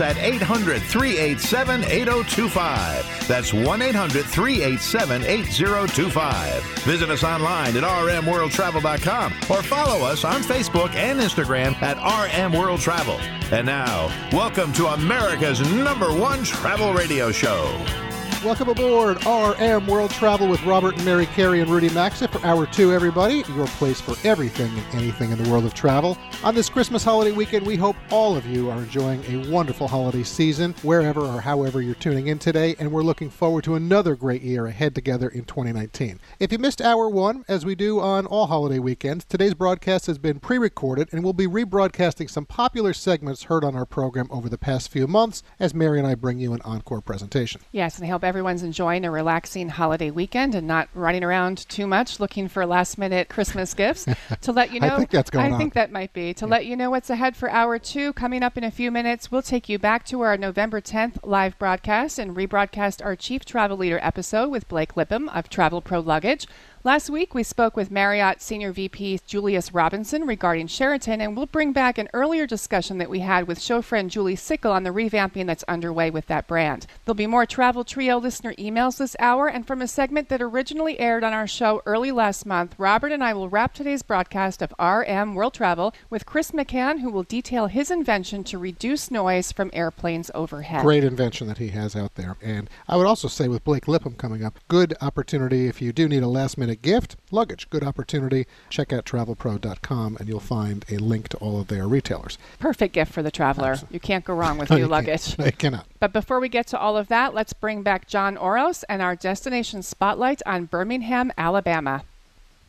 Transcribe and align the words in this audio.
At 0.00 0.16
800 0.18 0.82
387 0.82 1.84
8025. 1.84 3.28
That's 3.28 3.52
1 3.52 3.82
800 3.82 4.24
387 4.24 5.22
8025. 5.22 6.62
Visit 6.84 7.10
us 7.10 7.24
online 7.24 7.76
at 7.76 7.82
rmworldtravel.com 7.82 9.32
or 9.50 9.62
follow 9.62 10.06
us 10.06 10.24
on 10.24 10.42
Facebook 10.42 10.94
and 10.94 11.20
Instagram 11.20 11.74
at 11.82 11.96
RM 11.98 12.52
World 12.52 12.80
Travel. 12.80 13.18
And 13.52 13.66
now, 13.66 14.08
welcome 14.32 14.72
to 14.74 14.86
America's 14.86 15.60
number 15.72 16.12
one 16.12 16.44
travel 16.44 16.92
radio 16.92 17.30
show. 17.30 18.13
Welcome 18.44 18.68
aboard 18.68 19.24
RM 19.24 19.86
World 19.86 20.10
Travel 20.10 20.48
with 20.48 20.62
Robert 20.64 20.96
and 20.96 21.04
Mary 21.06 21.24
Carey 21.24 21.62
and 21.62 21.70
Rudy 21.70 21.88
Maxa 21.88 22.28
for 22.28 22.44
Hour 22.44 22.66
2, 22.66 22.92
everybody. 22.92 23.42
Your 23.56 23.66
place 23.68 24.02
for 24.02 24.16
everything 24.28 24.70
and 24.70 24.94
anything 24.96 25.30
in 25.30 25.42
the 25.42 25.48
world 25.48 25.64
of 25.64 25.72
travel. 25.72 26.18
On 26.42 26.54
this 26.54 26.68
Christmas 26.68 27.02
holiday 27.02 27.32
weekend, 27.32 27.66
we 27.66 27.76
hope 27.76 27.96
all 28.10 28.36
of 28.36 28.44
you 28.44 28.68
are 28.68 28.80
enjoying 28.80 29.24
a 29.30 29.50
wonderful 29.50 29.88
holiday 29.88 30.22
season, 30.22 30.74
wherever 30.82 31.22
or 31.22 31.40
however 31.40 31.80
you're 31.80 31.94
tuning 31.94 32.26
in 32.26 32.38
today, 32.38 32.76
and 32.78 32.92
we're 32.92 33.02
looking 33.02 33.30
forward 33.30 33.64
to 33.64 33.76
another 33.76 34.14
great 34.14 34.42
year 34.42 34.66
ahead 34.66 34.94
together 34.94 35.30
in 35.30 35.46
2019. 35.46 36.20
If 36.38 36.52
you 36.52 36.58
missed 36.58 36.82
Hour 36.82 37.08
1, 37.08 37.46
as 37.48 37.64
we 37.64 37.74
do 37.74 37.98
on 37.98 38.26
all 38.26 38.48
holiday 38.48 38.78
weekends, 38.78 39.24
today's 39.24 39.54
broadcast 39.54 40.06
has 40.06 40.18
been 40.18 40.38
pre 40.38 40.58
recorded 40.58 41.08
and 41.12 41.24
we'll 41.24 41.32
be 41.32 41.46
rebroadcasting 41.46 42.28
some 42.28 42.44
popular 42.44 42.92
segments 42.92 43.44
heard 43.44 43.64
on 43.64 43.74
our 43.74 43.86
program 43.86 44.28
over 44.30 44.50
the 44.50 44.58
past 44.58 44.90
few 44.90 45.06
months 45.06 45.42
as 45.58 45.72
Mary 45.72 45.98
and 45.98 46.06
I 46.06 46.14
bring 46.14 46.38
you 46.38 46.52
an 46.52 46.60
encore 46.60 47.00
presentation. 47.00 47.62
Yes, 47.72 47.96
and 47.96 48.06
I 48.06 48.10
hope 48.10 48.22
everyone's 48.34 48.64
enjoying 48.64 49.04
a 49.04 49.10
relaxing 49.12 49.68
holiday 49.68 50.10
weekend 50.10 50.56
and 50.56 50.66
not 50.66 50.88
running 50.92 51.22
around 51.22 51.56
too 51.68 51.86
much 51.86 52.18
looking 52.18 52.48
for 52.48 52.66
last 52.66 52.98
minute 52.98 53.28
Christmas 53.28 53.72
gifts. 53.74 54.06
to 54.40 54.50
let 54.50 54.72
you 54.72 54.80
I 54.82 54.88
know, 54.88 54.96
think 54.96 55.10
that's 55.10 55.30
going 55.30 55.46
I 55.46 55.50
on. 55.52 55.58
think 55.58 55.74
that 55.74 55.92
might 55.92 56.12
be. 56.12 56.34
To 56.34 56.44
let 56.44 56.66
you 56.66 56.74
know 56.74 56.90
what's 56.90 57.10
ahead 57.10 57.36
for 57.36 57.48
hour 57.48 57.78
two, 57.78 58.12
coming 58.14 58.42
up 58.42 58.58
in 58.58 58.64
a 58.64 58.72
few 58.72 58.90
minutes, 58.90 59.30
we'll 59.30 59.40
take 59.40 59.68
you 59.68 59.78
back 59.78 60.04
to 60.06 60.20
our 60.22 60.36
November 60.36 60.80
10th 60.80 61.18
live 61.22 61.56
broadcast 61.60 62.18
and 62.18 62.34
rebroadcast 62.34 63.04
our 63.04 63.14
Chief 63.14 63.44
Travel 63.44 63.76
Leader 63.76 64.00
episode 64.02 64.48
with 64.48 64.66
Blake 64.66 64.94
Lipham 64.96 65.32
of 65.32 65.48
Travel 65.48 65.80
Pro 65.80 66.00
Luggage. 66.00 66.48
Last 66.86 67.08
week, 67.08 67.32
we 67.32 67.42
spoke 67.42 67.78
with 67.78 67.90
Marriott 67.90 68.42
Senior 68.42 68.70
VP 68.70 69.20
Julius 69.26 69.72
Robinson 69.72 70.26
regarding 70.26 70.66
Sheraton, 70.66 71.22
and 71.22 71.34
we'll 71.34 71.46
bring 71.46 71.72
back 71.72 71.96
an 71.96 72.10
earlier 72.12 72.46
discussion 72.46 72.98
that 72.98 73.08
we 73.08 73.20
had 73.20 73.48
with 73.48 73.58
show 73.58 73.80
friend 73.80 74.10
Julie 74.10 74.36
Sickel 74.36 74.70
on 74.70 74.82
the 74.82 74.90
revamping 74.90 75.46
that's 75.46 75.64
underway 75.66 76.10
with 76.10 76.26
that 76.26 76.46
brand. 76.46 76.86
There'll 77.06 77.14
be 77.14 77.26
more 77.26 77.46
Travel 77.46 77.84
Trio 77.84 78.18
listener 78.18 78.52
emails 78.56 78.98
this 78.98 79.16
hour, 79.18 79.48
and 79.48 79.66
from 79.66 79.80
a 79.80 79.88
segment 79.88 80.28
that 80.28 80.42
originally 80.42 81.00
aired 81.00 81.24
on 81.24 81.32
our 81.32 81.46
show 81.46 81.80
early 81.86 82.12
last 82.12 82.44
month, 82.44 82.74
Robert 82.76 83.12
and 83.12 83.24
I 83.24 83.32
will 83.32 83.48
wrap 83.48 83.72
today's 83.72 84.02
broadcast 84.02 84.60
of 84.60 84.74
RM 84.78 85.34
World 85.34 85.54
Travel 85.54 85.94
with 86.10 86.26
Chris 86.26 86.50
McCann, 86.50 87.00
who 87.00 87.08
will 87.08 87.22
detail 87.22 87.68
his 87.68 87.90
invention 87.90 88.44
to 88.44 88.58
reduce 88.58 89.10
noise 89.10 89.52
from 89.52 89.70
airplanes 89.72 90.30
overhead. 90.34 90.82
Great 90.82 91.02
invention 91.02 91.46
that 91.46 91.56
he 91.56 91.68
has 91.68 91.96
out 91.96 92.16
there. 92.16 92.36
And 92.42 92.68
I 92.86 92.98
would 92.98 93.06
also 93.06 93.26
say 93.26 93.48
with 93.48 93.64
Blake 93.64 93.86
Lipham 93.86 94.18
coming 94.18 94.44
up, 94.44 94.58
good 94.68 94.92
opportunity 95.00 95.66
if 95.66 95.80
you 95.80 95.90
do 95.90 96.10
need 96.10 96.22
a 96.22 96.28
last 96.28 96.58
minute 96.58 96.73
gift, 96.82 97.16
luggage, 97.30 97.68
good 97.70 97.82
opportunity. 97.84 98.46
Check 98.70 98.92
out 98.92 99.04
travelpro.com 99.04 100.16
and 100.18 100.28
you'll 100.28 100.40
find 100.40 100.84
a 100.90 100.96
link 100.98 101.28
to 101.30 101.36
all 101.38 101.60
of 101.60 101.68
their 101.68 101.86
retailers. 101.88 102.38
Perfect 102.58 102.94
gift 102.94 103.12
for 103.12 103.22
the 103.22 103.30
traveler. 103.30 103.76
You 103.90 104.00
can't 104.00 104.24
go 104.24 104.34
wrong 104.34 104.58
with 104.58 104.70
No, 104.70 104.76
new 104.76 104.82
you 104.82 104.88
can't. 104.88 105.06
luggage. 105.06 105.38
No, 105.38 105.50
cannot. 105.50 105.86
But 106.00 106.12
before 106.12 106.40
we 106.40 106.48
get 106.48 106.66
to 106.68 106.78
all 106.78 106.96
of 106.96 107.08
that, 107.08 107.34
let's 107.34 107.52
bring 107.52 107.82
back 107.82 108.06
John 108.08 108.36
Oros 108.36 108.82
and 108.84 109.00
our 109.02 109.16
destination 109.16 109.82
spotlight 109.82 110.42
on 110.46 110.64
Birmingham, 110.66 111.32
Alabama. 111.38 112.02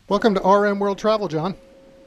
Welcome 0.08 0.36
to 0.36 0.42
RM 0.48 0.80
World 0.80 0.98
Travel, 1.00 1.28
John. 1.28 1.56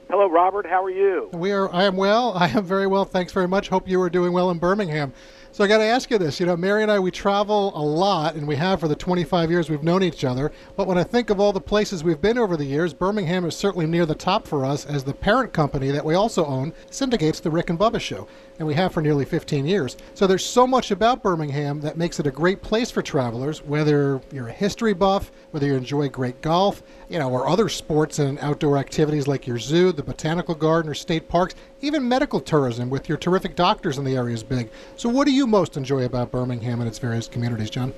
Hello, 0.09 0.27
Robert. 0.31 0.65
How 0.67 0.83
are 0.85 0.91
you? 0.91 1.29
We 1.35 1.53
are. 1.53 1.71
I 1.75 1.85
am 1.85 1.97
well. 1.97 2.33
I 2.35 2.49
am 2.49 2.65
very 2.65 2.87
well. 2.87 3.05
Thanks 3.05 3.33
very 3.33 3.47
much. 3.49 3.69
Hope 3.69 3.87
you 3.89 4.01
are 4.01 4.09
doing 4.09 4.33
well 4.33 4.51
in 4.51 4.59
Birmingham. 4.59 5.13
So 5.59 5.65
I 5.65 5.67
got 5.67 5.79
to 5.79 5.85
ask 5.85 6.09
you 6.13 6.19
this. 6.19 6.39
You 6.39 6.47
know, 6.47 6.57
Mary 6.57 6.85
and 6.85 6.93
I, 6.93 7.01
we 7.01 7.11
travel 7.11 7.73
a 7.75 7.83
lot, 7.83 8.37
and 8.37 8.47
we 8.47 8.55
have 8.55 8.79
for 8.79 8.87
the 8.87 8.95
25 8.95 9.51
years 9.51 9.69
we've 9.69 9.83
known 9.83 10.05
each 10.05 10.25
other. 10.25 10.53
But 10.77 10.87
when 10.87 10.97
I 10.97 11.03
think 11.03 11.31
of 11.31 11.41
all 11.41 11.53
the 11.53 11.61
places 11.61 12.05
we've 12.05 12.21
been 12.21 12.39
over 12.39 12.57
the 12.57 12.65
years, 12.65 12.95
Birmingham 12.95 13.45
is 13.45 13.57
certainly 13.57 13.85
near 13.85 14.07
the 14.07 14.15
top 14.15 14.47
for 14.47 14.65
us, 14.65 14.87
as 14.87 15.03
the 15.03 15.13
parent 15.13 15.53
company 15.53 15.91
that 15.91 16.05
we 16.05 16.15
also 16.15 16.47
own 16.47 16.73
syndicates 16.91 17.41
the 17.41 17.51
Rick 17.51 17.71
and 17.71 17.79
Bubba 17.79 18.01
Show, 18.01 18.29
and 18.61 18.69
we 18.69 18.75
have 18.75 18.93
for 18.93 19.03
nearly 19.03 19.25
15 19.25 19.67
years. 19.67 19.97
So 20.15 20.29
there's 20.29 20.47
so 20.47 20.65
much 20.65 20.93
about 20.93 21.25
Birmingham 21.25 21.81
that 21.81 21.99
makes 21.99 22.21
it 22.21 22.29
a 22.29 22.31
great 22.31 22.63
place 22.63 22.93
for 22.93 23.03
travelers, 23.03 23.61
whether 23.65 24.21
you're 24.31 24.47
a 24.47 24.53
history 24.53 24.93
buff, 24.93 25.33
whether 25.51 25.67
you 25.67 25.75
enjoy 25.75 26.09
great 26.09 26.41
golf, 26.41 26.85
you 27.09 27.19
know, 27.19 27.31
or 27.31 27.49
other 27.49 27.69
sports 27.69 28.21
and 28.21 28.39
outdoor 28.39 28.79
activities 28.79 29.27
like 29.27 29.45
your 29.45 29.59
zoo, 29.59 29.91
the 29.91 30.05
botanical 30.05 30.55
garden, 30.55 30.89
or 30.89 30.95
state 30.95 31.29
parks, 31.29 31.57
even 31.81 32.09
medical 32.09 32.41
tourism 32.41 32.91
with 32.91 33.09
your 33.09 33.19
terrific 33.19 33.57
doctors 33.57 33.99
in 33.99 34.05
the 34.05 34.17
area 34.17 34.35
is 34.35 34.43
big. 34.45 34.71
So, 34.97 35.09
what 35.09 35.27
do 35.27 35.33
you 35.33 35.48
most 35.49 35.77
enjoy 35.77 36.05
about 36.05 36.31
Birmingham 36.31 36.81
and 36.81 36.89
its 36.89 36.99
various 36.99 37.27
communities, 37.27 37.71
John? 37.71 37.95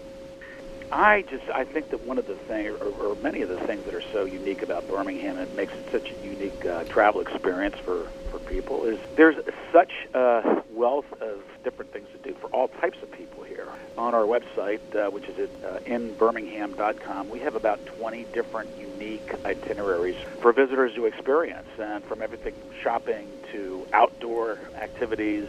I 0.93 1.22
just 1.22 1.49
I 1.50 1.65
think 1.65 1.91
that 1.91 2.05
one 2.05 2.19
of 2.19 2.27
the 2.27 2.34
things, 2.34 2.81
or, 2.81 2.88
or 3.05 3.15
many 3.16 3.43
of 3.43 3.49
the 3.49 3.61
things 3.61 3.84
that 3.84 3.94
are 3.94 4.03
so 4.12 4.25
unique 4.25 4.62
about 4.62 4.88
Birmingham 4.88 5.38
and 5.38 5.55
makes 5.55 5.72
it 5.72 5.91
such 5.93 6.10
a 6.10 6.27
unique 6.27 6.65
uh, 6.66 6.84
travel 6.84 7.21
experience 7.21 7.77
for 7.77 8.09
for 8.31 8.39
people 8.41 8.84
is 8.84 8.99
there's 9.15 9.37
such 9.72 9.93
a 10.15 10.62
wealth 10.71 11.12
of 11.21 11.43
different 11.62 11.93
things 11.93 12.09
to 12.12 12.19
do 12.28 12.34
for 12.41 12.49
all 12.49 12.69
types 12.69 12.99
of 13.03 13.12
people 13.12 13.44
here. 13.44 13.69
On 13.99 14.15
our 14.15 14.22
website, 14.22 14.81
uh, 14.97 15.10
which 15.10 15.25
is 15.25 15.39
at 15.39 15.50
uh, 15.65 15.78
inbirmingham.com, 15.81 17.28
we 17.28 17.39
have 17.41 17.55
about 17.55 17.84
20 17.87 18.25
different 18.33 18.71
unique 18.78 19.33
itineraries 19.44 20.16
for 20.41 20.53
visitors 20.53 20.94
to 20.94 21.06
experience, 21.06 21.69
and 21.78 22.03
from 22.05 22.22
everything 22.22 22.55
shopping 22.83 23.28
to 23.53 23.87
outdoor 23.93 24.59
activities, 24.77 25.47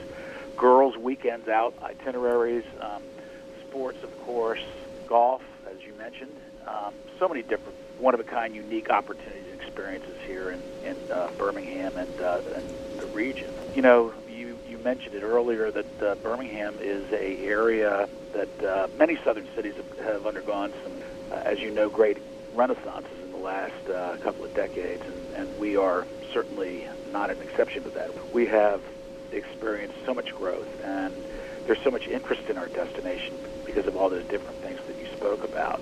girls' 0.62 0.96
weekends 0.96 1.48
out 1.48 1.74
itineraries, 1.82 2.64
um, 2.80 3.02
sports, 3.68 3.98
of 4.04 4.26
course, 4.26 4.64
golf, 5.08 5.42
as 5.70 5.82
you 5.84 5.92
mentioned. 5.96 6.32
Um, 6.68 6.94
so 7.18 7.28
many 7.28 7.42
different, 7.42 7.76
one-of-a-kind, 8.00 8.56
unique 8.56 8.92
opportunities 8.92 9.44
and 9.52 9.60
experiences 9.60 10.16
here 10.28 10.52
in, 10.52 10.62
in 10.86 10.96
uh, 11.12 11.32
Birmingham 11.38 11.98
and, 11.98 12.22
uh, 12.22 12.42
and 12.56 12.64
the 13.00 13.08
region. 13.08 13.52
You 13.76 13.82
know, 13.82 14.14
you, 14.30 14.56
you 14.70 14.78
mentioned 14.78 15.16
it 15.16 15.24
earlier 15.24 15.72
that 15.72 16.02
uh, 16.04 16.14
Birmingham 16.16 16.78
is 16.80 17.12
a 17.12 17.44
area 17.44 18.08
that 18.34 18.64
uh, 18.64 18.88
many 19.00 19.18
southern 19.24 19.48
cities 19.56 19.74
have, 19.76 20.06
have 20.06 20.28
undergone 20.28 20.72
some, 20.84 20.94
uh, 21.32 21.42
as 21.44 21.60
you 21.60 21.72
know, 21.72 21.90
great 21.90 22.20
renaissances 22.56 23.20
in 23.24 23.32
the 23.32 23.38
last 23.38 23.90
uh, 23.90 24.16
couple 24.18 24.46
of 24.46 24.54
decades, 24.54 25.02
and, 25.04 25.48
and 25.50 25.60
we 25.60 25.76
are 25.76 26.06
certainly 26.32 26.88
not 27.12 27.32
an 27.32 27.42
exception 27.42 27.82
to 27.84 27.90
that. 27.90 28.12
We 28.32 28.46
have 28.46 28.80
experienced 29.38 29.98
so 30.06 30.14
much 30.14 30.34
growth, 30.36 30.68
and 30.84 31.14
there's 31.66 31.82
so 31.84 31.92
much 31.92 32.08
interest 32.08 32.44
in 32.50 32.58
our 32.58 32.68
destination 32.68 33.36
because 33.66 33.88
of 33.88 33.96
all 33.96 34.10
the 34.10 34.24
different 34.24 34.58
things 34.62 34.80
that 34.88 34.98
you 35.00 35.06
spoke 35.16 35.44
about. 35.44 35.82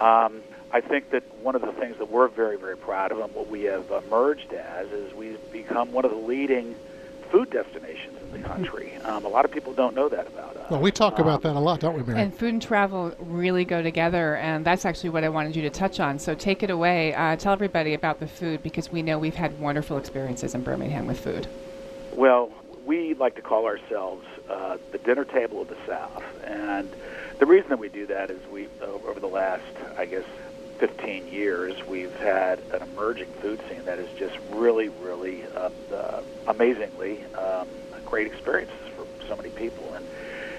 Um, 0.00 0.42
I 0.72 0.80
think 0.80 1.10
that 1.10 1.22
one 1.40 1.54
of 1.54 1.62
the 1.62 1.72
things 1.72 1.98
that 1.98 2.10
we're 2.10 2.26
very, 2.28 2.56
very 2.56 2.76
proud 2.76 3.12
of 3.12 3.20
and 3.20 3.32
what 3.32 3.48
we 3.48 3.62
have 3.62 3.90
emerged 3.90 4.52
as 4.52 4.90
is 4.90 5.14
we've 5.14 5.38
become 5.52 5.92
one 5.92 6.04
of 6.04 6.10
the 6.10 6.16
leading 6.16 6.74
food 7.30 7.50
destinations 7.50 8.16
in 8.22 8.42
the 8.42 8.48
country. 8.48 8.94
Um, 9.04 9.24
a 9.24 9.28
lot 9.28 9.44
of 9.44 9.50
people 9.50 9.72
don't 9.72 9.94
know 9.94 10.08
that 10.08 10.26
about 10.26 10.56
us. 10.56 10.70
Well, 10.70 10.80
we 10.80 10.90
talk 10.90 11.18
about 11.18 11.42
that 11.42 11.56
a 11.56 11.58
lot, 11.60 11.80
don't 11.80 11.96
we, 11.96 12.02
Mary? 12.02 12.20
And 12.20 12.34
food 12.34 12.54
and 12.54 12.62
travel 12.62 13.14
really 13.18 13.64
go 13.64 13.82
together, 13.82 14.36
and 14.36 14.64
that's 14.64 14.84
actually 14.84 15.10
what 15.10 15.24
I 15.24 15.28
wanted 15.28 15.54
you 15.56 15.62
to 15.62 15.70
touch 15.70 16.00
on. 16.00 16.18
So 16.18 16.34
take 16.34 16.62
it 16.62 16.70
away. 16.70 17.14
Uh, 17.14 17.36
tell 17.36 17.52
everybody 17.52 17.94
about 17.94 18.20
the 18.20 18.26
food 18.26 18.62
because 18.62 18.90
we 18.90 19.02
know 19.02 19.18
we've 19.18 19.34
had 19.34 19.58
wonderful 19.60 19.96
experiences 19.96 20.54
in 20.54 20.62
Birmingham 20.62 21.06
with 21.06 21.20
food. 21.20 21.46
Well, 22.14 22.43
we 23.14 23.20
like 23.20 23.36
to 23.36 23.42
call 23.42 23.66
ourselves 23.66 24.24
uh, 24.48 24.76
the 24.90 24.98
dinner 24.98 25.24
table 25.24 25.62
of 25.62 25.68
the 25.68 25.76
South, 25.86 26.22
and 26.42 26.96
the 27.38 27.46
reason 27.46 27.68
that 27.70 27.78
we 27.78 27.88
do 27.88 28.06
that 28.06 28.30
is 28.30 28.40
we, 28.50 28.68
uh, 28.82 28.86
over 29.08 29.20
the 29.20 29.28
last, 29.28 29.62
I 29.96 30.06
guess, 30.06 30.24
15 30.80 31.28
years, 31.28 31.74
we've 31.86 32.12
had 32.14 32.62
an 32.72 32.82
emerging 32.82 33.28
food 33.40 33.60
scene 33.68 33.84
that 33.84 34.00
is 34.00 34.08
just 34.18 34.34
really, 34.50 34.88
really, 34.88 35.44
uh, 35.54 35.70
uh, 35.94 36.22
amazingly 36.48 37.24
um, 37.38 37.68
great 38.04 38.26
experiences 38.26 38.76
for 38.96 39.06
so 39.28 39.36
many 39.36 39.50
people, 39.50 39.94
and 39.94 40.08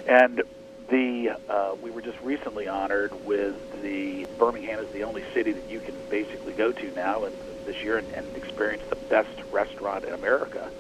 and 0.08 0.44
the 0.90 1.38
uh, 1.50 1.74
we 1.82 1.92
were 1.92 2.02
just 2.02 2.22
recently 2.22 2.68
honored 2.68 3.14
with 3.26 3.56
the 3.82 4.26
Birmingham 4.38 4.80
is 4.80 4.88
the 4.94 5.04
only 5.04 5.24
city 5.34 5.52
that 5.52 5.68
you 5.68 5.82
can 5.82 5.96
basically 6.10 6.54
go 6.54 6.72
to 6.72 6.92
now 6.92 7.26
and 7.26 7.36
this 7.66 7.76
year 7.84 7.98
and, 7.98 8.12
and 8.12 8.36
experience 8.36 8.84
the 8.90 8.98
best 9.10 9.42
restaurant 9.52 10.06
in 10.06 10.14
America 10.14 10.72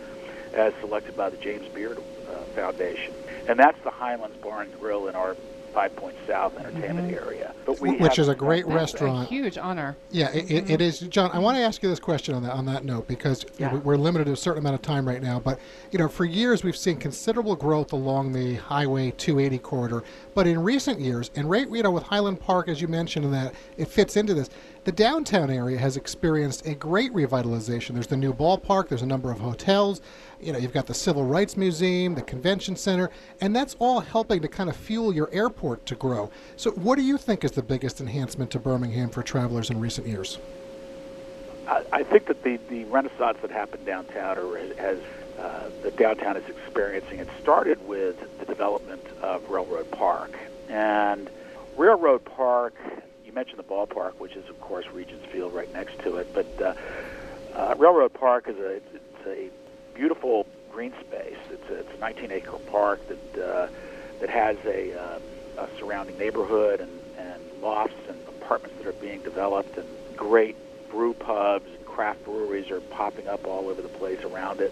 as 0.55 0.73
selected 0.79 1.15
by 1.15 1.29
the 1.29 1.37
James 1.37 1.67
Beard 1.69 1.97
uh, 2.29 2.35
Foundation. 2.55 3.13
And 3.47 3.59
that's 3.59 3.77
the 3.83 3.91
Highlands 3.91 4.37
Bar 4.37 4.61
and 4.63 4.79
Grill 4.79 5.07
in 5.07 5.15
our 5.15 5.35
Five 5.73 5.93
Points 5.97 6.17
South 6.25 6.57
Entertainment 6.57 7.11
Mm-hmm. 7.11 7.25
area. 7.27 7.53
But 7.65 7.81
we 7.81 7.91
Which 7.97 8.15
have- 8.15 8.19
is 8.19 8.27
a 8.29 8.35
great 8.35 8.65
That's 8.65 8.93
restaurant. 8.93 9.27
a 9.27 9.29
huge 9.29 9.57
honor. 9.57 9.97
Yeah, 10.09 10.31
it, 10.31 10.49
it, 10.49 10.69
it 10.69 10.81
is, 10.81 10.99
John. 11.01 11.29
I 11.33 11.39
want 11.39 11.57
to 11.57 11.61
ask 11.63 11.83
you 11.83 11.89
this 11.89 11.99
question 11.99 12.33
on 12.33 12.43
that 12.43 12.53
on 12.53 12.65
that 12.67 12.85
note 12.85 13.07
because 13.09 13.45
Yeah. 13.57 13.73
we're 13.75 13.97
limited 13.97 14.25
to 14.27 14.31
a 14.31 14.37
certain 14.37 14.59
amount 14.59 14.75
of 14.75 14.81
time 14.81 15.05
right 15.05 15.21
now. 15.21 15.37
But 15.37 15.59
you 15.91 15.99
know, 15.99 16.07
for 16.07 16.23
years 16.23 16.63
we've 16.63 16.77
seen 16.77 16.95
considerable 16.97 17.57
growth 17.57 17.91
along 17.91 18.31
the 18.31 18.55
Highway 18.55 19.11
280 19.17 19.57
corridor. 19.59 20.03
But 20.33 20.47
in 20.47 20.63
recent 20.63 21.01
years, 21.01 21.29
and 21.35 21.49
right, 21.49 21.69
you 21.69 21.83
know, 21.83 21.91
with 21.91 22.03
Highland 22.03 22.39
Park, 22.39 22.69
as 22.69 22.79
you 22.81 22.87
mentioned, 22.87 23.25
and 23.25 23.33
that 23.33 23.53
it 23.75 23.89
fits 23.89 24.15
into 24.15 24.33
this, 24.33 24.49
the 24.85 24.91
downtown 24.93 25.49
area 25.49 25.77
has 25.77 25.97
experienced 25.97 26.65
a 26.65 26.75
great 26.75 27.11
revitalization. 27.13 27.95
There's 27.95 28.07
the 28.07 28.15
new 28.15 28.33
ballpark. 28.33 28.87
There's 28.87 29.01
a 29.01 29.05
number 29.07 29.29
of 29.31 29.39
hotels. 29.39 29.99
You 30.45 30.53
know, 30.53 30.59
you've 30.59 30.73
got 30.73 30.85
the 30.85 30.93
Civil 30.93 31.23
Rights 31.23 31.57
Museum, 31.57 32.13
the 32.13 32.21
Convention 32.21 32.75
Center, 32.75 33.09
and 33.41 33.55
that's 33.55 33.75
all 33.79 33.99
helping 33.99 34.43
to 34.43 34.47
kind 34.47 34.69
of 34.69 34.75
fuel 34.75 35.11
your 35.11 35.27
airport 35.33 35.87
to 35.87 35.95
grow. 35.95 36.29
So, 36.55 36.69
what 36.71 36.97
do 36.97 37.01
you 37.01 37.17
think 37.17 37.43
is 37.43 37.53
the 37.53 37.63
biggest 37.63 37.99
enhancement 37.99 38.51
to 38.51 38.59
Birmingham 38.59 39.09
for 39.09 39.23
travelers 39.23 39.71
in 39.71 39.79
recent 39.79 40.05
years? 40.05 40.37
I, 41.67 41.83
I 41.91 42.03
think 42.03 42.27
that 42.27 42.43
the, 42.43 42.59
the 42.69 42.83
renaissance 42.85 43.39
that 43.41 43.49
happened 43.49 43.87
downtown, 43.87 44.37
or 44.37 44.55
has 44.75 44.99
uh, 45.39 45.71
the 45.81 45.89
downtown 45.89 46.37
is 46.37 46.47
experiencing, 46.47 47.17
it 47.17 47.27
started 47.41 47.83
with 47.87 48.15
the 48.37 48.45
development 48.45 49.03
of 49.23 49.49
Railroad 49.49 49.89
Park. 49.89 50.37
And 50.69 51.27
Railroad 51.75 52.23
Park, 52.23 52.75
you 53.25 53.33
mentioned 53.33 53.57
the 53.57 53.63
ballpark, 53.63 54.19
which 54.19 54.35
is 54.35 54.47
of 54.47 54.61
course 54.61 54.85
Regions 54.93 55.25
Field 55.31 55.55
right 55.55 55.73
next 55.73 55.97
to 56.01 56.17
it, 56.17 56.31
but 56.35 56.61
uh, 56.61 56.75
uh, 57.55 57.73
Railroad 57.79 58.13
Park 58.13 58.47
is 58.47 58.57
a 58.57 58.75
it's 58.75 59.25
a 59.25 59.49
beautiful 59.95 60.45
green 60.71 60.93
space. 60.99 61.37
It's 61.49 61.69
a, 61.69 61.79
it's 61.79 61.93
a 61.95 61.97
19 61.97 62.31
acre 62.31 62.57
park 62.69 62.99
that 63.07 63.43
uh, 63.43 63.67
that 64.19 64.29
has 64.29 64.57
a, 64.65 64.93
um, 64.93 65.21
a 65.57 65.67
surrounding 65.79 66.17
neighborhood 66.17 66.79
and, 66.79 66.91
and 67.17 67.41
lofts 67.61 67.95
and 68.07 68.17
apartments 68.27 68.77
that 68.77 68.87
are 68.87 68.93
being 68.93 69.21
developed 69.21 69.77
and 69.77 69.87
great 70.15 70.55
brew 70.89 71.13
pubs 71.13 71.67
and 71.67 71.85
craft 71.85 72.23
breweries 72.23 72.71
are 72.71 72.79
popping 72.81 73.27
up 73.27 73.45
all 73.45 73.67
over 73.67 73.81
the 73.81 73.89
place 73.89 74.21
around 74.23 74.61
it. 74.61 74.71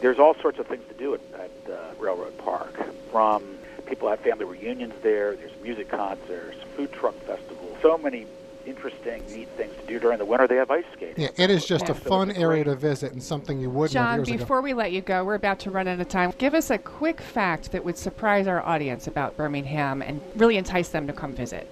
There's 0.00 0.18
all 0.18 0.34
sorts 0.34 0.58
of 0.58 0.66
things 0.66 0.86
to 0.88 0.94
do 0.94 1.14
at, 1.14 1.20
at 1.34 1.72
uh, 1.72 1.94
Railroad 1.98 2.36
Park. 2.38 2.76
From 3.10 3.58
people 3.86 4.08
have 4.08 4.20
family 4.20 4.44
reunions 4.44 4.94
there. 5.02 5.34
There's 5.34 5.56
music 5.62 5.88
concerts, 5.88 6.58
food 6.76 6.92
truck 6.92 7.14
festivals. 7.20 7.76
So 7.82 7.98
many 7.98 8.26
interesting, 8.66 9.24
neat 9.26 9.48
things 9.56 9.74
to 9.80 9.86
do 9.86 9.98
during 9.98 10.18
the 10.18 10.24
winter. 10.24 10.46
They 10.46 10.56
have 10.56 10.70
ice 10.70 10.84
skating. 10.92 11.22
Yeah, 11.22 11.30
it 11.36 11.50
is 11.50 11.64
just 11.64 11.88
a 11.88 11.94
fun 11.94 12.30
it's 12.30 12.38
area 12.38 12.64
to 12.64 12.74
visit 12.74 13.12
and 13.12 13.22
something 13.22 13.60
you 13.60 13.70
wouldn't 13.70 13.92
John, 13.92 14.18
years 14.18 14.28
ago. 14.28 14.38
before 14.38 14.60
we 14.60 14.74
let 14.74 14.92
you 14.92 15.00
go, 15.00 15.24
we're 15.24 15.34
about 15.34 15.58
to 15.60 15.70
run 15.70 15.88
out 15.88 16.00
of 16.00 16.08
time. 16.08 16.32
Give 16.38 16.54
us 16.54 16.70
a 16.70 16.78
quick 16.78 17.20
fact 17.20 17.72
that 17.72 17.84
would 17.84 17.98
surprise 17.98 18.46
our 18.46 18.62
audience 18.62 19.06
about 19.06 19.36
Birmingham 19.36 20.02
and 20.02 20.20
really 20.36 20.56
entice 20.56 20.88
them 20.88 21.06
to 21.06 21.12
come 21.12 21.32
visit. 21.32 21.68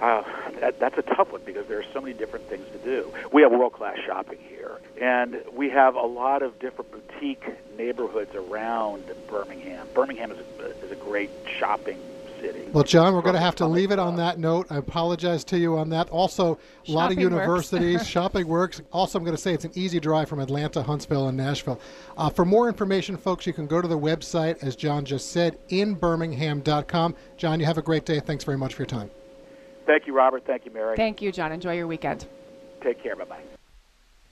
Uh, 0.00 0.22
that, 0.60 0.78
that's 0.78 0.98
a 0.98 1.02
tough 1.02 1.32
one 1.32 1.40
because 1.44 1.66
there 1.66 1.78
are 1.78 1.84
so 1.92 2.00
many 2.00 2.12
different 2.14 2.48
things 2.48 2.66
to 2.72 2.78
do. 2.78 3.12
We 3.32 3.42
have 3.42 3.52
world 3.52 3.72
class 3.72 3.96
shopping 4.04 4.38
here, 4.48 4.78
and 5.00 5.42
we 5.52 5.70
have 5.70 5.94
a 5.94 6.02
lot 6.02 6.42
of 6.42 6.58
different 6.58 6.90
boutique 6.90 7.44
neighborhoods 7.76 8.34
around 8.34 9.04
Birmingham. 9.28 9.86
Birmingham 9.94 10.32
is 10.32 10.38
a, 10.60 10.66
is 10.84 10.92
a 10.92 10.96
great 10.96 11.30
shopping 11.58 11.98
city. 12.44 12.68
Well, 12.72 12.84
John, 12.84 13.14
we're 13.14 13.22
going 13.22 13.34
to 13.34 13.40
have 13.40 13.56
to 13.56 13.66
leave 13.66 13.90
it 13.90 13.98
on 13.98 14.16
that 14.16 14.38
note. 14.38 14.66
I 14.70 14.76
apologize 14.76 15.44
to 15.44 15.58
you 15.58 15.76
on 15.76 15.88
that. 15.90 16.08
Also, 16.10 16.58
a 16.88 16.92
lot 16.92 17.10
of 17.10 17.16
Shopping 17.16 17.16
works. 17.16 17.22
universities, 17.22 18.06
shopping 18.14 18.46
works. 18.48 18.82
Also, 18.92 19.18
I'm 19.18 19.24
going 19.24 19.36
to 19.36 19.40
say 19.40 19.54
it's 19.54 19.64
an 19.64 19.72
easy 19.74 20.00
drive 20.00 20.28
from 20.28 20.40
Atlanta, 20.40 20.82
Huntsville, 20.82 21.28
and 21.28 21.36
Nashville. 21.36 21.80
Uh, 22.16 22.30
for 22.30 22.44
more 22.44 22.68
information, 22.68 23.16
folks, 23.16 23.46
you 23.46 23.52
can 23.52 23.66
go 23.66 23.80
to 23.80 23.88
the 23.88 23.98
website, 23.98 24.62
as 24.62 24.76
John 24.76 25.04
just 25.04 25.30
said, 25.32 25.58
inbirmingham.com. 25.68 27.14
John, 27.36 27.60
you 27.60 27.66
have 27.66 27.78
a 27.78 27.82
great 27.82 28.04
day. 28.04 28.20
Thanks 28.20 28.44
very 28.44 28.58
much 28.58 28.74
for 28.74 28.82
your 28.82 28.86
time. 28.86 29.10
Thank 29.86 30.06
you, 30.06 30.14
Robert. 30.14 30.44
Thank 30.46 30.64
you, 30.64 30.70
Mary. 30.72 30.96
Thank 30.96 31.20
you, 31.20 31.30
John. 31.30 31.52
Enjoy 31.52 31.74
your 31.74 31.86
weekend. 31.86 32.26
Take 32.82 33.02
care. 33.02 33.16
Bye 33.16 33.24
bye. 33.24 33.63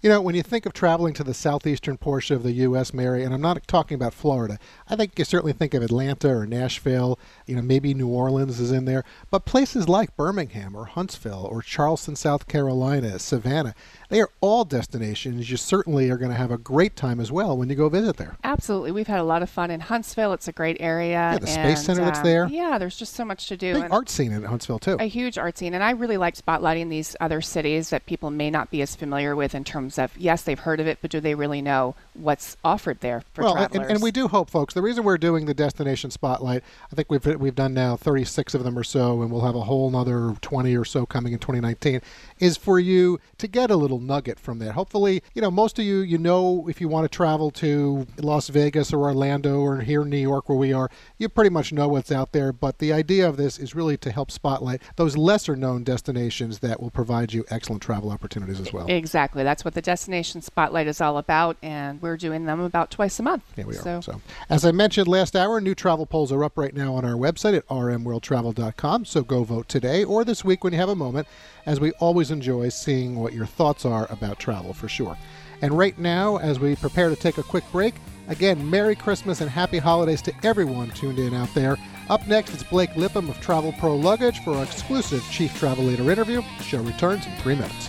You 0.02 0.08
know, 0.08 0.20
when 0.20 0.34
you 0.34 0.42
think 0.42 0.66
of 0.66 0.72
traveling 0.72 1.14
to 1.14 1.22
the 1.22 1.32
southeastern 1.32 1.96
portion 1.96 2.34
of 2.34 2.42
the 2.42 2.50
U.S., 2.50 2.92
Mary, 2.92 3.22
and 3.22 3.32
I'm 3.32 3.40
not 3.40 3.64
talking 3.68 3.94
about 3.94 4.12
Florida, 4.12 4.58
I 4.88 4.96
think 4.96 5.16
you 5.16 5.24
certainly 5.24 5.52
think 5.52 5.74
of 5.74 5.82
Atlanta 5.84 6.28
or 6.28 6.44
Nashville, 6.44 7.20
you 7.46 7.54
know, 7.54 7.62
maybe 7.62 7.94
New 7.94 8.08
Orleans 8.08 8.58
is 8.58 8.72
in 8.72 8.84
there, 8.84 9.04
but 9.30 9.44
places 9.44 9.88
like 9.88 10.16
Birmingham 10.16 10.74
or 10.74 10.86
Huntsville 10.86 11.46
or 11.48 11.62
Charleston, 11.62 12.16
South 12.16 12.48
Carolina, 12.48 13.20
Savannah, 13.20 13.76
they 14.08 14.20
are 14.20 14.30
all 14.40 14.64
destinations 14.64 15.48
you 15.48 15.56
certainly 15.56 16.10
are 16.10 16.16
going 16.16 16.32
to 16.32 16.36
have 16.36 16.50
a 16.50 16.58
great 16.58 16.96
time 16.96 17.20
as 17.20 17.30
well 17.30 17.56
when 17.56 17.68
you 17.68 17.76
go 17.76 17.88
visit 17.88 18.16
there. 18.16 18.36
Absolutely. 18.42 18.90
We've 18.90 19.06
had 19.06 19.20
a 19.20 19.24
lot 19.24 19.44
of 19.44 19.50
fun 19.50 19.70
in 19.70 19.78
Huntsville. 19.78 20.32
It's 20.32 20.48
a 20.48 20.52
great 20.52 20.78
area. 20.80 21.12
Yeah, 21.12 21.38
the 21.38 21.46
Space 21.46 21.64
and, 21.64 21.78
Center 21.78 22.04
that's 22.06 22.18
um, 22.18 22.24
there. 22.24 22.48
Yeah, 22.48 22.76
there's 22.76 22.96
just 22.96 23.14
so 23.14 23.24
much 23.24 23.46
to 23.46 23.56
do. 23.56 23.74
Big 23.74 23.84
and 23.84 23.92
art 23.92 24.10
scene 24.10 24.32
in 24.32 24.42
Huntsville, 24.42 24.80
too. 24.80 24.96
a 24.98 25.04
huge 25.04 25.38
art 25.38 25.58
scene. 25.58 25.74
And 25.74 25.84
I 25.84 25.92
really 25.92 26.16
like 26.16 26.34
spotlighting 26.34 26.88
these 26.88 27.14
other 27.20 27.40
cities 27.40 27.90
that 27.90 28.04
people 28.06 28.32
may 28.32 28.50
not 28.50 28.68
be 28.72 28.82
as 28.82 28.96
familiar 28.96 29.36
with 29.36 29.54
in 29.54 29.62
terms 29.62 29.91
of, 29.98 30.16
yes, 30.18 30.42
they've 30.42 30.58
heard 30.58 30.80
of 30.80 30.86
it, 30.86 30.98
but 31.00 31.10
do 31.10 31.20
they 31.20 31.34
really 31.34 31.62
know 31.62 31.94
what's 32.14 32.56
offered 32.64 33.00
there 33.00 33.22
for 33.32 33.44
well, 33.44 33.56
and, 33.56 33.72
travelers? 33.72 33.92
and 33.92 34.02
we 34.02 34.10
do 34.10 34.28
hope, 34.28 34.50
folks. 34.50 34.74
The 34.74 34.82
reason 34.82 35.04
we're 35.04 35.18
doing 35.18 35.46
the 35.46 35.54
destination 35.54 36.10
spotlight, 36.10 36.62
I 36.90 36.94
think 36.94 37.10
we've 37.10 37.24
we've 37.40 37.54
done 37.54 37.74
now 37.74 37.96
36 37.96 38.54
of 38.54 38.64
them 38.64 38.78
or 38.78 38.84
so, 38.84 39.22
and 39.22 39.30
we'll 39.30 39.44
have 39.44 39.54
a 39.54 39.62
whole 39.62 39.88
another 39.88 40.34
20 40.40 40.76
or 40.76 40.84
so 40.84 41.06
coming 41.06 41.32
in 41.32 41.38
2019, 41.38 42.00
is 42.38 42.56
for 42.56 42.78
you 42.78 43.18
to 43.38 43.46
get 43.46 43.70
a 43.70 43.76
little 43.76 43.98
nugget 43.98 44.38
from 44.38 44.58
that. 44.58 44.72
Hopefully, 44.72 45.22
you 45.34 45.42
know, 45.42 45.50
most 45.50 45.78
of 45.78 45.84
you, 45.84 45.98
you 45.98 46.18
know, 46.18 46.66
if 46.68 46.80
you 46.80 46.88
want 46.88 47.04
to 47.04 47.14
travel 47.14 47.50
to 47.52 48.06
Las 48.18 48.48
Vegas 48.48 48.92
or 48.92 49.02
Orlando 49.02 49.60
or 49.60 49.80
here 49.80 50.02
in 50.02 50.10
New 50.10 50.16
York 50.16 50.48
where 50.48 50.58
we 50.58 50.72
are, 50.72 50.90
you 51.18 51.28
pretty 51.28 51.50
much 51.50 51.72
know 51.72 51.88
what's 51.88 52.12
out 52.12 52.32
there. 52.32 52.52
But 52.52 52.78
the 52.78 52.92
idea 52.92 53.28
of 53.28 53.36
this 53.36 53.58
is 53.58 53.74
really 53.74 53.96
to 53.98 54.10
help 54.10 54.30
spotlight 54.30 54.82
those 54.96 55.16
lesser 55.16 55.56
known 55.56 55.84
destinations 55.84 56.58
that 56.58 56.80
will 56.80 56.90
provide 56.90 57.32
you 57.32 57.44
excellent 57.50 57.82
travel 57.82 58.10
opportunities 58.10 58.60
as 58.60 58.72
well. 58.72 58.86
Exactly. 58.88 59.42
That's 59.42 59.64
what 59.64 59.74
the 59.74 59.82
Destination 59.82 60.42
Spotlight 60.42 60.86
is 60.86 61.00
all 61.00 61.18
about, 61.18 61.56
and 61.62 62.01
we're 62.02 62.16
doing 62.16 62.44
them 62.44 62.60
about 62.60 62.90
twice 62.90 63.18
a 63.18 63.22
month. 63.22 63.44
Here 63.56 63.66
we 63.66 63.74
so, 63.74 63.98
are. 63.98 64.02
So, 64.02 64.20
as 64.50 64.64
I 64.64 64.72
mentioned 64.72 65.08
last 65.08 65.36
hour, 65.36 65.60
new 65.60 65.74
travel 65.74 66.04
polls 66.04 66.32
are 66.32 66.44
up 66.44 66.58
right 66.58 66.74
now 66.74 66.94
on 66.94 67.04
our 67.04 67.14
website 67.14 67.56
at 67.56 67.66
rmworldtravel.com. 67.68 69.04
So 69.04 69.22
go 69.22 69.44
vote 69.44 69.68
today 69.68 70.04
or 70.04 70.24
this 70.24 70.44
week 70.44 70.64
when 70.64 70.72
you 70.72 70.78
have 70.78 70.88
a 70.88 70.96
moment, 70.96 71.28
as 71.64 71.80
we 71.80 71.92
always 71.92 72.30
enjoy 72.30 72.68
seeing 72.68 73.18
what 73.18 73.32
your 73.32 73.46
thoughts 73.46 73.84
are 73.84 74.06
about 74.10 74.38
travel 74.38 74.74
for 74.74 74.88
sure. 74.88 75.16
And 75.62 75.78
right 75.78 75.96
now, 75.96 76.38
as 76.38 76.58
we 76.58 76.74
prepare 76.74 77.08
to 77.08 77.16
take 77.16 77.38
a 77.38 77.42
quick 77.42 77.64
break, 77.70 77.94
again, 78.26 78.68
Merry 78.68 78.96
Christmas 78.96 79.40
and 79.40 79.48
Happy 79.48 79.78
Holidays 79.78 80.20
to 80.22 80.34
everyone 80.42 80.90
tuned 80.90 81.20
in 81.20 81.32
out 81.34 81.54
there. 81.54 81.76
Up 82.10 82.26
next, 82.26 82.52
it's 82.52 82.64
Blake 82.64 82.90
Lipham 82.90 83.28
of 83.28 83.40
Travel 83.40 83.72
Pro 83.78 83.94
Luggage 83.94 84.42
for 84.42 84.56
our 84.56 84.64
exclusive 84.64 85.22
Chief 85.30 85.56
Travel 85.56 85.84
Leader 85.84 86.10
interview. 86.10 86.42
The 86.58 86.64
show 86.64 86.82
returns 86.82 87.24
in 87.26 87.32
three 87.36 87.54
minutes. 87.54 87.88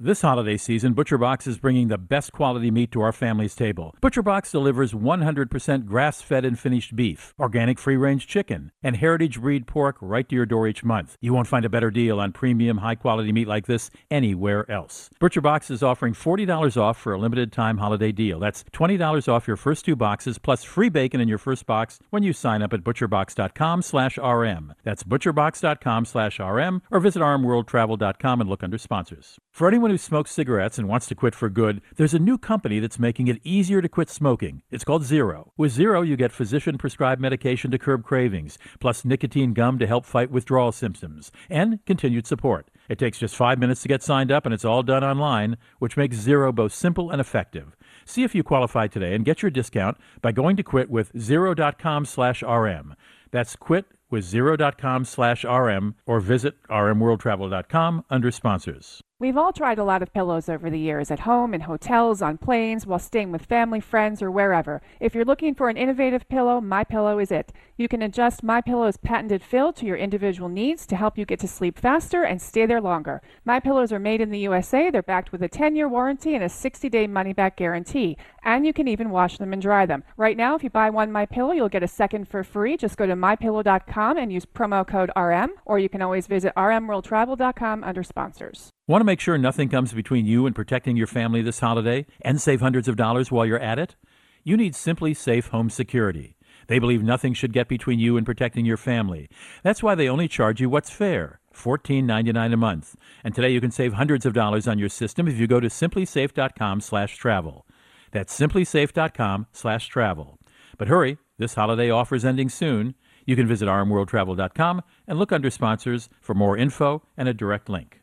This 0.00 0.22
holiday 0.22 0.56
season, 0.56 0.94
ButcherBox 0.94 1.48
is 1.48 1.58
bringing 1.58 1.88
the 1.88 1.98
best 1.98 2.30
quality 2.30 2.70
meat 2.70 2.92
to 2.92 3.00
our 3.00 3.10
family's 3.10 3.56
table. 3.56 3.96
ButcherBox 4.00 4.52
delivers 4.52 4.92
100% 4.92 5.86
grass 5.86 6.22
fed 6.22 6.44
and 6.44 6.56
finished 6.56 6.94
beef, 6.94 7.34
organic 7.36 7.80
free 7.80 7.96
range 7.96 8.28
chicken, 8.28 8.70
and 8.80 8.94
heritage 8.94 9.40
breed 9.40 9.66
pork 9.66 9.96
right 10.00 10.28
to 10.28 10.36
your 10.36 10.46
door 10.46 10.68
each 10.68 10.84
month. 10.84 11.16
You 11.20 11.32
won't 11.32 11.48
find 11.48 11.64
a 11.64 11.68
better 11.68 11.90
deal 11.90 12.20
on 12.20 12.30
premium, 12.30 12.78
high 12.78 12.94
quality 12.94 13.32
meat 13.32 13.48
like 13.48 13.66
this 13.66 13.90
anywhere 14.08 14.70
else. 14.70 15.10
ButcherBox 15.20 15.68
is 15.68 15.82
offering 15.82 16.14
$40 16.14 16.76
off 16.76 16.96
for 16.96 17.12
a 17.12 17.18
limited 17.18 17.50
time 17.50 17.78
holiday 17.78 18.12
deal. 18.12 18.38
That's 18.38 18.62
$20 18.72 19.26
off 19.26 19.48
your 19.48 19.56
first 19.56 19.84
two 19.84 19.96
boxes 19.96 20.38
plus 20.38 20.62
free 20.62 20.90
bacon 20.90 21.20
in 21.20 21.26
your 21.26 21.38
first 21.38 21.66
box 21.66 21.98
when 22.10 22.22
you 22.22 22.32
sign 22.32 22.62
up 22.62 22.72
at 22.72 22.84
butcherbox.com 22.84 23.82
slash 23.82 24.16
RM. 24.16 24.74
That's 24.84 25.02
butcherbox.com 25.02 26.04
slash 26.04 26.38
RM 26.38 26.82
or 26.92 27.00
visit 27.00 27.18
rmworldtravel.com 27.20 28.40
and 28.40 28.48
look 28.48 28.62
under 28.62 28.78
sponsors. 28.78 29.40
For 29.50 29.66
anyone 29.66 29.87
who 29.88 29.98
smokes 29.98 30.30
cigarettes 30.30 30.78
and 30.78 30.88
wants 30.88 31.06
to 31.06 31.14
quit 31.14 31.34
for 31.34 31.48
good, 31.48 31.80
there's 31.96 32.14
a 32.14 32.18
new 32.18 32.38
company 32.38 32.80
that's 32.80 32.98
making 32.98 33.28
it 33.28 33.40
easier 33.44 33.80
to 33.80 33.88
quit 33.88 34.10
smoking. 34.10 34.62
It's 34.70 34.84
called 34.84 35.04
Zero. 35.04 35.52
With 35.56 35.72
Zero, 35.72 36.02
you 36.02 36.16
get 36.16 36.32
physician 36.32 36.78
prescribed 36.78 37.20
medication 37.20 37.70
to 37.70 37.78
curb 37.78 38.04
cravings, 38.04 38.58
plus 38.80 39.04
nicotine 39.04 39.54
gum 39.54 39.78
to 39.78 39.86
help 39.86 40.04
fight 40.04 40.30
withdrawal 40.30 40.72
symptoms, 40.72 41.32
and 41.48 41.84
continued 41.86 42.26
support. 42.26 42.70
It 42.88 42.98
takes 42.98 43.18
just 43.18 43.36
five 43.36 43.58
minutes 43.58 43.82
to 43.82 43.88
get 43.88 44.02
signed 44.02 44.30
up, 44.32 44.44
and 44.44 44.54
it's 44.54 44.64
all 44.64 44.82
done 44.82 45.04
online, 45.04 45.56
which 45.78 45.96
makes 45.96 46.16
Zero 46.16 46.52
both 46.52 46.72
simple 46.72 47.10
and 47.10 47.20
effective. 47.20 47.76
See 48.04 48.24
if 48.24 48.34
you 48.34 48.42
qualify 48.42 48.86
today 48.86 49.14
and 49.14 49.24
get 49.24 49.42
your 49.42 49.50
discount 49.50 49.98
by 50.22 50.32
going 50.32 50.56
to 50.56 50.62
quit 50.62 50.88
with 50.88 51.12
zero.com 51.18 52.06
slash 52.06 52.42
RM. 52.42 52.94
That's 53.30 53.56
quit 53.56 53.86
with 54.10 54.24
zero.com 54.24 55.04
slash 55.04 55.44
RM 55.44 55.94
or 56.06 56.20
visit 56.20 56.62
rmworldtravel.com 56.68 58.04
under 58.10 58.30
sponsors. 58.30 59.02
We've 59.20 59.36
all 59.36 59.52
tried 59.52 59.80
a 59.80 59.84
lot 59.84 60.00
of 60.00 60.12
pillows 60.12 60.48
over 60.48 60.70
the 60.70 60.78
years, 60.78 61.10
at 61.10 61.18
home, 61.18 61.52
in 61.52 61.62
hotels, 61.62 62.22
on 62.22 62.38
planes, 62.38 62.86
while 62.86 63.00
staying 63.00 63.32
with 63.32 63.46
family, 63.46 63.80
friends, 63.80 64.22
or 64.22 64.30
wherever. 64.30 64.80
If 65.00 65.12
you're 65.12 65.24
looking 65.24 65.56
for 65.56 65.68
an 65.68 65.76
innovative 65.76 66.28
pillow, 66.28 66.60
My 66.60 66.84
Pillow 66.84 67.18
is 67.18 67.32
it. 67.32 67.52
You 67.76 67.88
can 67.88 68.00
adjust 68.00 68.44
My 68.44 68.60
Pillow's 68.60 68.96
patented 68.96 69.42
fill 69.42 69.72
to 69.72 69.84
your 69.84 69.96
individual 69.96 70.48
needs 70.48 70.86
to 70.86 70.94
help 70.94 71.18
you 71.18 71.24
get 71.24 71.40
to 71.40 71.48
sleep 71.48 71.80
faster 71.80 72.22
and 72.22 72.40
stay 72.40 72.64
there 72.64 72.80
longer. 72.80 73.20
My 73.44 73.58
Pillows 73.58 73.90
are 73.90 73.98
made 73.98 74.20
in 74.20 74.30
the 74.30 74.38
USA. 74.38 74.88
They're 74.88 75.02
backed 75.02 75.32
with 75.32 75.42
a 75.42 75.48
10-year 75.48 75.88
warranty 75.88 76.36
and 76.36 76.44
a 76.44 76.48
60-day 76.48 77.08
money-back 77.08 77.56
guarantee, 77.56 78.16
and 78.44 78.64
you 78.64 78.72
can 78.72 78.86
even 78.86 79.10
wash 79.10 79.38
them 79.38 79.52
and 79.52 79.60
dry 79.60 79.84
them. 79.84 80.04
Right 80.16 80.36
now, 80.36 80.54
if 80.54 80.62
you 80.62 80.70
buy 80.70 80.90
one 80.90 81.10
My 81.10 81.26
Pillow, 81.26 81.50
you'll 81.50 81.68
get 81.68 81.82
a 81.82 81.88
second 81.88 82.28
for 82.28 82.44
free. 82.44 82.76
Just 82.76 82.96
go 82.96 83.04
to 83.04 83.16
mypillow.com 83.16 84.16
and 84.16 84.32
use 84.32 84.46
promo 84.46 84.86
code 84.86 85.10
RM, 85.16 85.54
or 85.64 85.80
you 85.80 85.88
can 85.88 86.02
always 86.02 86.28
visit 86.28 86.52
rmworldtravel.com 86.56 87.82
under 87.82 88.04
sponsors. 88.04 88.70
Want 88.88 89.02
to 89.02 89.04
make 89.04 89.20
sure 89.20 89.36
nothing 89.36 89.68
comes 89.68 89.92
between 89.92 90.24
you 90.24 90.46
and 90.46 90.56
protecting 90.56 90.96
your 90.96 91.06
family 91.06 91.42
this 91.42 91.60
holiday 91.60 92.06
and 92.22 92.40
save 92.40 92.62
hundreds 92.62 92.88
of 92.88 92.96
dollars 92.96 93.30
while 93.30 93.44
you're 93.44 93.58
at 93.58 93.78
it? 93.78 93.96
You 94.44 94.56
need 94.56 94.72
SimpliSafe 94.72 95.48
Home 95.48 95.68
Security. 95.68 96.38
They 96.68 96.78
believe 96.78 97.02
nothing 97.02 97.34
should 97.34 97.52
get 97.52 97.68
between 97.68 97.98
you 97.98 98.16
and 98.16 98.24
protecting 98.24 98.64
your 98.64 98.78
family. 98.78 99.28
That's 99.62 99.82
why 99.82 99.94
they 99.94 100.08
only 100.08 100.26
charge 100.26 100.62
you 100.62 100.70
what's 100.70 100.88
fair. 100.88 101.38
$14.99 101.54 102.54
a 102.54 102.56
month. 102.56 102.96
And 103.22 103.34
today 103.34 103.50
you 103.50 103.60
can 103.60 103.70
save 103.70 103.92
hundreds 103.92 104.24
of 104.24 104.32
dollars 104.32 104.66
on 104.66 104.78
your 104.78 104.88
system 104.88 105.28
if 105.28 105.36
you 105.36 105.46
go 105.46 105.60
to 105.60 105.68
simplisafe.com/travel. 105.68 107.66
That's 108.10 108.40
simplisafe.com/travel. 108.40 110.38
But 110.78 110.88
hurry, 110.88 111.18
this 111.36 111.54
holiday 111.56 111.90
offer 111.90 112.14
is 112.14 112.24
ending 112.24 112.48
soon. 112.48 112.94
You 113.26 113.36
can 113.36 113.46
visit 113.46 113.68
rmworldtravel.com 113.68 114.82
and 115.06 115.18
look 115.18 115.30
under 115.30 115.50
sponsors 115.50 116.08
for 116.22 116.32
more 116.34 116.56
info 116.56 117.02
and 117.18 117.28
a 117.28 117.34
direct 117.34 117.68
link. 117.68 118.00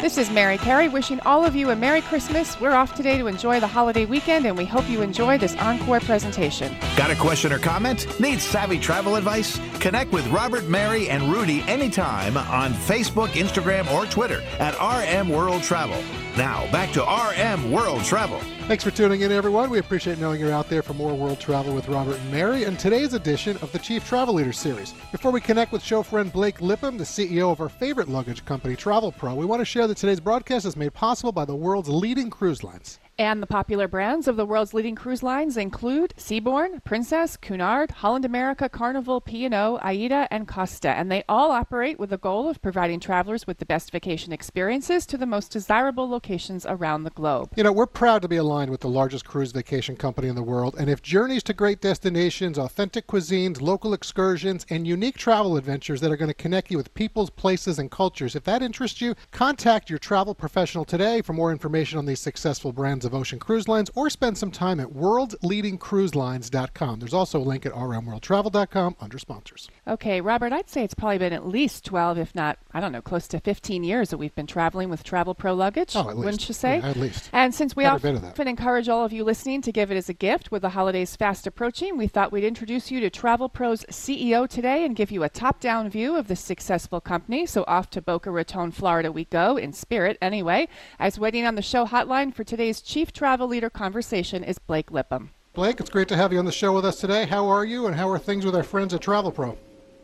This 0.00 0.16
is 0.16 0.30
Mary 0.30 0.56
Carey 0.56 0.88
wishing 0.88 1.20
all 1.26 1.44
of 1.44 1.54
you 1.54 1.68
a 1.68 1.76
Merry 1.76 2.00
Christmas. 2.00 2.58
We're 2.58 2.72
off 2.72 2.94
today 2.94 3.18
to 3.18 3.26
enjoy 3.26 3.60
the 3.60 3.66
holiday 3.66 4.06
weekend, 4.06 4.46
and 4.46 4.56
we 4.56 4.64
hope 4.64 4.88
you 4.88 5.02
enjoy 5.02 5.36
this 5.36 5.54
encore 5.56 6.00
presentation. 6.00 6.74
Got 6.96 7.10
a 7.10 7.16
question 7.16 7.52
or 7.52 7.58
comment? 7.58 8.18
Need 8.18 8.40
savvy 8.40 8.78
travel 8.78 9.16
advice? 9.16 9.60
Connect 9.78 10.10
with 10.10 10.26
Robert, 10.28 10.64
Mary, 10.64 11.10
and 11.10 11.30
Rudy 11.30 11.60
anytime 11.68 12.38
on 12.38 12.72
Facebook, 12.72 13.28
Instagram, 13.32 13.92
or 13.92 14.06
Twitter 14.06 14.42
at 14.58 14.74
RM 14.80 15.28
World 15.28 15.62
Travel. 15.62 16.02
Now, 16.34 16.70
back 16.72 16.92
to 16.92 17.02
RM 17.02 17.70
World 17.70 18.02
Travel. 18.04 18.40
Thanks 18.70 18.84
for 18.84 18.92
tuning 18.92 19.22
in, 19.22 19.32
everyone. 19.32 19.68
We 19.68 19.80
appreciate 19.80 20.18
knowing 20.20 20.40
you're 20.40 20.52
out 20.52 20.68
there 20.68 20.80
for 20.80 20.94
more 20.94 21.12
world 21.12 21.40
travel 21.40 21.74
with 21.74 21.88
Robert 21.88 22.16
and 22.20 22.30
Mary 22.30 22.62
and 22.62 22.78
today's 22.78 23.14
edition 23.14 23.56
of 23.62 23.72
the 23.72 23.80
Chief 23.80 24.06
Travel 24.06 24.34
Leader 24.34 24.52
Series. 24.52 24.94
Before 25.10 25.32
we 25.32 25.40
connect 25.40 25.72
with 25.72 25.82
show 25.82 26.04
friend 26.04 26.32
Blake 26.32 26.60
Lipham, 26.60 26.96
the 26.96 27.02
CEO 27.02 27.50
of 27.50 27.60
our 27.60 27.68
favorite 27.68 28.08
luggage 28.08 28.44
company, 28.44 28.76
Travel 28.76 29.10
Pro, 29.10 29.34
we 29.34 29.44
want 29.44 29.58
to 29.60 29.64
share 29.64 29.88
that 29.90 29.96
today's 29.96 30.20
broadcast 30.20 30.64
is 30.64 30.76
made 30.76 30.94
possible 30.94 31.32
by 31.32 31.44
the 31.44 31.56
world's 31.56 31.88
leading 31.88 32.30
cruise 32.30 32.62
lines. 32.62 33.00
And 33.20 33.42
the 33.42 33.46
popular 33.46 33.86
brands 33.86 34.28
of 34.28 34.36
the 34.36 34.46
world's 34.46 34.72
leading 34.72 34.94
cruise 34.94 35.22
lines 35.22 35.58
include 35.58 36.14
Seabourn, 36.16 36.82
Princess, 36.84 37.36
Cunard, 37.36 37.90
Holland 37.90 38.24
America, 38.24 38.66
Carnival, 38.66 39.20
P&O, 39.20 39.78
AIDA, 39.84 40.26
and 40.30 40.48
Costa. 40.48 40.88
And 40.88 41.12
they 41.12 41.22
all 41.28 41.50
operate 41.50 41.98
with 41.98 42.08
the 42.08 42.16
goal 42.16 42.48
of 42.48 42.62
providing 42.62 42.98
travelers 42.98 43.46
with 43.46 43.58
the 43.58 43.66
best 43.66 43.92
vacation 43.92 44.32
experiences 44.32 45.04
to 45.04 45.18
the 45.18 45.26
most 45.26 45.52
desirable 45.52 46.08
locations 46.08 46.64
around 46.64 47.04
the 47.04 47.10
globe. 47.10 47.50
You 47.56 47.62
know, 47.62 47.72
we're 47.72 47.84
proud 47.84 48.22
to 48.22 48.28
be 48.28 48.38
aligned 48.38 48.70
with 48.70 48.80
the 48.80 48.88
largest 48.88 49.26
cruise 49.26 49.52
vacation 49.52 49.96
company 49.96 50.28
in 50.28 50.34
the 50.34 50.42
world. 50.42 50.74
And 50.78 50.88
if 50.88 51.02
journeys 51.02 51.42
to 51.42 51.52
great 51.52 51.82
destinations, 51.82 52.56
authentic 52.56 53.06
cuisines, 53.06 53.60
local 53.60 53.92
excursions, 53.92 54.64
and 54.70 54.86
unique 54.86 55.18
travel 55.18 55.58
adventures 55.58 56.00
that 56.00 56.10
are 56.10 56.16
going 56.16 56.28
to 56.28 56.32
connect 56.34 56.70
you 56.70 56.78
with 56.78 56.94
peoples, 56.94 57.28
places, 57.28 57.78
and 57.78 57.90
cultures, 57.90 58.34
if 58.34 58.44
that 58.44 58.62
interests 58.62 59.02
you, 59.02 59.14
contact 59.30 59.90
your 59.90 59.98
travel 59.98 60.34
professional 60.34 60.86
today 60.86 61.20
for 61.20 61.34
more 61.34 61.52
information 61.52 61.98
on 61.98 62.06
these 62.06 62.18
successful 62.20 62.72
brands 62.72 63.09
of 63.10 63.20
ocean 63.20 63.38
cruise 63.38 63.68
lines 63.68 63.90
or 63.94 64.08
spend 64.08 64.38
some 64.38 64.50
time 64.50 64.80
at 64.80 64.88
worldleadingcruiselines.com. 64.88 67.00
There's 67.00 67.14
also 67.14 67.40
a 67.40 67.42
link 67.42 67.66
at 67.66 67.72
rmworldtravel.com 67.72 68.96
under 69.00 69.18
sponsors. 69.18 69.68
Okay, 69.86 70.20
Robert, 70.20 70.52
I'd 70.52 70.70
say 70.70 70.84
it's 70.84 70.94
probably 70.94 71.18
been 71.18 71.32
at 71.32 71.46
least 71.46 71.84
12, 71.84 72.18
if 72.18 72.34
not, 72.34 72.58
I 72.72 72.80
don't 72.80 72.92
know, 72.92 73.02
close 73.02 73.26
to 73.28 73.40
15 73.40 73.82
years 73.82 74.10
that 74.10 74.18
we've 74.18 74.34
been 74.34 74.46
traveling 74.46 74.90
with 74.90 75.02
Travel 75.02 75.34
Pro 75.34 75.54
luggage. 75.54 75.96
Oh, 75.96 76.08
at 76.08 76.16
least. 76.16 76.24
Wouldn't 76.24 76.48
you 76.48 76.54
say? 76.54 76.78
Yeah, 76.78 76.90
at 76.90 76.96
least. 76.96 77.30
And 77.32 77.54
since 77.54 77.74
we 77.74 77.84
often 77.84 78.46
encourage 78.46 78.88
all 78.88 79.04
of 79.04 79.12
you 79.12 79.24
listening 79.24 79.62
to 79.62 79.72
give 79.72 79.90
it 79.90 79.96
as 79.96 80.08
a 80.08 80.14
gift 80.14 80.50
with 80.50 80.62
the 80.62 80.70
holidays 80.70 81.16
fast 81.16 81.46
approaching, 81.46 81.96
we 81.96 82.06
thought 82.06 82.30
we'd 82.30 82.44
introduce 82.44 82.90
you 82.90 83.00
to 83.00 83.10
Travel 83.10 83.48
Pro's 83.48 83.84
CEO 83.90 84.48
today 84.48 84.84
and 84.84 84.94
give 84.94 85.10
you 85.10 85.24
a 85.24 85.28
top 85.28 85.60
down 85.60 85.88
view 85.88 86.16
of 86.16 86.28
this 86.28 86.40
successful 86.40 87.00
company. 87.00 87.46
So 87.46 87.64
off 87.66 87.90
to 87.90 88.02
Boca 88.02 88.30
Raton, 88.30 88.70
Florida 88.70 89.10
we 89.10 89.24
go, 89.24 89.56
in 89.56 89.72
spirit 89.72 90.18
anyway, 90.22 90.68
as 90.98 91.18
waiting 91.18 91.46
on 91.46 91.54
the 91.54 91.62
show 91.62 91.86
hotline 91.86 92.34
for 92.34 92.44
today's 92.44 92.80
Chief 92.80 92.99
Travel 93.08 93.48
Leader 93.48 93.70
conversation 93.70 94.44
is 94.44 94.58
Blake 94.58 94.90
Lipham. 94.90 95.30
Blake, 95.54 95.80
it's 95.80 95.88
great 95.88 96.08
to 96.08 96.16
have 96.16 96.32
you 96.32 96.38
on 96.38 96.44
the 96.44 96.52
show 96.52 96.72
with 96.74 96.84
us 96.84 97.00
today. 97.00 97.24
How 97.24 97.48
are 97.48 97.64
you, 97.64 97.86
and 97.86 97.96
how 97.96 98.08
are 98.10 98.18
things 98.18 98.44
with 98.44 98.54
our 98.54 98.62
friends 98.62 98.92
at 98.92 99.00
Travel 99.00 99.32
Pro? 99.32 99.56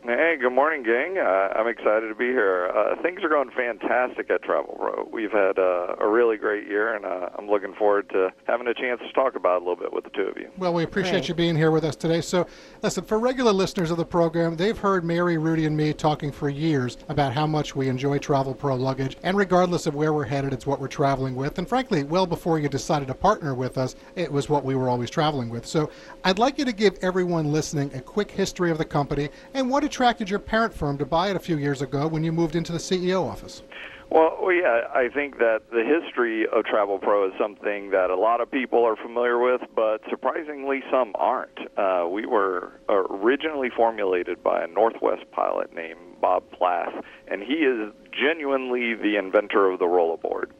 Hey, 0.03 0.37
good 0.39 0.53
morning, 0.53 0.83
gang. 0.83 1.17
Uh, 1.17 1.49
I'm 1.53 1.67
excited 1.67 2.07
to 2.07 2.15
be 2.15 2.27
here. 2.27 2.71
Uh, 2.73 3.01
things 3.01 3.23
are 3.23 3.29
going 3.29 3.49
fantastic 3.49 4.29
at 4.29 4.41
Travel 4.41 4.77
Pro. 4.79 5.09
We've 5.11 5.31
had 5.31 5.59
uh, 5.59 5.95
a 5.99 6.07
really 6.07 6.37
great 6.37 6.65
year, 6.65 6.95
and 6.95 7.05
uh, 7.05 7.29
I'm 7.37 7.49
looking 7.49 7.73
forward 7.73 8.09
to 8.11 8.31
having 8.45 8.67
a 8.67 8.73
chance 8.73 9.01
to 9.01 9.11
talk 9.11 9.35
about 9.35 9.57
it 9.57 9.63
a 9.63 9.69
little 9.69 9.75
bit 9.75 9.91
with 9.91 10.05
the 10.05 10.09
two 10.11 10.21
of 10.21 10.37
you. 10.37 10.49
Well, 10.57 10.73
we 10.73 10.83
appreciate 10.83 11.11
Great. 11.11 11.29
you 11.29 11.35
being 11.35 11.55
here 11.57 11.71
with 11.71 11.83
us 11.83 11.95
today. 11.95 12.21
So, 12.21 12.47
listen, 12.83 13.03
for 13.03 13.19
regular 13.19 13.51
listeners 13.51 13.91
of 13.91 13.97
the 13.97 14.05
program, 14.05 14.55
they've 14.55 14.77
heard 14.77 15.03
Mary, 15.03 15.37
Rudy, 15.37 15.65
and 15.65 15.75
me 15.75 15.93
talking 15.93 16.31
for 16.31 16.49
years 16.49 16.97
about 17.09 17.33
how 17.33 17.47
much 17.47 17.75
we 17.75 17.89
enjoy 17.89 18.17
Travel 18.17 18.53
Pro 18.53 18.75
luggage. 18.75 19.17
And 19.23 19.35
regardless 19.35 19.87
of 19.87 19.95
where 19.95 20.13
we're 20.13 20.25
headed, 20.25 20.53
it's 20.53 20.65
what 20.65 20.79
we're 20.79 20.87
traveling 20.87 21.35
with. 21.35 21.57
And 21.57 21.67
frankly, 21.67 22.03
well 22.03 22.27
before 22.27 22.59
you 22.59 22.69
decided 22.69 23.09
to 23.09 23.13
partner 23.13 23.55
with 23.55 23.77
us, 23.77 23.95
it 24.15 24.31
was 24.31 24.47
what 24.47 24.63
we 24.63 24.75
were 24.75 24.87
always 24.89 25.09
traveling 25.09 25.49
with. 25.49 25.65
So, 25.65 25.89
I'd 26.23 26.39
like 26.39 26.57
you 26.57 26.65
to 26.65 26.73
give 26.73 26.97
everyone 27.01 27.51
listening 27.51 27.93
a 27.93 27.99
quick 27.99 28.31
history 28.31 28.71
of 28.71 28.77
the 28.77 28.85
company 28.85 29.29
and 29.53 29.69
what 29.69 29.83
attracted 29.87 30.29
your 30.29 30.39
parent 30.39 30.73
firm 30.73 30.97
to 30.97 31.05
buy 31.05 31.29
it 31.29 31.35
a 31.35 31.39
few 31.39 31.57
years 31.57 31.81
ago 31.81 32.07
when 32.07 32.23
you 32.23 32.31
moved 32.31 32.55
into 32.55 32.71
the 32.71 32.77
CEO 32.77 33.25
office. 33.25 33.63
Well, 34.09 34.37
yeah, 34.51 34.87
I 34.93 35.09
think 35.13 35.37
that 35.39 35.63
the 35.71 35.83
history 35.83 36.45
of 36.47 36.63
Travel 36.65 36.97
Pro 36.97 37.27
is 37.27 37.33
something 37.37 37.91
that 37.91 38.09
a 38.09 38.15
lot 38.15 38.39
of 38.39 38.49
people 38.49 38.85
are 38.85 38.95
familiar 38.95 39.37
with, 39.37 39.61
but 39.75 39.99
surprisingly, 40.09 40.81
some 40.89 41.11
aren't. 41.15 41.59
Uh, 41.77 42.07
we 42.09 42.25
were 42.25 42.71
originally 42.87 43.69
formulated 43.69 44.41
by 44.41 44.63
a 44.63 44.67
Northwest 44.67 45.29
pilot 45.31 45.73
named 45.73 45.99
Bob 46.21 46.43
Plath, 46.51 46.93
and 47.27 47.41
he 47.41 47.65
is 47.65 47.91
genuinely 48.11 48.93
the 48.93 49.17
inventor 49.17 49.69
of 49.69 49.79
the 49.79 49.85
rollerboard. 49.85 50.51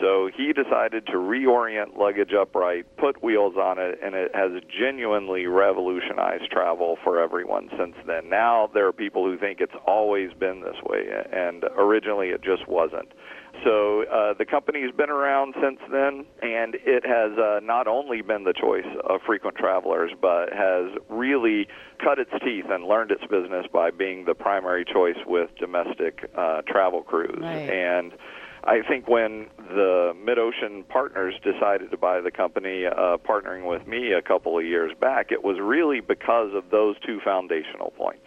So 0.00 0.28
he 0.34 0.52
decided 0.52 1.06
to 1.06 1.12
reorient 1.12 1.96
luggage 1.96 2.32
upright, 2.32 2.84
put 2.96 3.22
wheels 3.22 3.54
on 3.56 3.78
it, 3.78 3.98
and 4.02 4.14
it 4.14 4.34
has 4.34 4.50
genuinely 4.68 5.46
revolutionized 5.46 6.50
travel 6.50 6.98
for 7.04 7.20
everyone 7.20 7.68
since 7.78 7.94
then. 8.06 8.28
Now 8.28 8.70
there 8.72 8.86
are 8.86 8.92
people 8.92 9.24
who 9.24 9.38
think 9.38 9.60
it's 9.60 9.74
always 9.86 10.32
been 10.32 10.60
this 10.60 10.76
way, 10.84 11.06
and 11.32 11.64
originally 11.76 12.28
it 12.28 12.42
just 12.42 12.66
wasn't. 12.68 13.12
So 13.62 14.04
uh, 14.04 14.34
the 14.36 14.44
company's 14.44 14.90
been 14.90 15.10
around 15.10 15.54
since 15.62 15.78
then, 15.90 16.26
and 16.42 16.74
it 16.84 17.06
has 17.06 17.38
uh, 17.38 17.60
not 17.62 17.86
only 17.86 18.20
been 18.20 18.44
the 18.44 18.52
choice 18.52 18.86
of 19.08 19.20
frequent 19.24 19.56
travelers, 19.56 20.10
but 20.20 20.52
has 20.52 20.90
really 21.08 21.68
cut 22.02 22.18
its 22.18 22.32
teeth 22.44 22.66
and 22.68 22.84
learned 22.84 23.12
its 23.12 23.22
business 23.30 23.66
by 23.72 23.90
being 23.90 24.24
the 24.24 24.34
primary 24.34 24.84
choice 24.84 25.16
with 25.26 25.50
domestic 25.58 26.28
uh, 26.36 26.62
travel 26.66 27.02
crews. 27.02 27.38
Right. 27.40 27.70
And 27.70 28.12
I 28.66 28.80
think 28.86 29.08
when 29.08 29.48
the 29.56 30.14
Mid 30.24 30.38
Ocean 30.38 30.84
Partners 30.88 31.34
decided 31.42 31.90
to 31.90 31.98
buy 31.98 32.20
the 32.20 32.30
company, 32.30 32.86
uh, 32.86 33.18
partnering 33.18 33.68
with 33.68 33.86
me 33.86 34.12
a 34.12 34.22
couple 34.22 34.58
of 34.58 34.64
years 34.64 34.92
back, 34.98 35.30
it 35.30 35.44
was 35.44 35.58
really 35.60 36.00
because 36.00 36.54
of 36.54 36.70
those 36.70 36.96
two 37.06 37.20
foundational 37.22 37.90
points. 37.90 38.26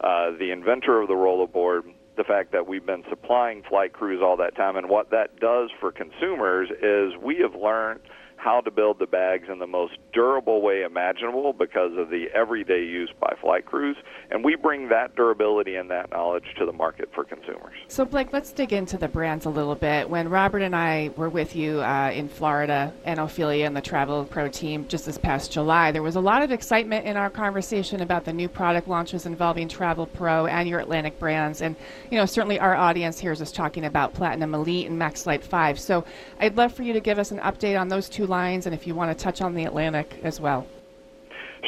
Uh, 0.00 0.32
the 0.38 0.50
inventor 0.50 1.00
of 1.00 1.08
the 1.08 1.14
rollerboard, 1.14 1.82
the 2.16 2.24
fact 2.24 2.50
that 2.52 2.66
we've 2.66 2.84
been 2.84 3.04
supplying 3.08 3.62
flight 3.62 3.92
crews 3.92 4.20
all 4.20 4.36
that 4.36 4.56
time, 4.56 4.76
and 4.76 4.88
what 4.88 5.10
that 5.10 5.38
does 5.38 5.70
for 5.78 5.92
consumers 5.92 6.68
is 6.82 7.16
we 7.22 7.36
have 7.36 7.54
learned 7.54 8.00
how 8.38 8.60
to 8.60 8.70
build 8.70 8.98
the 8.98 9.06
bags 9.06 9.48
in 9.50 9.58
the 9.58 9.66
most 9.66 9.94
durable 10.12 10.62
way 10.62 10.82
imaginable 10.82 11.52
because 11.52 11.92
of 11.98 12.08
the 12.08 12.26
everyday 12.34 12.84
use 12.84 13.10
by 13.20 13.34
flight 13.40 13.66
crews, 13.66 13.96
and 14.30 14.44
we 14.44 14.54
bring 14.54 14.88
that 14.88 15.14
durability 15.16 15.74
and 15.74 15.90
that 15.90 16.10
knowledge 16.10 16.44
to 16.56 16.64
the 16.64 16.72
market 16.72 17.08
for 17.12 17.24
consumers. 17.24 17.74
So, 17.88 18.04
Blake, 18.04 18.32
let's 18.32 18.52
dig 18.52 18.72
into 18.72 18.96
the 18.96 19.08
brands 19.08 19.46
a 19.46 19.50
little 19.50 19.74
bit. 19.74 20.08
When 20.08 20.28
Robert 20.28 20.62
and 20.62 20.74
I 20.74 21.10
were 21.16 21.28
with 21.28 21.56
you 21.56 21.80
uh, 21.80 22.12
in 22.14 22.28
Florida 22.28 22.92
and 23.04 23.18
Ophelia 23.18 23.66
and 23.66 23.76
the 23.76 23.80
Travel 23.80 24.24
Pro 24.24 24.48
team 24.48 24.86
just 24.86 25.04
this 25.04 25.18
past 25.18 25.50
July, 25.50 25.90
there 25.90 26.02
was 26.02 26.16
a 26.16 26.20
lot 26.20 26.42
of 26.42 26.52
excitement 26.52 27.06
in 27.06 27.16
our 27.16 27.30
conversation 27.30 28.02
about 28.02 28.24
the 28.24 28.32
new 28.32 28.48
product 28.48 28.86
launches 28.86 29.26
involving 29.26 29.68
Travel 29.68 30.06
Pro 30.06 30.46
and 30.46 30.68
your 30.68 30.78
Atlantic 30.78 31.18
brands. 31.18 31.60
And, 31.60 31.74
you 32.10 32.16
know, 32.16 32.26
certainly 32.26 32.60
our 32.60 32.76
audience 32.76 33.18
hears 33.18 33.42
us 33.42 33.50
talking 33.50 33.84
about 33.84 34.14
Platinum 34.14 34.54
Elite 34.54 34.88
and 34.88 35.00
MaxLite 35.00 35.42
5. 35.42 35.80
So, 35.80 36.04
I'd 36.38 36.56
love 36.56 36.72
for 36.72 36.84
you 36.84 36.92
to 36.92 37.00
give 37.00 37.18
us 37.18 37.32
an 37.32 37.38
update 37.40 37.78
on 37.78 37.88
those 37.88 38.08
two 38.08 38.27
lines 38.28 38.66
and 38.66 38.74
if 38.74 38.86
you 38.86 38.94
want 38.94 39.16
to 39.16 39.22
touch 39.22 39.40
on 39.40 39.54
the 39.54 39.64
Atlantic 39.64 40.20
as 40.22 40.40
well. 40.40 40.66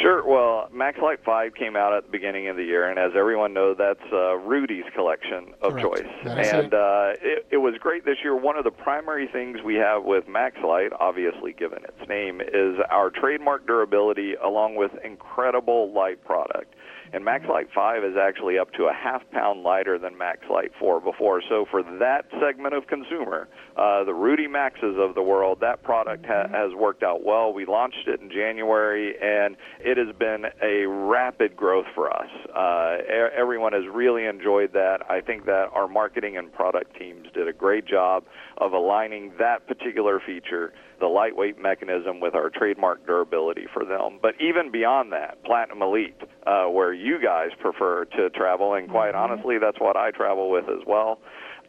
Sure. 0.01 0.25
Well, 0.25 0.69
MaxLite 0.75 1.25
5 1.25 1.55
came 1.55 1.77
out 1.77 1.93
at 1.93 2.05
the 2.05 2.11
beginning 2.11 2.49
of 2.49 2.57
the 2.57 2.63
year, 2.63 2.89
and 2.89 2.99
as 2.99 3.13
everyone 3.17 3.53
knows, 3.53 3.77
that's 3.77 4.01
uh, 4.13 4.37
Rudy's 4.37 4.85
collection 4.95 5.53
of 5.63 5.73
Correct. 5.73 5.83
choice. 5.83 6.13
That's 6.25 6.53
and 6.53 6.73
uh, 6.73 7.13
it, 7.21 7.47
it 7.51 7.57
was 7.57 7.75
great 7.81 8.05
this 8.05 8.19
year. 8.23 8.37
One 8.37 8.57
of 8.57 8.65
the 8.65 8.71
primary 8.71 9.27
things 9.27 9.59
we 9.65 9.75
have 9.77 10.05
with 10.05 10.27
MaxLite, 10.27 10.91
obviously 10.99 11.53
given 11.53 11.81
its 11.85 12.09
name, 12.09 12.41
is 12.41 12.79
our 12.91 13.11
trademark 13.11 13.67
durability 13.67 14.35
along 14.35 14.77
with 14.77 14.93
incredible 15.05 15.93
light 15.93 16.25
product. 16.25 16.75
And 17.13 17.25
MaxLite 17.25 17.73
5 17.75 18.05
is 18.05 18.15
actually 18.17 18.59
up 18.59 18.73
to 18.75 18.85
a 18.85 18.93
half 18.93 19.23
pound 19.33 19.63
lighter 19.65 19.99
than 19.99 20.15
MaxLite 20.15 20.71
4 20.79 21.01
before. 21.01 21.43
So 21.49 21.67
for 21.71 21.83
that 21.83 22.27
segment 22.41 22.75
of 22.75 22.87
consumer, 22.87 23.49
uh, 23.77 24.05
the 24.05 24.15
Rudy 24.15 24.47
Maxes 24.47 24.97
of 24.97 25.17
the 25.17 25.23
world, 25.23 25.59
that 25.61 25.83
product 25.83 26.25
ha- 26.27 26.47
has 26.49 26.73
worked 26.75 27.03
out 27.03 27.25
well. 27.25 27.53
We 27.53 27.67
launched 27.67 28.07
it 28.07 28.21
in 28.21 28.31
January, 28.31 29.17
and 29.21 29.57
it 29.81 29.97
has 29.97 30.15
been 30.17 30.47
a 30.63 30.87
rapid 30.87 31.57
growth 31.57 31.87
for 31.95 32.11
us. 32.15 32.31
Uh, 32.55 32.99
e- 33.03 33.35
everyone 33.37 33.73
has 33.73 33.85
really 33.93 34.27
enjoyed 34.27 34.73
that. 34.75 34.99
I 35.11 35.21
think 35.21 35.47
that 35.47 35.69
our 35.73 35.89
marketing 35.89 36.37
and 36.37 36.53
product 36.53 36.97
teams 36.97 37.27
did 37.35 37.49
a 37.49 37.53
great 37.53 37.87
job 37.87 38.25
of 38.59 38.73
aligning 38.73 39.33
that 39.39 39.67
particular 39.67 40.21
feature 40.25 40.73
the 41.01 41.07
lightweight 41.07 41.61
mechanism 41.61 42.21
with 42.21 42.35
our 42.35 42.51
trademark 42.51 43.07
durability 43.07 43.67
for 43.73 43.85
them. 43.85 44.19
But 44.21 44.35
even 44.41 44.71
beyond 44.71 45.13
that, 45.13 45.43
Platinum 45.45 45.83
Elite, 45.83 46.17
uh, 46.47 46.67
where 46.67 46.93
you 46.93 47.19
guys 47.21 47.49
prefer 47.59 48.05
to 48.17 48.31
travel, 48.31 48.75
and 48.75 48.89
quite 48.89 49.15
honestly, 49.15 49.59
that's 49.59 49.81
what 49.81 49.97
I 49.97 50.11
travel 50.11 50.51
with 50.51 50.65
as 50.69 50.87
well. 50.87 51.19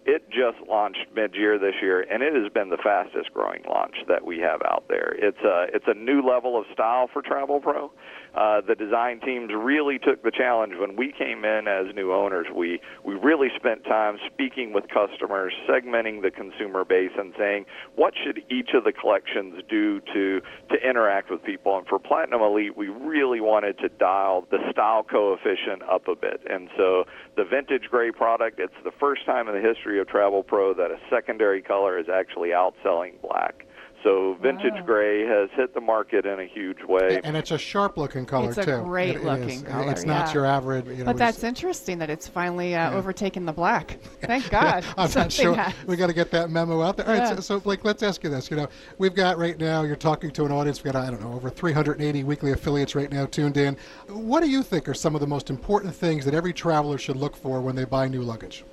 It 0.03 0.27
just 0.29 0.57
launched 0.67 1.05
mid-year 1.15 1.59
this 1.59 1.75
year, 1.81 2.01
and 2.01 2.23
it 2.23 2.33
has 2.33 2.51
been 2.51 2.69
the 2.69 2.77
fastest 2.77 3.31
growing 3.33 3.61
launch 3.69 3.95
that 4.07 4.25
we 4.25 4.39
have 4.39 4.61
out 4.63 4.85
there. 4.89 5.13
It's 5.17 5.41
a 5.45 5.67
it's 5.73 5.85
a 5.87 5.93
new 5.93 6.21
level 6.27 6.57
of 6.57 6.65
style 6.73 7.07
for 7.11 7.21
Travel 7.21 7.59
Pro. 7.59 7.91
Uh, 8.33 8.61
the 8.61 8.75
design 8.75 9.19
teams 9.19 9.51
really 9.53 9.99
took 9.99 10.23
the 10.23 10.31
challenge 10.31 10.73
when 10.79 10.95
we 10.95 11.11
came 11.11 11.45
in 11.45 11.67
as 11.67 11.93
new 11.93 12.13
owners. 12.13 12.47
We 12.55 12.79
we 13.03 13.13
really 13.13 13.49
spent 13.55 13.83
time 13.83 14.17
speaking 14.31 14.73
with 14.73 14.85
customers, 14.87 15.53
segmenting 15.69 16.23
the 16.23 16.31
consumer 16.31 16.83
base, 16.83 17.11
and 17.15 17.33
saying 17.37 17.65
what 17.95 18.13
should 18.23 18.41
each 18.49 18.69
of 18.73 18.83
the 18.85 18.93
collections 18.93 19.61
do 19.69 19.99
to 20.13 20.41
to 20.69 20.89
interact 20.89 21.29
with 21.29 21.43
people. 21.43 21.77
And 21.77 21.85
for 21.85 21.99
Platinum 21.99 22.41
Elite, 22.41 22.75
we 22.75 22.87
really 22.87 23.41
wanted 23.41 23.77
to 23.79 23.89
dial 23.89 24.47
the 24.49 24.59
style 24.71 25.03
coefficient 25.03 25.83
up 25.83 26.07
a 26.07 26.15
bit. 26.15 26.41
And 26.49 26.69
so 26.75 27.03
the 27.35 27.43
vintage 27.43 27.83
gray 27.91 28.11
product, 28.11 28.59
it's 28.59 28.73
the 28.83 28.91
first 28.99 29.25
time 29.25 29.47
in 29.47 29.53
the 29.53 29.61
history 29.61 29.90
of 29.99 30.07
Travel 30.07 30.43
Pro 30.43 30.73
that 30.73 30.91
a 30.91 30.97
secondary 31.09 31.61
color 31.61 31.97
is 31.99 32.07
actually 32.09 32.49
outselling 32.49 33.19
black. 33.21 33.65
So 34.03 34.35
vintage 34.41 34.73
Wow. 34.73 34.81
gray 34.87 35.27
has 35.27 35.51
hit 35.55 35.75
the 35.75 35.79
market 35.79 36.25
in 36.25 36.39
a 36.39 36.45
huge 36.47 36.83
way. 36.83 37.21
And 37.23 37.37
it's 37.37 37.51
a 37.51 37.57
sharp 37.59 37.97
looking 37.97 38.25
color 38.25 38.49
It's 38.49 38.57
a 38.57 38.65
too. 38.65 38.81
great 38.81 39.09
It- 39.11 39.15
it 39.17 39.23
looking 39.23 39.49
is. 39.49 39.61
color, 39.61 39.91
It's 39.91 40.05
not 40.05 40.29
yeah. 40.29 40.33
your 40.33 40.45
average. 40.47 40.87
You 40.87 40.95
know, 40.95 41.05
But 41.05 41.17
that's 41.17 41.35
just- 41.37 41.43
interesting 41.43 41.99
that 41.99 42.09
it's 42.09 42.27
finally 42.27 42.73
uh, 42.73 42.93
overtaken 42.97 43.45
the 43.45 43.53
black. 43.53 43.99
Thank 44.21 44.49
God. 44.49 44.83
I'm 44.97 45.07
Something 45.07 45.21
not 45.21 45.31
sure. 45.31 45.53
has. 45.53 45.75
We 45.85 45.97
got 45.97 46.07
to 46.07 46.13
get 46.13 46.31
that 46.31 46.49
memo 46.49 46.81
out 46.81 46.97
there. 46.97 47.05
All 47.05 47.11
right, 47.13 47.19
Yeah. 47.21 47.35
so, 47.35 47.41
so 47.41 47.59
Blake, 47.59 47.85
let's 47.85 48.01
ask 48.01 48.23
you 48.23 48.31
this. 48.31 48.49
You 48.49 48.57
know, 48.57 48.67
we've 48.97 49.13
got 49.13 49.37
right 49.37 49.59
now. 49.59 49.83
You're 49.83 49.95
talking 49.95 50.31
to 50.31 50.45
an 50.45 50.51
audience. 50.51 50.83
We've 50.83 50.91
got 50.93 51.05
I 51.05 51.11
don't 51.11 51.21
know 51.21 51.33
over 51.33 51.51
380 51.51 52.23
weekly 52.23 52.53
affiliates 52.53 52.95
right 52.95 53.11
now 53.11 53.27
tuned 53.27 53.57
in. 53.57 53.77
What 54.09 54.41
do 54.41 54.49
you 54.49 54.63
think 54.63 54.89
are 54.89 54.95
some 54.95 55.13
of 55.13 55.21
the 55.21 55.27
most 55.27 55.51
important 55.51 55.93
things 55.93 56.25
that 56.25 56.33
every 56.33 56.53
traveler 56.53 56.97
should 56.97 57.17
look 57.17 57.35
for 57.35 57.61
when 57.61 57.75
they 57.75 57.85
buy 57.85 58.07
new 58.07 58.23
luggage? 58.23 58.65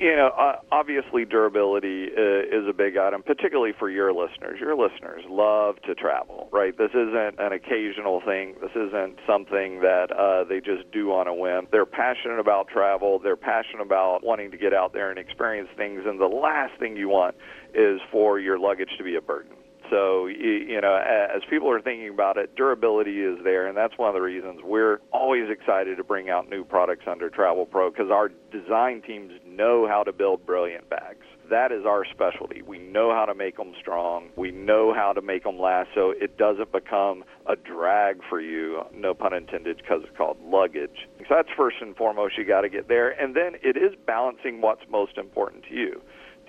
You 0.00 0.16
know, 0.16 0.30
obviously 0.72 1.26
durability 1.26 2.08
uh, 2.16 2.40
is 2.48 2.66
a 2.66 2.72
big 2.72 2.96
item, 2.96 3.22
particularly 3.22 3.74
for 3.78 3.90
your 3.90 4.14
listeners. 4.14 4.58
Your 4.58 4.74
listeners 4.74 5.24
love 5.28 5.74
to 5.86 5.94
travel, 5.94 6.48
right? 6.50 6.72
This 6.76 6.88
isn't 6.92 7.38
an 7.38 7.52
occasional 7.52 8.22
thing. 8.24 8.54
This 8.62 8.70
isn't 8.70 9.18
something 9.26 9.80
that 9.80 10.10
uh, 10.10 10.44
they 10.44 10.60
just 10.60 10.90
do 10.90 11.12
on 11.12 11.26
a 11.28 11.34
whim. 11.34 11.66
They're 11.70 11.84
passionate 11.84 12.38
about 12.38 12.68
travel. 12.68 13.18
They're 13.18 13.36
passionate 13.36 13.82
about 13.82 14.24
wanting 14.24 14.50
to 14.52 14.56
get 14.56 14.72
out 14.72 14.94
there 14.94 15.10
and 15.10 15.18
experience 15.18 15.68
things. 15.76 16.00
And 16.06 16.18
the 16.18 16.24
last 16.24 16.80
thing 16.80 16.96
you 16.96 17.10
want 17.10 17.34
is 17.74 18.00
for 18.10 18.40
your 18.40 18.58
luggage 18.58 18.96
to 18.96 19.04
be 19.04 19.16
a 19.16 19.20
burden. 19.20 19.52
So, 19.90 20.28
you 20.28 20.80
know, 20.80 20.94
as 20.94 21.42
people 21.50 21.68
are 21.68 21.80
thinking 21.80 22.10
about 22.10 22.36
it, 22.36 22.54
durability 22.54 23.22
is 23.22 23.38
there, 23.42 23.66
and 23.66 23.76
that's 23.76 23.98
one 23.98 24.08
of 24.08 24.14
the 24.14 24.20
reasons 24.20 24.60
we're 24.62 25.00
always 25.12 25.50
excited 25.50 25.96
to 25.96 26.04
bring 26.04 26.30
out 26.30 26.48
new 26.48 26.62
products 26.62 27.06
under 27.10 27.28
Travel 27.28 27.66
Pro 27.66 27.90
because 27.90 28.08
our 28.08 28.30
design 28.52 29.02
teams 29.02 29.32
know 29.60 29.86
how 29.86 30.02
to 30.02 30.12
build 30.12 30.46
brilliant 30.46 30.88
bags. 30.88 31.26
That 31.50 31.70
is 31.70 31.84
our 31.84 32.04
specialty. 32.06 32.62
We 32.62 32.78
know 32.78 33.12
how 33.12 33.26
to 33.26 33.34
make 33.34 33.56
them 33.56 33.74
strong. 33.78 34.28
We 34.36 34.50
know 34.52 34.94
how 34.94 35.12
to 35.12 35.20
make 35.20 35.42
them 35.42 35.58
last 35.58 35.90
so 35.94 36.14
it 36.16 36.38
doesn't 36.38 36.72
become 36.72 37.24
a 37.46 37.56
drag 37.56 38.20
for 38.28 38.40
you, 38.40 38.82
no 38.94 39.12
pun 39.12 39.34
intended, 39.34 39.76
because 39.76 40.02
it's 40.04 40.16
called 40.16 40.38
luggage. 40.42 41.08
So 41.18 41.24
that's 41.28 41.48
first 41.56 41.76
and 41.80 41.94
foremost, 41.96 42.38
you 42.38 42.44
got 42.44 42.62
to 42.62 42.68
get 42.70 42.88
there. 42.88 43.10
And 43.10 43.34
then 43.36 43.56
it 43.62 43.76
is 43.76 43.92
balancing 44.06 44.60
what's 44.60 44.82
most 44.88 45.18
important 45.18 45.64
to 45.64 45.74
you 45.74 46.00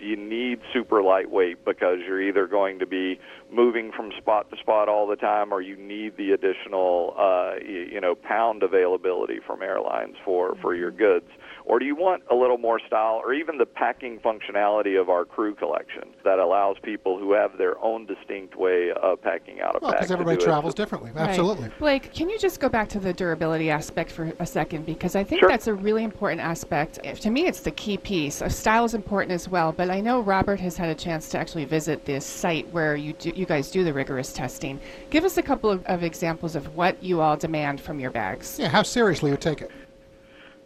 do 0.01 0.07
you 0.07 0.17
need 0.17 0.59
super 0.73 1.03
lightweight 1.03 1.63
because 1.63 1.99
you're 2.05 2.21
either 2.21 2.47
going 2.47 2.79
to 2.79 2.87
be 2.87 3.19
moving 3.51 3.91
from 3.95 4.11
spot 4.17 4.49
to 4.49 4.57
spot 4.57 4.89
all 4.89 5.07
the 5.07 5.15
time 5.15 5.53
or 5.53 5.61
you 5.61 5.77
need 5.77 6.17
the 6.17 6.31
additional 6.31 7.13
uh, 7.17 7.53
you, 7.63 7.87
you 7.93 8.01
know 8.01 8.15
pound 8.15 8.63
availability 8.63 9.39
from 9.45 9.61
airlines 9.61 10.15
for 10.25 10.55
for 10.61 10.73
your 10.75 10.91
goods 10.91 11.29
or 11.65 11.79
do 11.79 11.85
you 11.85 11.95
want 11.95 12.23
a 12.31 12.35
little 12.35 12.57
more 12.57 12.79
style 12.85 13.21
or 13.23 13.33
even 13.33 13.57
the 13.57 13.65
packing 13.65 14.19
functionality 14.19 14.99
of 14.99 15.09
our 15.09 15.25
crew 15.25 15.53
collection 15.55 16.03
that 16.23 16.39
allows 16.39 16.77
people 16.83 17.17
who 17.19 17.33
have 17.33 17.57
their 17.57 17.77
own 17.83 18.05
distinct 18.05 18.55
way 18.55 18.91
of 19.01 19.21
packing 19.21 19.61
out 19.61 19.75
a 19.75 19.79
Well, 19.81 19.91
bag 19.91 19.99
because 19.99 20.07
to 20.07 20.13
everybody 20.13 20.37
do 20.37 20.43
it. 20.43 20.45
travels 20.47 20.73
differently. 20.73 21.11
Right. 21.11 21.29
Absolutely. 21.29 21.69
Blake, 21.79 22.13
can 22.13 22.29
you 22.29 22.39
just 22.39 22.59
go 22.59 22.69
back 22.69 22.89
to 22.89 22.99
the 22.99 23.13
durability 23.13 23.69
aspect 23.69 24.11
for 24.11 24.31
a 24.39 24.45
second? 24.45 24.85
Because 24.85 25.15
I 25.15 25.23
think 25.23 25.39
Sure. 25.39 25.49
that's 25.49 25.67
a 25.67 25.73
really 25.73 26.03
important 26.03 26.41
aspect. 26.41 26.99
If- 27.03 27.19
To 27.21 27.29
me, 27.29 27.45
it's 27.47 27.61
the 27.61 27.71
key 27.71 27.97
piece. 27.97 28.41
Uh, 28.41 28.49
Style 28.49 28.85
is 28.85 28.93
important 28.93 29.31
as 29.31 29.47
well, 29.49 29.71
but 29.71 29.89
I 29.89 30.01
know 30.01 30.21
Robert 30.21 30.59
has 30.59 30.77
had 30.77 30.89
a 30.89 30.95
chance 30.95 31.29
to 31.29 31.37
actually 31.37 31.65
visit 31.65 32.05
this 32.05 32.25
site 32.25 32.67
where 32.71 32.95
you 32.95 33.13
do, 33.13 33.31
you 33.35 33.45
guys 33.45 33.71
do 33.71 33.83
the 33.83 33.93
rigorous 33.93 34.33
testing. 34.33 34.79
Give 35.09 35.23
us 35.25 35.37
a 35.37 35.41
couple 35.43 35.69
of, 35.69 35.85
of 35.85 36.03
examples 36.03 36.55
of 36.55 36.75
what 36.75 37.01
you 37.03 37.21
all 37.21 37.37
demand 37.37 37.79
from 37.81 37.99
your 37.99 38.11
bags. 38.11 38.57
Yeah. 38.59 38.69
How 38.69 38.83
seriously 38.83 39.31
you 39.31 39.37
take 39.37 39.61
it? 39.61 39.71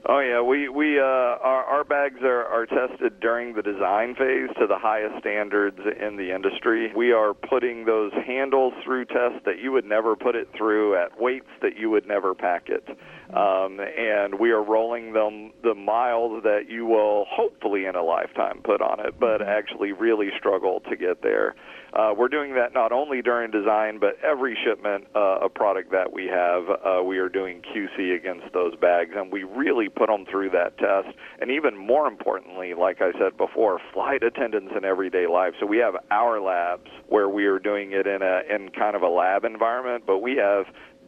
Oh 0.08 0.20
yeah, 0.20 0.40
we 0.40 0.70
we 0.70 1.00
uh, 1.00 1.04
our 1.04 1.64
our 1.64 1.84
bags 1.84 2.22
are 2.22 2.46
are 2.46 2.68
tested 2.68 3.20
during 3.20 3.56
the 3.56 3.64
design 3.64 4.14
phase 4.14 4.50
to 4.60 4.68
the 4.68 4.78
highest 4.78 5.20
standards 5.20 5.80
in 5.80 6.16
the 6.16 6.32
industry. 6.32 6.92
We 6.96 7.12
are 7.12 7.34
putting 7.34 7.86
those 7.86 8.12
handles 8.14 8.74
through 8.84 9.06
tests 9.06 9.40
that 9.46 9.58
you 9.58 9.72
would 9.72 9.86
never 9.86 10.16
put 10.16 10.36
it 10.36 10.48
through 10.56 10.96
at 10.96 11.20
weights 11.20 11.50
that 11.64 11.78
you 11.78 11.90
would 11.90 12.08
never 12.08 12.36
pack 12.36 12.70
it, 12.70 12.88
um, 13.34 13.80
and 13.80 14.40
we 14.40 14.52
are 14.52 14.62
rolling 14.62 15.14
them 15.14 15.54
the 15.64 15.74
miles 15.74 16.44
that 16.44 16.70
you 16.70 16.86
will 16.86 17.26
hopefully 17.28 17.86
in 17.86 17.96
a 17.96 18.04
lifetime 18.04 18.62
put 18.64 18.82
on 18.82 19.00
it, 19.00 19.20
but 19.20 19.42
actually 19.42 19.92
really 19.92 20.30
struggle 20.38 20.82
to 20.88 20.96
get 20.96 21.24
there. 21.24 21.56
Uh, 21.96 22.14
we're 22.16 22.28
doing 22.28 22.54
that 22.56 22.74
not 22.74 22.92
only 22.92 23.22
during 23.22 23.50
design, 23.52 24.00
but 24.00 24.18
every 24.22 24.58
shipment 24.66 25.06
uh, 25.16 25.46
of 25.46 25.54
product 25.54 25.92
that 25.92 26.12
we 26.12 26.26
have, 26.26 26.64
uh, 26.70 27.02
we 27.02 27.18
are 27.20 27.30
doing 27.30 27.62
QC 27.62 28.14
against 28.14 28.52
those 28.54 28.76
bags, 28.76 29.12
and 29.16 29.32
we 29.32 29.44
really 29.44 29.88
put 29.96 30.08
them 30.08 30.26
through 30.30 30.50
that 30.52 30.78
test. 30.78 31.16
And 31.40 31.52
even 31.52 31.78
more 31.78 32.08
importantly, 32.08 32.74
like 32.74 33.02
I 33.02 33.12
said 33.14 33.38
before, 33.38 33.80
flight 33.94 34.24
attendants 34.24 34.74
in 34.76 34.86
everyday 34.86 35.28
life. 35.28 35.54
So 35.60 35.66
we 35.66 35.78
have 35.78 35.96
our 36.12 36.42
labs 36.42 36.90
where 37.08 37.30
we 37.30 37.46
are 37.46 37.60
doing 37.60 37.92
it 37.92 38.08
in 38.08 38.22
a 38.22 38.42
in 38.54 38.70
kind 38.70 38.96
of 38.96 39.02
a 39.02 39.10
lab 39.10 39.46
environment, 39.46 40.04
but 40.06 40.20
we 40.20 40.36
have 40.38 40.66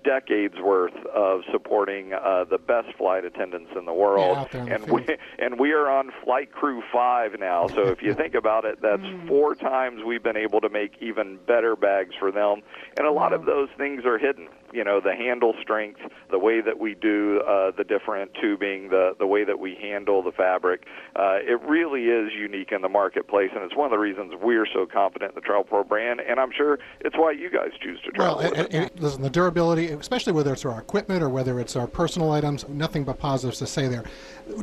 decades 0.07 0.55
worth 0.63 0.95
of 1.13 1.41
supporting 1.51 2.13
uh, 2.13 2.45
the 2.49 2.57
best 2.57 2.95
flight 2.97 3.25
attendants 3.25 3.71
in 3.77 3.85
the 3.85 3.93
world, 3.93 4.47
the 4.51 4.59
and 4.59 4.89
we 4.89 5.05
and 5.39 5.59
we 5.59 5.73
are 5.73 5.89
on 5.89 6.11
flight 6.23 6.51
crew 6.51 6.81
five 6.93 7.37
now. 7.39 7.67
So 7.67 7.87
if 7.87 8.01
you 8.01 8.13
think 8.13 8.33
about 8.33 8.65
it, 8.65 8.79
that's 8.81 9.03
four 9.27 9.53
times 9.53 10.03
we've 10.05 10.23
been 10.23 10.37
able 10.37 10.61
to 10.61 10.69
make 10.69 10.93
even 11.01 11.37
better 11.45 11.75
bags 11.75 12.15
for 12.17 12.31
them. 12.31 12.61
And 12.97 13.05
a 13.05 13.11
lot 13.11 13.33
of 13.33 13.45
those 13.45 13.69
things 13.77 14.05
are 14.05 14.17
hidden. 14.17 14.47
You 14.73 14.83
know, 14.83 14.99
the 14.99 15.15
handle 15.15 15.53
strength, 15.61 15.99
the 16.29 16.39
way 16.39 16.61
that 16.61 16.79
we 16.79 16.95
do 16.95 17.41
uh, 17.47 17.71
the 17.75 17.83
different 17.83 18.31
tubing, 18.39 18.89
the 18.89 19.13
the 19.17 19.27
way 19.27 19.43
that 19.43 19.59
we 19.59 19.75
handle 19.81 20.21
the 20.21 20.31
fabric. 20.31 20.85
Uh, 21.15 21.37
it 21.41 21.61
really 21.61 22.05
is 22.05 22.31
unique 22.33 22.71
in 22.71 22.81
the 22.81 22.89
marketplace, 22.89 23.51
and 23.55 23.63
it's 23.63 23.75
one 23.75 23.85
of 23.85 23.91
the 23.91 23.97
reasons 23.97 24.33
we're 24.41 24.67
so 24.71 24.85
confident 24.85 25.31
in 25.31 25.35
the 25.35 25.41
Travel 25.41 25.63
Pro 25.63 25.83
brand. 25.83 26.19
And 26.19 26.39
I'm 26.39 26.51
sure 26.55 26.79
it's 26.99 27.15
why 27.17 27.31
you 27.31 27.49
guys 27.49 27.71
choose 27.81 27.99
to 28.05 28.11
travel. 28.11 28.37
Well, 28.37 28.53
it. 28.53 28.73
and, 28.73 28.91
listen, 28.99 29.21
the 29.21 29.29
durability, 29.29 29.87
especially 29.87 30.33
whether 30.33 30.53
it's 30.53 30.65
our 30.65 30.79
equipment 30.79 31.23
or 31.23 31.29
whether 31.29 31.59
it's 31.59 31.75
our 31.75 31.87
personal 31.87 32.31
items, 32.31 32.67
nothing 32.67 33.03
but 33.03 33.19
positives 33.19 33.59
to 33.59 33.67
say 33.67 33.87
there. 33.87 34.03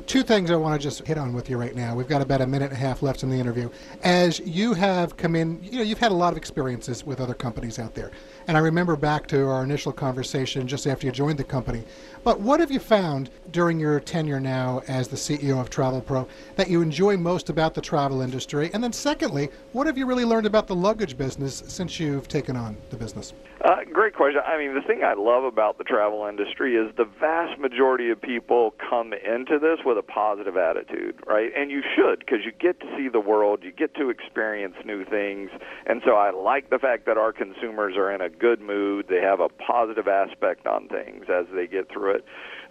Two 0.06 0.22
things 0.22 0.50
I 0.50 0.56
want 0.56 0.80
to 0.80 0.82
just 0.82 1.06
hit 1.06 1.18
on 1.18 1.32
with 1.32 1.48
you 1.50 1.56
right 1.56 1.74
now. 1.74 1.94
We've 1.94 2.08
got 2.08 2.22
about 2.22 2.40
a 2.40 2.46
minute 2.46 2.66
and 2.66 2.74
a 2.74 2.76
half 2.76 3.02
left 3.02 3.22
in 3.22 3.30
the 3.30 3.36
interview. 3.36 3.70
As 4.02 4.40
you 4.40 4.74
have 4.74 5.16
come 5.16 5.36
in, 5.36 5.62
you 5.62 5.78
know, 5.78 5.82
you've 5.82 5.98
had 5.98 6.12
a 6.12 6.14
lot 6.14 6.32
of 6.32 6.36
experiences 6.36 7.04
with 7.04 7.20
other 7.20 7.34
companies 7.34 7.78
out 7.78 7.94
there. 7.94 8.10
And 8.46 8.56
I 8.56 8.60
remember 8.60 8.94
back 8.94 9.26
to 9.28 9.48
our 9.48 9.64
initial 9.64 9.92
conversation 9.92 10.68
just 10.68 10.86
after 10.86 11.06
you 11.06 11.12
joined 11.12 11.38
the 11.38 11.44
company 11.44 11.82
But 12.24 12.40
what 12.40 12.58
have 12.60 12.70
you 12.70 12.80
found 12.80 13.28
during 13.50 13.78
your 13.78 14.00
tenure 14.00 14.40
now 14.40 14.80
as 14.88 15.08
the 15.08 15.16
CEO 15.16 15.60
of 15.60 15.68
Travel 15.68 16.00
Pro 16.00 16.26
that 16.56 16.70
you 16.70 16.80
enjoy 16.80 17.18
most 17.18 17.50
about 17.50 17.74
the 17.74 17.82
travel 17.82 18.22
industry? 18.22 18.70
And 18.72 18.82
then, 18.82 18.94
secondly, 18.94 19.50
what 19.72 19.86
have 19.86 19.98
you 19.98 20.06
really 20.06 20.24
learned 20.24 20.46
about 20.46 20.66
the 20.66 20.74
luggage 20.74 21.18
business 21.18 21.62
since 21.66 22.00
you've 22.00 22.26
taken 22.26 22.56
on 22.56 22.78
the 22.88 22.96
business? 22.96 23.34
Uh, 23.62 23.76
great 23.92 24.14
question. 24.14 24.40
I 24.46 24.56
mean, 24.56 24.74
the 24.74 24.80
thing 24.80 25.04
I 25.04 25.12
love 25.14 25.44
about 25.44 25.76
the 25.76 25.84
travel 25.84 26.26
industry 26.26 26.76
is 26.76 26.94
the 26.96 27.04
vast 27.20 27.58
majority 27.58 28.10
of 28.10 28.20
people 28.20 28.74
come 28.90 29.12
into 29.12 29.58
this 29.58 29.80
with 29.84 29.98
a 29.98 30.02
positive 30.02 30.56
attitude, 30.56 31.16
right? 31.26 31.50
And 31.54 31.70
you 31.70 31.82
should, 31.94 32.20
because 32.20 32.40
you 32.44 32.52
get 32.52 32.80
to 32.80 32.86
see 32.96 33.08
the 33.08 33.20
world, 33.20 33.62
you 33.62 33.72
get 33.72 33.94
to 33.96 34.08
experience 34.08 34.76
new 34.84 35.04
things. 35.04 35.50
And 35.86 36.02
so 36.04 36.12
I 36.12 36.30
like 36.30 36.70
the 36.70 36.78
fact 36.78 37.06
that 37.06 37.16
our 37.16 37.32
consumers 37.32 37.96
are 37.96 38.10
in 38.10 38.20
a 38.20 38.28
good 38.28 38.60
mood. 38.60 39.06
They 39.08 39.20
have 39.20 39.40
a 39.40 39.48
positive 39.48 40.08
aspect 40.08 40.66
on 40.66 40.88
things 40.88 41.26
as 41.28 41.46
they 41.54 41.66
get 41.66 41.90
through 41.90 42.12
it 42.12 42.13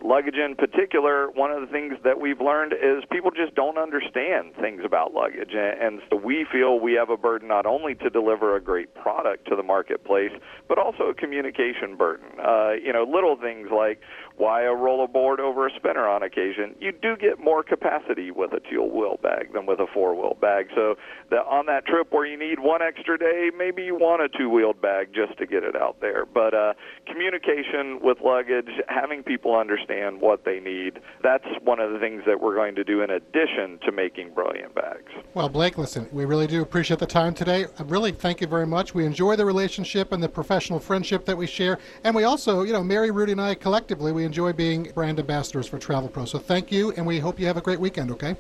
luggage 0.04 0.36
in 0.36 0.56
particular, 0.56 1.30
one 1.32 1.52
of 1.52 1.62
the 1.62 1.68
things 1.68 1.94
that 2.04 2.20
we've 2.20 2.42
learned 2.42 2.74
is 2.74 3.04
people 3.12 3.32
just 3.32 3.56
don't 3.56 3.78
understand 3.78 4.54
things 4.60 4.82
about 4.86 5.14
luggage. 5.14 5.54
And 5.54 6.02
so 6.10 6.18
we 6.18 6.46
feel 6.52 6.80
we 6.80 6.94
have 6.94 7.10
a 7.10 7.18
burden 7.18 7.48
not 7.48 7.66
only 7.66 7.96
to 7.96 8.10
deliver 8.10 8.56
a 8.56 8.62
great 8.62 8.94
product 8.94 9.48
to 9.50 9.56
the 9.56 9.64
marketplace, 9.64 10.32
but 10.68 10.78
also 10.78 11.04
a 11.06 11.14
communication 11.14 11.96
burden. 11.96 12.28
Uh, 12.40 12.72
you 12.74 12.92
know, 12.92 13.04
little 13.04 13.38
things 13.38 13.70
like 13.76 14.02
why 14.38 14.64
a 14.64 14.72
rollerboard 14.72 15.40
over 15.40 15.68
a 15.68 15.72
spinner 15.76 16.08
on 16.08 16.24
occasion? 16.24 16.76
You 16.80 16.92
do 16.92 17.16
get 17.16 17.40
more 17.40 17.64
capacity 17.64 18.32
with 18.32 18.52
a 18.54 18.60
teal 18.60 18.90
wheel 18.90 19.20
bag 19.22 19.54
than 19.54 19.66
with 19.66 19.80
a 19.80 19.88
four 19.94 20.16
wheel 20.16 20.38
bag. 20.40 20.68
So 20.76 20.96
that 21.30 21.46
on 21.46 21.66
that 21.68 21.86
trip 21.86 22.12
where 22.12 22.26
you 22.26 22.38
need 22.38 22.60
one 22.60 22.82
extra 22.82 23.18
day, 23.18 23.52
maybe 23.56 23.84
you 23.84 23.96
want 23.96 24.22
a 24.22 24.30
two 24.30 24.50
wheeled 24.50 24.82
bag 24.82 25.10
just 25.14 25.38
to 25.38 25.46
get 25.46 25.64
it 25.64 25.76
out 25.76 26.02
there. 26.02 26.26
But 26.26 26.54
uh, 26.54 26.74
communication 27.06 28.00
with 28.02 28.20
luggage, 28.22 28.70
having 28.88 29.24
people 29.24 29.56
understand 29.56 30.22
what 30.22 30.46
they 30.46 30.60
need, 30.60 31.00
that's 31.22 31.46
one 31.64 31.80
of 31.80 31.92
the 31.92 32.00
things 32.00 32.24
that 32.26 32.42
we're 32.42 32.56
going 32.56 32.76
to 32.76 32.84
do 32.84 33.02
in 33.02 33.10
addition 33.10 33.80
to 33.86 33.92
making 33.92 34.34
brilliant 34.34 34.74
bags. 34.76 35.12
Well, 35.34 35.50
Blake, 35.50 35.78
listen, 35.78 36.08
we 36.12 36.26
really 36.26 36.48
do 36.48 36.62
appreciate 36.62 37.00
the 37.00 37.06
time 37.06 37.34
today. 37.34 37.66
I 37.78 37.84
really 37.84 38.12
thank 38.12 38.42
you 38.42 38.48
very 38.48 38.68
much. 38.68 38.94
We 38.94 39.06
enjoy 39.06 39.36
the 39.36 39.46
relationship 39.46 40.12
and 40.12 40.22
the 40.22 40.30
professional 40.30 40.80
friendship 40.80 41.26
that 41.26 41.38
we 41.38 41.48
share. 41.48 41.80
And 42.04 42.16
we 42.16 42.24
also, 42.24 42.64
you 42.64 42.74
know, 42.74 42.84
Mary, 42.84 43.12
Rudy, 43.12 43.34
and 43.34 43.42
I 43.42 43.56
collectively, 43.56 44.12
we 44.12 44.23
enjoy 44.26 44.54
being 44.54 44.92
brand 44.94 45.20
ambassadors 45.20 45.68
for 45.68 45.78
Travel 45.78 46.10
Pro. 46.10 46.26
So 46.26 46.40
thank 46.40 46.72
you, 46.72 46.92
and 46.92 47.06
we 47.06 47.20
hope 47.20 47.40
you 47.40 47.46
have 47.48 47.58
a 47.58 47.62
great 47.62 47.80
weekend, 47.80 48.12
okay? 48.12 48.36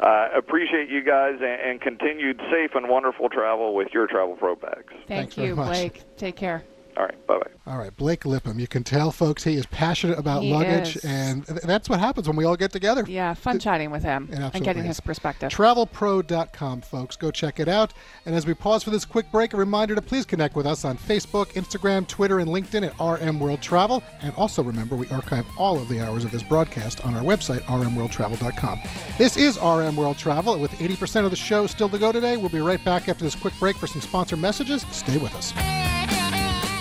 Uh, 0.00 0.28
appreciate 0.36 0.88
you 0.88 1.02
guys 1.02 1.34
and, 1.40 1.60
and, 1.60 1.80
continued 1.80 2.40
safe 2.50 2.72
and 2.74 2.88
wonderful 2.88 3.28
travel 3.28 3.74
with 3.74 3.88
your 3.94 4.06
Travel 4.06 4.34
Pro 4.36 4.56
bags. 4.56 4.92
Thank 5.06 5.34
Thanks 5.34 5.36
you, 5.38 5.54
Blake. 5.54 6.02
Take 6.16 6.36
care. 6.36 6.64
All 6.96 7.04
right. 7.04 7.26
Bye 7.26 7.38
bye. 7.38 7.72
All 7.72 7.78
right. 7.78 7.96
Blake 7.96 8.22
Lipham. 8.22 8.60
You 8.60 8.66
can 8.66 8.84
tell, 8.84 9.10
folks, 9.10 9.42
he 9.42 9.54
is 9.54 9.66
passionate 9.66 10.18
about 10.18 10.42
he 10.42 10.52
luggage. 10.52 10.96
Is. 10.96 11.04
And 11.04 11.44
that's 11.44 11.88
what 11.88 11.98
happens 11.98 12.28
when 12.28 12.36
we 12.36 12.44
all 12.44 12.56
get 12.56 12.72
together. 12.72 13.04
Yeah. 13.08 13.34
Fun 13.34 13.58
chatting 13.58 13.90
with 13.90 14.02
him 14.02 14.28
and 14.32 14.64
getting 14.64 14.82
is. 14.82 14.88
his 14.88 15.00
perspective. 15.00 15.50
TravelPro.com, 15.50 16.82
folks. 16.82 17.16
Go 17.16 17.30
check 17.30 17.58
it 17.58 17.68
out. 17.68 17.92
And 18.26 18.34
as 18.34 18.46
we 18.46 18.54
pause 18.54 18.82
for 18.84 18.90
this 18.90 19.04
quick 19.04 19.30
break, 19.32 19.54
a 19.54 19.56
reminder 19.56 19.94
to 19.94 20.02
please 20.02 20.24
connect 20.24 20.56
with 20.56 20.66
us 20.66 20.84
on 20.84 20.96
Facebook, 20.96 21.46
Instagram, 21.54 22.06
Twitter, 22.06 22.38
and 22.38 22.48
LinkedIn 22.50 22.86
at 22.86 23.22
RM 23.22 23.40
World 23.40 23.60
Travel. 23.60 24.02
And 24.22 24.34
also 24.36 24.62
remember, 24.62 24.94
we 24.94 25.08
archive 25.08 25.46
all 25.58 25.78
of 25.80 25.88
the 25.88 26.00
hours 26.00 26.24
of 26.24 26.30
this 26.30 26.42
broadcast 26.42 27.04
on 27.04 27.14
our 27.14 27.22
website, 27.22 27.60
rmworldtravel.com. 27.62 28.80
This 29.18 29.36
is 29.36 29.58
RM 29.58 29.96
World 29.96 30.18
Travel. 30.18 30.58
With 30.58 30.70
80% 30.72 31.24
of 31.24 31.30
the 31.30 31.36
show 31.36 31.66
still 31.66 31.88
to 31.88 31.98
go 31.98 32.12
today, 32.12 32.36
we'll 32.36 32.50
be 32.50 32.60
right 32.60 32.82
back 32.84 33.08
after 33.08 33.24
this 33.24 33.34
quick 33.34 33.54
break 33.58 33.76
for 33.76 33.86
some 33.86 34.00
sponsor 34.00 34.36
messages. 34.36 34.82
Stay 34.92 35.18
with 35.18 35.34
us. 35.34 35.52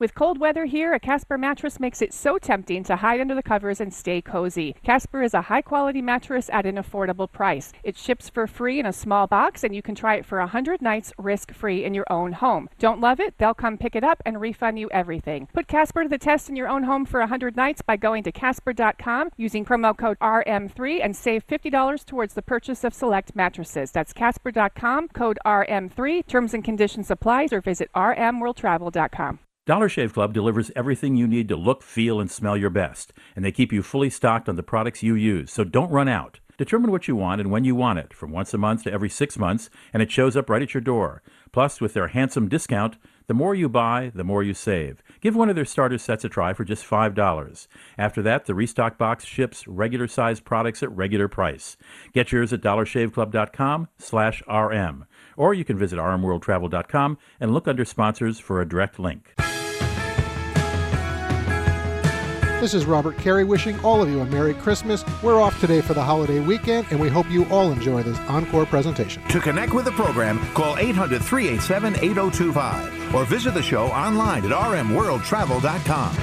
With 0.00 0.14
cold 0.14 0.38
weather 0.38 0.66
here, 0.66 0.94
a 0.94 1.00
Casper 1.00 1.36
mattress 1.36 1.80
makes 1.80 2.00
it 2.00 2.14
so 2.14 2.38
tempting 2.38 2.84
to 2.84 2.94
hide 2.94 3.20
under 3.20 3.34
the 3.34 3.42
covers 3.42 3.80
and 3.80 3.92
stay 3.92 4.22
cozy. 4.22 4.76
Casper 4.84 5.24
is 5.24 5.34
a 5.34 5.42
high 5.42 5.60
quality 5.60 6.00
mattress 6.00 6.48
at 6.52 6.66
an 6.66 6.76
affordable 6.76 7.30
price. 7.30 7.72
It 7.82 7.98
ships 7.98 8.28
for 8.28 8.46
free 8.46 8.78
in 8.78 8.86
a 8.86 8.92
small 8.92 9.26
box, 9.26 9.64
and 9.64 9.74
you 9.74 9.82
can 9.82 9.96
try 9.96 10.14
it 10.14 10.24
for 10.24 10.38
100 10.38 10.80
nights 10.80 11.12
risk 11.18 11.52
free 11.52 11.84
in 11.84 11.94
your 11.94 12.06
own 12.10 12.30
home. 12.30 12.68
Don't 12.78 13.00
love 13.00 13.18
it? 13.18 13.34
They'll 13.38 13.54
come 13.54 13.76
pick 13.76 13.96
it 13.96 14.04
up 14.04 14.22
and 14.24 14.40
refund 14.40 14.78
you 14.78 14.88
everything. 14.90 15.48
Put 15.52 15.66
Casper 15.66 16.04
to 16.04 16.08
the 16.08 16.16
test 16.16 16.48
in 16.48 16.54
your 16.54 16.68
own 16.68 16.84
home 16.84 17.04
for 17.04 17.18
100 17.18 17.56
nights 17.56 17.82
by 17.82 17.96
going 17.96 18.22
to 18.22 18.30
Casper.com 18.30 19.30
using 19.36 19.64
promo 19.64 19.98
code 19.98 20.18
RM3 20.20 21.00
and 21.02 21.16
save 21.16 21.44
$50 21.44 22.04
towards 22.06 22.34
the 22.34 22.42
purchase 22.42 22.84
of 22.84 22.94
select 22.94 23.34
mattresses. 23.34 23.90
That's 23.90 24.12
Casper.com, 24.12 25.08
code 25.08 25.40
RM3. 25.44 26.24
Terms 26.28 26.54
and 26.54 26.62
conditions 26.62 27.10
apply 27.10 27.48
or 27.50 27.60
visit 27.60 27.90
RMWorldTravel.com. 27.96 29.40
Dollar 29.68 29.90
Shave 29.90 30.14
Club 30.14 30.32
delivers 30.32 30.70
everything 30.74 31.14
you 31.14 31.28
need 31.28 31.46
to 31.48 31.54
look, 31.54 31.82
feel, 31.82 32.20
and 32.20 32.30
smell 32.30 32.56
your 32.56 32.70
best, 32.70 33.12
and 33.36 33.44
they 33.44 33.52
keep 33.52 33.70
you 33.70 33.82
fully 33.82 34.08
stocked 34.08 34.48
on 34.48 34.56
the 34.56 34.62
products 34.62 35.02
you 35.02 35.14
use, 35.14 35.52
so 35.52 35.62
don't 35.62 35.90
run 35.90 36.08
out. 36.08 36.40
Determine 36.56 36.90
what 36.90 37.06
you 37.06 37.14
want 37.14 37.42
and 37.42 37.50
when 37.50 37.64
you 37.64 37.74
want 37.74 37.98
it, 37.98 38.14
from 38.14 38.32
once 38.32 38.54
a 38.54 38.56
month 38.56 38.84
to 38.84 38.90
every 38.90 39.10
six 39.10 39.36
months, 39.36 39.68
and 39.92 40.02
it 40.02 40.10
shows 40.10 40.38
up 40.38 40.48
right 40.48 40.62
at 40.62 40.72
your 40.72 40.80
door. 40.80 41.22
Plus, 41.52 41.82
with 41.82 41.92
their 41.92 42.08
handsome 42.08 42.48
discount, 42.48 42.96
the 43.26 43.34
more 43.34 43.54
you 43.54 43.68
buy, 43.68 44.10
the 44.14 44.24
more 44.24 44.42
you 44.42 44.54
save. 44.54 45.02
Give 45.20 45.36
one 45.36 45.50
of 45.50 45.54
their 45.54 45.66
starter 45.66 45.98
sets 45.98 46.24
a 46.24 46.30
try 46.30 46.54
for 46.54 46.64
just 46.64 46.88
$5. 46.88 47.66
After 47.98 48.22
that, 48.22 48.46
the 48.46 48.54
restock 48.54 48.96
box 48.96 49.26
ships 49.26 49.68
regular 49.68 50.08
sized 50.08 50.46
products 50.46 50.82
at 50.82 50.96
regular 50.96 51.28
price. 51.28 51.76
Get 52.14 52.32
yours 52.32 52.54
at 52.54 52.62
dollarshaveclub.com 52.62 53.88
slash 53.98 54.42
RM. 54.48 55.04
Or 55.36 55.52
you 55.52 55.66
can 55.66 55.76
visit 55.76 55.98
rmworldtravel.com 55.98 57.18
and 57.38 57.52
look 57.52 57.68
under 57.68 57.84
sponsors 57.84 58.40
for 58.40 58.62
a 58.62 58.66
direct 58.66 58.98
link. 58.98 59.34
This 62.60 62.74
is 62.74 62.86
Robert 62.86 63.16
Carey 63.18 63.44
wishing 63.44 63.78
all 63.84 64.02
of 64.02 64.10
you 64.10 64.18
a 64.18 64.24
Merry 64.24 64.52
Christmas. 64.52 65.04
We're 65.22 65.40
off 65.40 65.60
today 65.60 65.80
for 65.80 65.94
the 65.94 66.02
holiday 66.02 66.40
weekend, 66.40 66.88
and 66.90 66.98
we 66.98 67.08
hope 67.08 67.30
you 67.30 67.44
all 67.50 67.70
enjoy 67.70 68.02
this 68.02 68.18
encore 68.28 68.66
presentation. 68.66 69.22
To 69.28 69.38
connect 69.38 69.74
with 69.74 69.84
the 69.84 69.92
program, 69.92 70.40
call 70.54 70.76
800 70.76 71.22
387 71.22 71.94
8025 72.02 73.14
or 73.14 73.24
visit 73.26 73.54
the 73.54 73.62
show 73.62 73.86
online 73.86 74.44
at 74.44 74.50
rmworldtravel.com. 74.50 76.16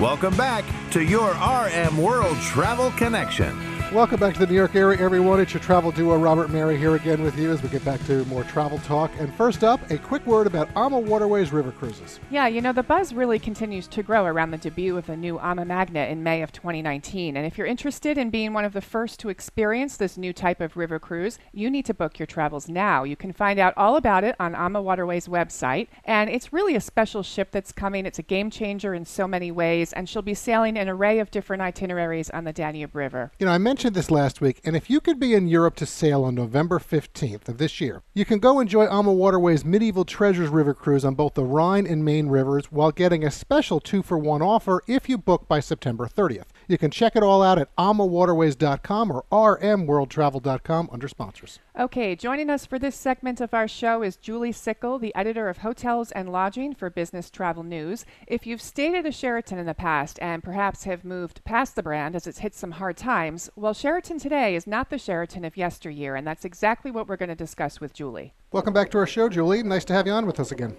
Welcome 0.00 0.36
back 0.36 0.64
to 0.90 1.00
your 1.00 1.30
RM 1.30 1.96
World 1.96 2.36
Travel 2.38 2.90
Connection. 2.90 3.73
Welcome 3.94 4.18
back 4.18 4.34
to 4.34 4.40
the 4.40 4.48
New 4.48 4.56
York 4.56 4.74
area, 4.74 4.98
everyone. 4.98 5.38
It's 5.38 5.54
your 5.54 5.62
travel 5.62 5.92
duo, 5.92 6.16
Robert 6.16 6.50
Mary, 6.50 6.76
here 6.76 6.96
again 6.96 7.22
with 7.22 7.38
you 7.38 7.52
as 7.52 7.62
we 7.62 7.68
get 7.68 7.84
back 7.84 8.04
to 8.06 8.24
more 8.24 8.42
travel 8.42 8.78
talk. 8.80 9.12
And 9.20 9.32
first 9.36 9.62
up, 9.62 9.88
a 9.88 9.98
quick 9.98 10.26
word 10.26 10.48
about 10.48 10.68
AMA 10.74 10.98
Waterways 10.98 11.52
River 11.52 11.70
Cruises. 11.70 12.18
Yeah, 12.28 12.48
you 12.48 12.60
know, 12.60 12.72
the 12.72 12.82
buzz 12.82 13.14
really 13.14 13.38
continues 13.38 13.86
to 13.86 14.02
grow 14.02 14.24
around 14.24 14.50
the 14.50 14.58
debut 14.58 14.96
of 14.96 15.06
the 15.06 15.16
new 15.16 15.38
AMA 15.38 15.64
Magna 15.64 16.06
in 16.06 16.24
May 16.24 16.42
of 16.42 16.50
2019. 16.50 17.36
And 17.36 17.46
if 17.46 17.56
you're 17.56 17.68
interested 17.68 18.18
in 18.18 18.30
being 18.30 18.52
one 18.52 18.64
of 18.64 18.72
the 18.72 18.80
first 18.80 19.20
to 19.20 19.28
experience 19.28 19.96
this 19.96 20.18
new 20.18 20.32
type 20.32 20.60
of 20.60 20.76
river 20.76 20.98
cruise, 20.98 21.38
you 21.52 21.70
need 21.70 21.86
to 21.86 21.94
book 21.94 22.18
your 22.18 22.26
travels 22.26 22.68
now. 22.68 23.04
You 23.04 23.14
can 23.14 23.32
find 23.32 23.60
out 23.60 23.74
all 23.76 23.94
about 23.94 24.24
it 24.24 24.34
on 24.40 24.56
AMA 24.56 24.82
Waterways 24.82 25.28
website. 25.28 25.86
And 26.04 26.28
it's 26.28 26.52
really 26.52 26.74
a 26.74 26.80
special 26.80 27.22
ship 27.22 27.52
that's 27.52 27.70
coming. 27.70 28.06
It's 28.06 28.18
a 28.18 28.22
game 28.22 28.50
changer 28.50 28.92
in 28.92 29.04
so 29.04 29.28
many 29.28 29.52
ways, 29.52 29.92
and 29.92 30.08
she'll 30.08 30.20
be 30.20 30.34
sailing 30.34 30.76
an 30.76 30.88
array 30.88 31.20
of 31.20 31.30
different 31.30 31.62
itineraries 31.62 32.28
on 32.30 32.42
the 32.42 32.52
Danube 32.52 32.96
River. 32.96 33.30
You 33.38 33.46
know, 33.46 33.52
I 33.52 33.58
mentioned 33.58 33.83
mentioned 33.84 33.96
this 33.96 34.10
last 34.10 34.40
week, 34.40 34.62
and 34.64 34.74
if 34.74 34.88
you 34.88 34.98
could 34.98 35.20
be 35.20 35.34
in 35.34 35.46
Europe 35.46 35.76
to 35.76 35.84
sail 35.84 36.24
on 36.24 36.34
November 36.34 36.78
15th 36.78 37.50
of 37.50 37.58
this 37.58 37.82
year, 37.82 38.02
you 38.14 38.24
can 38.24 38.38
go 38.38 38.58
enjoy 38.58 38.86
AMA 38.86 39.12
Waterways 39.12 39.62
Medieval 39.62 40.06
Treasures 40.06 40.48
River 40.48 40.72
Cruise 40.72 41.04
on 41.04 41.14
both 41.14 41.34
the 41.34 41.44
Rhine 41.44 41.86
and 41.86 42.02
Main 42.02 42.28
rivers 42.28 42.72
while 42.72 42.90
getting 42.90 43.22
a 43.22 43.30
special 43.30 43.80
two 43.80 44.02
for 44.02 44.16
one 44.16 44.40
offer 44.40 44.82
if 44.86 45.06
you 45.06 45.18
book 45.18 45.46
by 45.48 45.60
September 45.60 46.06
30th. 46.06 46.46
You 46.66 46.78
can 46.78 46.90
check 46.90 47.16
it 47.16 47.22
all 47.22 47.42
out 47.42 47.58
at 47.58 47.74
amawaterways.com 47.76 49.10
or 49.10 49.24
rmworldtravel.com 49.30 50.88
under 50.92 51.08
sponsors. 51.08 51.58
Okay, 51.78 52.16
joining 52.16 52.48
us 52.48 52.64
for 52.64 52.78
this 52.78 52.96
segment 52.96 53.40
of 53.40 53.52
our 53.52 53.68
show 53.68 54.02
is 54.02 54.16
Julie 54.16 54.52
Sickel, 54.52 54.98
the 54.98 55.14
editor 55.14 55.48
of 55.48 55.58
Hotels 55.58 56.10
and 56.12 56.30
Lodging 56.30 56.74
for 56.74 56.88
Business 56.88 57.30
Travel 57.30 57.62
News. 57.62 58.04
If 58.26 58.46
you've 58.46 58.62
stayed 58.62 58.94
at 58.94 59.06
a 59.06 59.12
Sheraton 59.12 59.58
in 59.58 59.66
the 59.66 59.74
past 59.74 60.18
and 60.22 60.42
perhaps 60.42 60.84
have 60.84 61.04
moved 61.04 61.44
past 61.44 61.76
the 61.76 61.82
brand 61.82 62.16
as 62.16 62.26
it's 62.26 62.38
hit 62.38 62.54
some 62.54 62.72
hard 62.72 62.96
times, 62.96 63.50
well, 63.56 63.74
Sheraton 63.74 64.18
today 64.18 64.54
is 64.54 64.66
not 64.66 64.90
the 64.90 64.98
Sheraton 64.98 65.44
of 65.44 65.56
yesteryear, 65.56 66.14
and 66.16 66.26
that's 66.26 66.44
exactly 66.44 66.90
what 66.90 67.08
we're 67.08 67.16
going 67.16 67.28
to 67.28 67.34
discuss 67.34 67.80
with 67.80 67.92
Julie. 67.92 68.32
Welcome 68.52 68.72
back 68.72 68.90
to 68.92 68.98
our 68.98 69.06
show, 69.06 69.28
Julie. 69.28 69.62
Nice 69.62 69.84
to 69.86 69.92
have 69.92 70.06
you 70.06 70.12
on 70.12 70.26
with 70.26 70.40
us 70.40 70.52
again. 70.52 70.76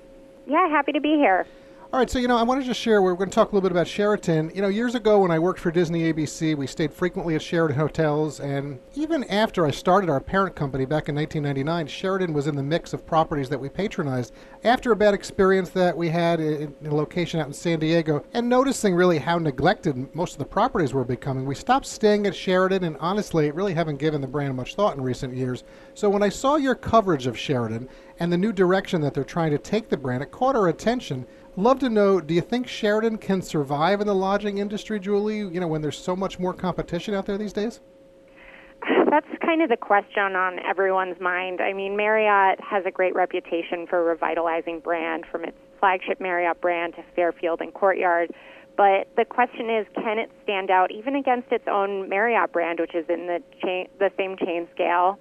Yeah, 0.47 0.69
happy 0.69 0.91
to 0.93 1.01
be 1.01 1.15
here. 1.15 1.45
All 1.95 1.99
right, 1.99 2.09
so 2.09 2.19
you 2.19 2.27
know, 2.27 2.35
I 2.35 2.43
want 2.43 2.59
to 2.59 2.67
just 2.67 2.81
share. 2.81 3.01
We're 3.01 3.13
going 3.13 3.29
to 3.29 3.33
talk 3.33 3.53
a 3.53 3.55
little 3.55 3.69
bit 3.69 3.71
about 3.71 3.87
Sheraton. 3.87 4.51
You 4.53 4.61
know, 4.61 4.67
years 4.67 4.95
ago 4.95 5.19
when 5.19 5.31
I 5.31 5.39
worked 5.39 5.61
for 5.61 5.71
Disney 5.71 6.11
ABC, 6.11 6.53
we 6.53 6.67
stayed 6.67 6.93
frequently 6.93 7.35
at 7.35 7.41
Sheraton 7.41 7.77
hotels, 7.77 8.41
and 8.41 8.79
even 8.95 9.23
after 9.29 9.65
I 9.65 9.71
started 9.71 10.09
our 10.09 10.19
parent 10.19 10.57
company 10.57 10.83
back 10.83 11.07
in 11.07 11.15
1999, 11.15 11.87
Sheraton 11.87 12.33
was 12.33 12.47
in 12.47 12.57
the 12.57 12.63
mix 12.63 12.91
of 12.91 13.05
properties 13.05 13.47
that 13.47 13.61
we 13.61 13.69
patronized. 13.69 14.33
After 14.65 14.91
a 14.91 14.95
bad 14.97 15.13
experience 15.13 15.69
that 15.69 15.95
we 15.95 16.09
had 16.09 16.41
in, 16.41 16.75
in 16.81 16.87
a 16.87 16.93
location 16.93 17.39
out 17.39 17.47
in 17.47 17.53
San 17.53 17.79
Diego, 17.79 18.25
and 18.33 18.49
noticing 18.49 18.93
really 18.93 19.19
how 19.19 19.37
neglected 19.37 20.13
most 20.13 20.33
of 20.33 20.39
the 20.39 20.43
properties 20.43 20.93
were 20.93 21.05
becoming, 21.05 21.45
we 21.45 21.55
stopped 21.55 21.85
staying 21.85 22.27
at 22.27 22.35
Sheraton, 22.35 22.83
and 22.83 22.97
honestly, 22.99 23.51
really 23.51 23.73
haven't 23.73 23.99
given 23.99 24.19
the 24.19 24.27
brand 24.27 24.53
much 24.57 24.75
thought 24.75 24.97
in 24.97 25.01
recent 25.01 25.33
years. 25.33 25.63
So 25.93 26.09
when 26.09 26.23
I 26.23 26.27
saw 26.27 26.57
your 26.57 26.75
coverage 26.75 27.25
of 27.25 27.39
Sheraton 27.39 27.87
and 28.19 28.33
the 28.33 28.37
new 28.37 28.51
direction 28.51 28.99
that 28.99 29.13
they're 29.13 29.23
trying 29.23 29.51
to 29.51 29.57
take 29.57 29.87
the 29.87 29.95
brand, 29.95 30.23
it 30.23 30.31
caught 30.31 30.57
our 30.57 30.67
attention. 30.67 31.25
Love 31.57 31.79
to 31.79 31.89
know, 31.89 32.19
do 32.19 32.33
you 32.33 32.41
think 32.41 32.67
Sheraton 32.67 33.17
can 33.17 33.41
survive 33.41 34.01
in 34.01 34.07
the 34.07 34.15
lodging 34.15 34.57
industry, 34.57 34.99
Julie, 34.99 35.37
you 35.37 35.61
know, 35.61 35.67
when 35.67 35.81
there's 35.81 35.97
so 35.97 36.13
much 36.13 36.37
more 36.37 36.53
competition 36.53 37.13
out 37.13 37.25
there 37.25 37.37
these 37.37 37.53
days? 37.53 37.79
That's 39.09 39.27
kind 39.41 39.61
of 39.61 39.69
the 39.69 39.77
question 39.77 40.35
on 40.35 40.59
everyone's 40.59 41.19
mind. 41.21 41.61
I 41.61 41.71
mean, 41.71 41.95
Marriott 41.95 42.59
has 42.59 42.83
a 42.85 42.91
great 42.91 43.15
reputation 43.15 43.87
for 43.87 44.03
revitalizing 44.03 44.81
brand 44.81 45.25
from 45.31 45.45
its 45.45 45.57
flagship 45.79 46.19
Marriott 46.19 46.59
brand 46.59 46.95
to 46.95 47.03
Fairfield 47.15 47.61
and 47.61 47.73
Courtyard. 47.73 48.31
But 48.75 49.07
the 49.15 49.23
question 49.23 49.69
is, 49.69 49.87
can 49.95 50.19
it 50.19 50.29
stand 50.43 50.69
out 50.69 50.91
even 50.91 51.15
against 51.15 51.53
its 51.53 51.63
own 51.71 52.09
Marriott 52.09 52.51
brand, 52.51 52.81
which 52.81 52.93
is 52.93 53.05
in 53.07 53.27
the 53.27 53.41
chain, 53.63 53.87
the 53.97 54.11
same 54.17 54.35
chain 54.35 54.67
scale? 54.73 55.17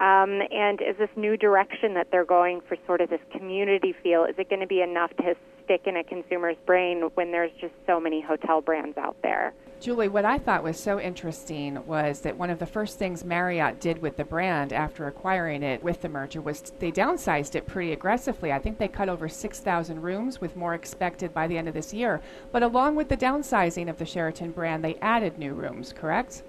Um, 0.00 0.42
and 0.50 0.80
is 0.80 0.96
this 0.98 1.10
new 1.14 1.36
direction 1.36 1.94
that 1.94 2.08
they're 2.10 2.24
going 2.24 2.62
for 2.66 2.76
sort 2.86 3.00
of 3.00 3.10
this 3.10 3.20
community 3.30 3.94
feel, 4.02 4.24
is 4.24 4.34
it 4.38 4.48
going 4.48 4.60
to 4.60 4.66
be 4.66 4.80
enough 4.80 5.10
to 5.18 5.36
stick 5.68 5.82
in 5.86 5.98
a 5.98 6.04
consumer's 6.04 6.56
brain 6.64 7.02
when 7.14 7.30
there's 7.30 7.52
just 7.60 7.74
so 7.86 8.00
many 8.00 8.22
hotel 8.22 8.62
brands 8.62 8.96
out 8.96 9.16
there? 9.22 9.52
Julie, 9.80 10.08
what 10.08 10.24
I 10.24 10.38
thought 10.38 10.64
was 10.64 10.80
so 10.80 10.98
interesting 10.98 11.86
was 11.86 12.22
that 12.22 12.36
one 12.36 12.50
of 12.50 12.58
the 12.58 12.66
first 12.66 12.98
things 12.98 13.22
Marriott 13.22 13.78
did 13.78 14.02
with 14.02 14.16
the 14.16 14.24
brand 14.24 14.72
after 14.72 15.06
acquiring 15.06 15.62
it 15.62 15.82
with 15.84 16.00
the 16.00 16.08
merger 16.08 16.40
was 16.40 16.72
they 16.80 16.90
downsized 16.90 17.54
it 17.54 17.66
pretty 17.66 17.92
aggressively. 17.92 18.50
I 18.50 18.58
think 18.58 18.78
they 18.78 18.88
cut 18.88 19.08
over 19.08 19.28
6,000 19.28 20.02
rooms, 20.02 20.40
with 20.40 20.56
more 20.56 20.74
expected 20.74 21.32
by 21.32 21.46
the 21.46 21.58
end 21.58 21.68
of 21.68 21.74
this 21.74 21.94
year. 21.94 22.20
But 22.50 22.62
along 22.62 22.96
with 22.96 23.08
the 23.08 23.16
downsizing 23.16 23.88
of 23.88 23.98
the 23.98 24.06
Sheraton 24.06 24.50
brand, 24.50 24.82
they 24.82 24.96
added 24.96 25.38
new 25.38 25.52
rooms, 25.52 25.92
correct? 25.92 26.42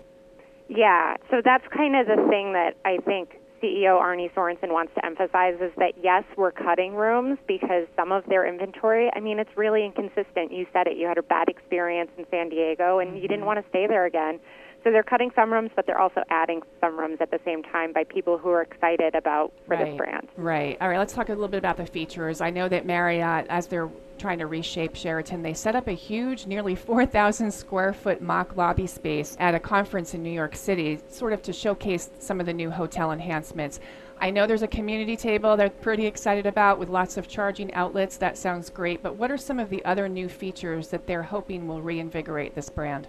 Yeah, 0.70 1.18
so 1.30 1.42
that's 1.44 1.68
kind 1.76 1.96
of 1.96 2.08
the 2.08 2.28
thing 2.30 2.54
that 2.54 2.78
I 2.86 2.98
think 3.06 3.39
CEO 3.62 4.00
Arne 4.00 4.30
Sorenson 4.36 4.72
wants 4.72 4.94
to 4.96 5.06
emphasize 5.06 5.56
is 5.62 5.72
that 5.78 5.94
yes, 6.02 6.24
we're 6.38 6.52
cutting 6.52 6.96
rooms 6.96 7.38
because 7.48 7.88
some 7.96 8.12
of 8.12 8.26
their 8.28 8.48
inventory, 8.48 9.10
I 9.14 9.20
mean, 9.20 9.40
it's 9.40 9.56
really 9.56 9.86
inconsistent. 9.86 10.52
You 10.52 10.66
said 10.74 10.88
it, 10.88 10.98
you 10.98 11.08
had 11.08 11.18
a 11.18 11.24
bad 11.24 11.50
experience 11.50 12.12
in 12.18 12.26
San 12.32 12.50
Diego 12.50 13.00
and 13.00 13.16
you 13.16 13.22
didn't 13.22 13.40
mm-hmm. 13.40 13.48
want 13.48 13.64
to 13.64 13.70
stay 13.70 13.88
there 13.88 14.06
again. 14.06 14.40
So 14.84 14.92
they're 14.92 15.04
cutting 15.04 15.32
some 15.36 15.52
rooms, 15.52 15.72
but 15.76 15.86
they're 15.86 16.00
also 16.00 16.24
adding 16.30 16.62
some 16.80 16.98
rooms 16.98 17.18
at 17.20 17.32
the 17.32 17.40
same 17.44 17.64
time 17.64 17.92
by 17.92 18.06
people 18.06 18.38
who 18.38 18.50
are 18.50 18.62
excited 18.62 19.14
about 19.14 19.52
for 19.68 19.76
right. 19.76 19.86
this 19.86 19.98
brand. 19.98 20.28
Right. 20.38 20.78
All 20.80 20.90
right. 20.90 20.98
Let's 20.98 21.14
talk 21.14 21.30
a 21.30 21.34
little 21.34 21.50
bit 21.50 21.58
about 21.58 21.78
the 21.78 21.86
features. 21.86 22.40
I 22.40 22.50
know 22.50 22.70
that 22.70 22.86
Marriott, 22.86 23.46
as 23.50 23.68
they're 23.68 23.90
trying 24.18 24.40
to 24.40 24.48
reshape 24.48 24.96
Sheraton, 24.96 25.42
they 25.42 25.54
set 25.54 25.76
up 25.76 25.88
a 25.88 25.94
huge, 25.94 26.46
nearly 26.46 26.76
4,000 26.76 27.52
square 27.52 27.94
foot 27.94 28.22
mock 28.22 28.56
lobby 28.56 28.88
space 28.88 29.36
at 29.40 29.54
a 29.54 29.60
conference 29.60 30.14
in 30.14 30.24
New 30.24 30.30
York 30.30 30.56
City, 30.56 31.00
sort 31.10 31.34
of 31.34 31.42
to 31.44 31.54
showcase 31.54 32.10
some 32.20 32.40
of 32.40 32.46
the 32.46 32.54
new 32.54 32.72
hotel 32.72 33.12
enhancements. 33.12 33.80
I 34.22 34.30
know 34.32 34.48
there's 34.48 34.64
a 34.64 34.68
community 34.68 35.16
table 35.16 35.56
they're 35.56 35.70
pretty 35.70 36.06
excited 36.06 36.46
about 36.46 36.78
with 36.78 36.90
lots 36.90 37.16
of 37.16 37.28
charging 37.30 37.74
outlets. 37.74 38.18
That 38.18 38.38
sounds 38.38 38.70
great. 38.70 39.02
But 39.02 39.16
what 39.16 39.32
are 39.32 39.38
some 39.38 39.60
of 39.60 39.70
the 39.70 39.84
other 39.86 40.10
new 40.10 40.28
features 40.28 40.90
that 40.90 41.08
they're 41.08 41.24
hoping 41.24 41.68
will 41.68 41.82
reinvigorate 41.82 42.54
this 42.54 42.70
brand? 42.70 43.08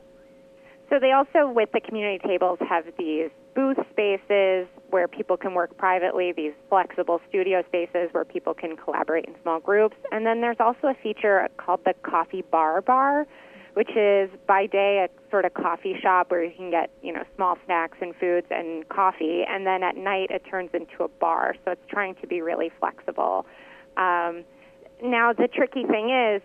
So 0.90 0.98
they 0.98 1.12
also, 1.12 1.48
with 1.48 1.70
the 1.72 1.80
community 1.80 2.18
tables, 2.26 2.58
have 2.68 2.84
these 2.98 3.30
booth 3.54 3.78
spaces 3.90 4.66
where 4.90 5.06
people 5.06 5.36
can 5.36 5.54
work 5.54 5.76
privately, 5.76 6.32
these 6.32 6.52
flexible 6.68 7.20
studio 7.28 7.62
spaces 7.68 8.08
where 8.10 8.24
people 8.24 8.54
can 8.54 8.76
collaborate 8.76 9.26
in 9.26 9.34
small 9.42 9.60
groups. 9.60 9.96
And 10.10 10.26
then 10.26 10.40
there's 10.40 10.58
also 10.58 10.88
a 10.88 10.94
feature 11.00 11.48
called 11.58 11.80
the 11.84 11.94
Coffee 12.02 12.42
Bar 12.42 12.82
Bar, 12.82 13.28
which 13.74 13.90
is 13.96 14.30
by 14.48 14.66
day 14.66 15.06
a 15.06 15.30
sort 15.30 15.44
of 15.44 15.54
coffee 15.54 15.94
shop 16.02 16.32
where 16.32 16.42
you 16.42 16.52
can 16.56 16.72
get, 16.72 16.90
you 17.02 17.12
know, 17.12 17.22
small 17.36 17.56
snacks 17.66 17.98
and 18.00 18.12
foods 18.16 18.48
and 18.50 18.88
coffee. 18.88 19.44
And 19.48 19.64
then 19.64 19.84
at 19.84 19.96
night 19.96 20.30
it 20.30 20.42
turns 20.50 20.70
into 20.74 21.04
a 21.04 21.08
bar. 21.08 21.54
So 21.64 21.70
it's 21.70 21.86
trying 21.88 22.16
to 22.16 22.26
be 22.26 22.40
really 22.40 22.72
flexible. 22.80 23.46
Um, 23.96 24.44
now, 25.02 25.32
the 25.32 25.48
tricky 25.48 25.84
thing 25.84 26.10
is 26.10 26.42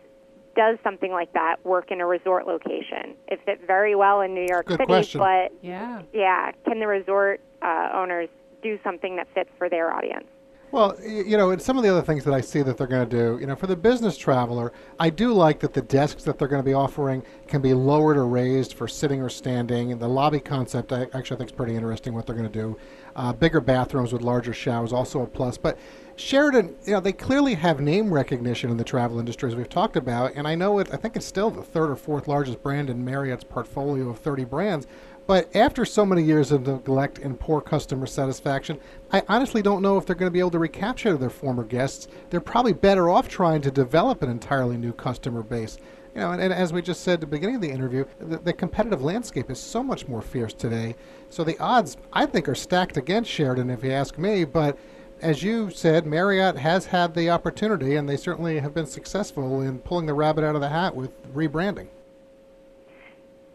does 0.55 0.77
something 0.83 1.11
like 1.11 1.33
that 1.33 1.57
work 1.65 1.91
in 1.91 2.01
a 2.01 2.05
resort 2.05 2.47
location? 2.47 3.15
It 3.27 3.39
fit 3.45 3.61
very 3.65 3.95
well 3.95 4.21
in 4.21 4.33
New 4.33 4.45
York 4.47 4.67
Good 4.67 4.77
City, 4.77 4.85
question. 4.85 5.19
but 5.19 5.53
yeah, 5.61 6.01
yeah, 6.13 6.51
can 6.65 6.79
the 6.79 6.87
resort 6.87 7.41
uh, 7.61 7.89
owners 7.93 8.29
do 8.63 8.79
something 8.83 9.15
that 9.17 9.27
fits 9.33 9.49
for 9.57 9.69
their 9.69 9.93
audience? 9.93 10.25
Well, 10.71 10.97
you 11.01 11.37
know, 11.37 11.51
and 11.51 11.61
some 11.61 11.77
of 11.77 11.83
the 11.83 11.89
other 11.89 12.01
things 12.01 12.25
that 12.25 12.33
I 12.33 12.41
see 12.41 12.61
that 12.63 12.75
they're 12.75 12.87
going 12.87 13.07
to 13.07 13.17
do, 13.17 13.39
you 13.39 13.47
know, 13.47 13.55
for 13.55 13.67
the 13.67 13.77
business 13.77 14.17
traveler, 14.17 14.73
I 14.99 15.09
do 15.09 15.31
like 15.31 15.61
that 15.61 15.73
the 15.73 15.81
desks 15.81 16.23
that 16.25 16.37
they're 16.37 16.49
going 16.49 16.61
to 16.61 16.65
be 16.65 16.73
offering 16.73 17.23
can 17.47 17.61
be 17.61 17.73
lowered 17.73 18.17
or 18.17 18.27
raised 18.27 18.73
for 18.73 18.85
sitting 18.85 19.21
or 19.21 19.29
standing. 19.29 19.93
And 19.93 20.01
the 20.01 20.09
lobby 20.09 20.41
concept, 20.41 20.91
I 20.91 21.03
actually 21.13 21.37
think 21.37 21.51
is 21.51 21.55
pretty 21.55 21.75
interesting 21.75 22.13
what 22.13 22.25
they're 22.25 22.35
going 22.35 22.51
to 22.51 22.59
do. 22.59 22.77
Uh, 23.15 23.31
bigger 23.31 23.61
bathrooms 23.61 24.11
with 24.11 24.21
larger 24.21 24.53
showers, 24.53 24.91
also 24.91 25.21
a 25.21 25.27
plus. 25.27 25.57
But 25.57 25.77
Sheraton, 26.17 26.75
you 26.85 26.93
know, 26.93 27.01
they 27.01 27.11
clearly 27.11 27.55
have 27.55 27.81
name 27.81 28.13
recognition 28.13 28.71
in 28.71 28.77
the 28.77 28.85
travel 28.85 29.19
industry, 29.19 29.49
as 29.49 29.55
we've 29.55 29.67
talked 29.67 29.97
about, 29.97 30.33
and 30.35 30.47
I 30.47 30.55
know 30.55 30.79
it. 30.79 30.87
I 30.93 30.95
think 30.95 31.17
it's 31.17 31.25
still 31.25 31.51
the 31.51 31.61
third 31.61 31.89
or 31.89 31.97
fourth 31.97 32.29
largest 32.29 32.63
brand 32.63 32.89
in 32.89 33.03
Marriott's 33.03 33.43
portfolio 33.43 34.09
of 34.09 34.19
30 34.19 34.45
brands. 34.45 34.87
But 35.27 35.53
after 35.55 35.83
so 35.83 36.05
many 36.05 36.21
years 36.21 36.51
of 36.51 36.67
neglect 36.67 37.19
and 37.19 37.37
poor 37.37 37.59
customer 37.59 38.05
satisfaction, 38.05 38.79
I 39.11 39.23
honestly 39.27 39.61
don't 39.61 39.81
know 39.81 39.97
if 39.97 40.05
they're 40.05 40.15
going 40.15 40.29
to 40.29 40.33
be 40.33 40.39
able 40.39 40.51
to 40.51 40.59
recapture 40.59 41.17
their 41.17 41.29
former 41.29 41.63
guests. 41.63 42.07
They're 42.29 42.39
probably 42.39 42.73
better 42.73 43.09
off 43.09 43.27
trying 43.27 43.61
to 43.63 43.71
develop 43.71 44.21
an 44.21 44.29
entirely 44.29 44.77
new 44.77 44.93
customer 44.93 45.43
base. 45.43 45.77
You 46.13 46.21
know, 46.21 46.31
and, 46.31 46.41
and 46.41 46.53
as 46.53 46.71
we 46.71 46.81
just 46.81 47.01
said 47.01 47.15
at 47.15 47.21
the 47.21 47.27
beginning 47.27 47.55
of 47.55 47.61
the 47.61 47.71
interview, 47.71 48.05
the, 48.19 48.37
the 48.37 48.53
competitive 48.53 49.03
landscape 49.03 49.51
is 49.51 49.59
so 49.59 49.83
much 49.83 50.07
more 50.07 50.21
fierce 50.21 50.53
today. 50.53 50.95
So 51.29 51.43
the 51.43 51.57
odds, 51.59 51.97
I 52.13 52.25
think, 52.25 52.47
are 52.47 52.55
stacked 52.55 52.95
against 52.95 53.29
Sheraton, 53.29 53.69
if 53.69 53.83
you 53.83 53.91
ask 53.91 54.17
me. 54.17 54.45
But 54.45 54.77
as 55.25 55.41
you 55.41 55.71
said, 55.71 56.05
Marriott 56.05 56.57
has 56.57 56.85
had 56.85 57.15
the 57.15 57.31
opportunity, 57.31 57.95
and 57.95 58.07
they 58.07 58.15
certainly 58.15 58.59
have 58.59 58.75
been 58.75 58.85
successful 58.85 59.59
in 59.59 59.79
pulling 59.79 60.05
the 60.05 60.13
rabbit 60.13 60.43
out 60.43 60.53
of 60.53 60.61
the 60.61 60.69
hat 60.69 60.95
with 60.95 61.11
rebranding. 61.33 61.87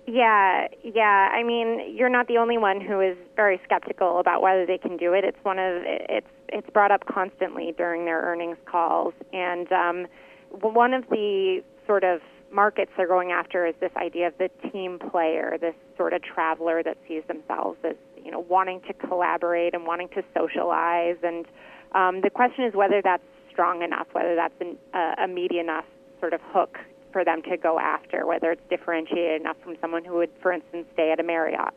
Yeah, 0.04 0.66
yeah. 0.82 1.28
I 1.32 1.44
mean, 1.44 1.94
you're 1.94 2.08
not 2.08 2.26
the 2.26 2.38
only 2.38 2.58
one 2.58 2.80
who 2.80 3.00
is 3.00 3.16
very 3.36 3.60
skeptical 3.64 4.18
about 4.18 4.42
whether 4.42 4.66
they 4.66 4.78
can 4.78 4.96
do 4.96 5.12
it. 5.12 5.22
It's 5.22 5.38
one 5.44 5.60
of 5.60 5.82
it's 5.84 6.26
it's 6.48 6.68
brought 6.70 6.90
up 6.90 7.06
constantly 7.06 7.72
during 7.76 8.04
their 8.04 8.20
earnings 8.20 8.56
calls, 8.64 9.14
and 9.32 9.70
um, 9.70 10.06
one 10.50 10.92
of 10.92 11.08
the 11.08 11.62
sort 11.86 12.02
of 12.02 12.20
markets 12.52 12.90
they're 12.96 13.08
going 13.08 13.32
after 13.32 13.66
is 13.66 13.74
this 13.80 13.92
idea 13.96 14.28
of 14.28 14.34
the 14.38 14.50
team 14.70 14.98
player, 14.98 15.56
this 15.60 15.74
sort 15.96 16.12
of 16.12 16.22
traveler 16.22 16.82
that 16.82 16.96
sees 17.06 17.22
themselves 17.28 17.78
as 17.84 17.96
you 18.22 18.30
know 18.30 18.40
wanting 18.40 18.80
to 18.82 18.94
collaborate 18.94 19.74
and 19.74 19.86
wanting 19.86 20.08
to 20.08 20.22
socialize. 20.36 21.16
And 21.22 21.46
um, 21.92 22.20
the 22.22 22.30
question 22.30 22.64
is 22.64 22.74
whether 22.74 23.00
that's 23.02 23.22
strong 23.50 23.82
enough, 23.82 24.06
whether 24.12 24.34
that's 24.34 24.54
an, 24.60 24.76
uh, 24.94 25.24
a 25.24 25.28
meaty 25.28 25.58
enough 25.58 25.84
sort 26.20 26.32
of 26.32 26.40
hook 26.52 26.78
for 27.12 27.24
them 27.24 27.42
to 27.42 27.56
go 27.56 27.78
after, 27.78 28.26
whether 28.26 28.52
it's 28.52 28.62
differentiated 28.70 29.40
enough 29.40 29.56
from 29.62 29.76
someone 29.80 30.04
who 30.04 30.14
would, 30.14 30.30
for 30.40 30.52
instance, 30.52 30.86
stay 30.92 31.10
at 31.12 31.18
a 31.18 31.22
Marriott. 31.22 31.74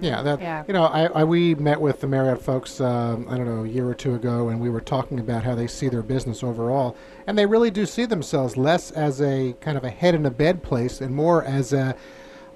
Yeah, 0.00 0.22
that 0.22 0.40
yeah. 0.40 0.64
you 0.66 0.74
know, 0.74 0.84
I, 0.84 1.04
I, 1.06 1.24
we 1.24 1.54
met 1.54 1.80
with 1.80 2.00
the 2.00 2.06
Marriott 2.06 2.42
folks. 2.42 2.80
Um, 2.80 3.26
I 3.28 3.36
don't 3.36 3.46
know 3.46 3.64
a 3.64 3.68
year 3.68 3.88
or 3.88 3.94
two 3.94 4.14
ago, 4.14 4.48
and 4.48 4.60
we 4.60 4.68
were 4.68 4.80
talking 4.80 5.20
about 5.20 5.44
how 5.44 5.54
they 5.54 5.66
see 5.66 5.88
their 5.88 6.02
business 6.02 6.42
overall, 6.42 6.96
and 7.26 7.38
they 7.38 7.46
really 7.46 7.70
do 7.70 7.86
see 7.86 8.04
themselves 8.04 8.56
less 8.56 8.90
as 8.90 9.20
a 9.20 9.54
kind 9.60 9.78
of 9.78 9.84
a 9.84 9.90
head 9.90 10.14
in 10.14 10.26
a 10.26 10.30
bed 10.30 10.62
place, 10.62 11.00
and 11.00 11.14
more 11.14 11.44
as 11.44 11.72
a 11.72 11.96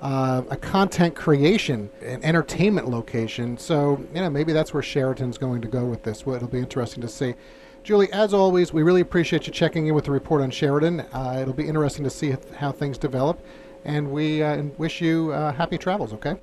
uh, 0.01 0.42
a 0.51 0.57
content 0.57 1.14
creation, 1.14 1.90
an 2.03 2.22
entertainment 2.24 2.88
location. 2.88 3.59
So 3.59 4.05
you 4.14 4.20
know, 4.20 4.31
maybe 4.31 4.53
that's 4.53 4.72
where 4.74 4.83
Sheraton's 4.83 5.38
going 5.38 5.61
to 5.62 5.68
go 5.68 5.85
with 5.85 6.03
this. 6.03 6.27
Well, 6.27 6.37
it'll 6.37 6.48
be 6.48 6.59
interesting 6.59 7.03
to 7.03 7.09
see. 7.09 7.35
Julie, 7.83 8.12
as 8.12 8.35
always, 8.35 8.72
we 8.72 8.83
really 8.83 9.01
appreciate 9.01 9.46
you 9.46 9.53
checking 9.53 9.87
in 9.87 9.94
with 9.94 10.05
the 10.05 10.11
report 10.11 10.42
on 10.42 10.51
Sheraton. 10.51 11.01
Uh, 11.12 11.38
it'll 11.40 11.55
be 11.55 11.66
interesting 11.66 12.05
to 12.05 12.11
see 12.11 12.37
how 12.57 12.72
things 12.72 12.98
develop, 12.98 13.40
and 13.85 14.11
we 14.11 14.42
uh, 14.42 14.62
wish 14.77 15.01
you 15.01 15.33
uh, 15.33 15.53
happy 15.53 15.79
travels. 15.79 16.12
Okay. 16.12 16.37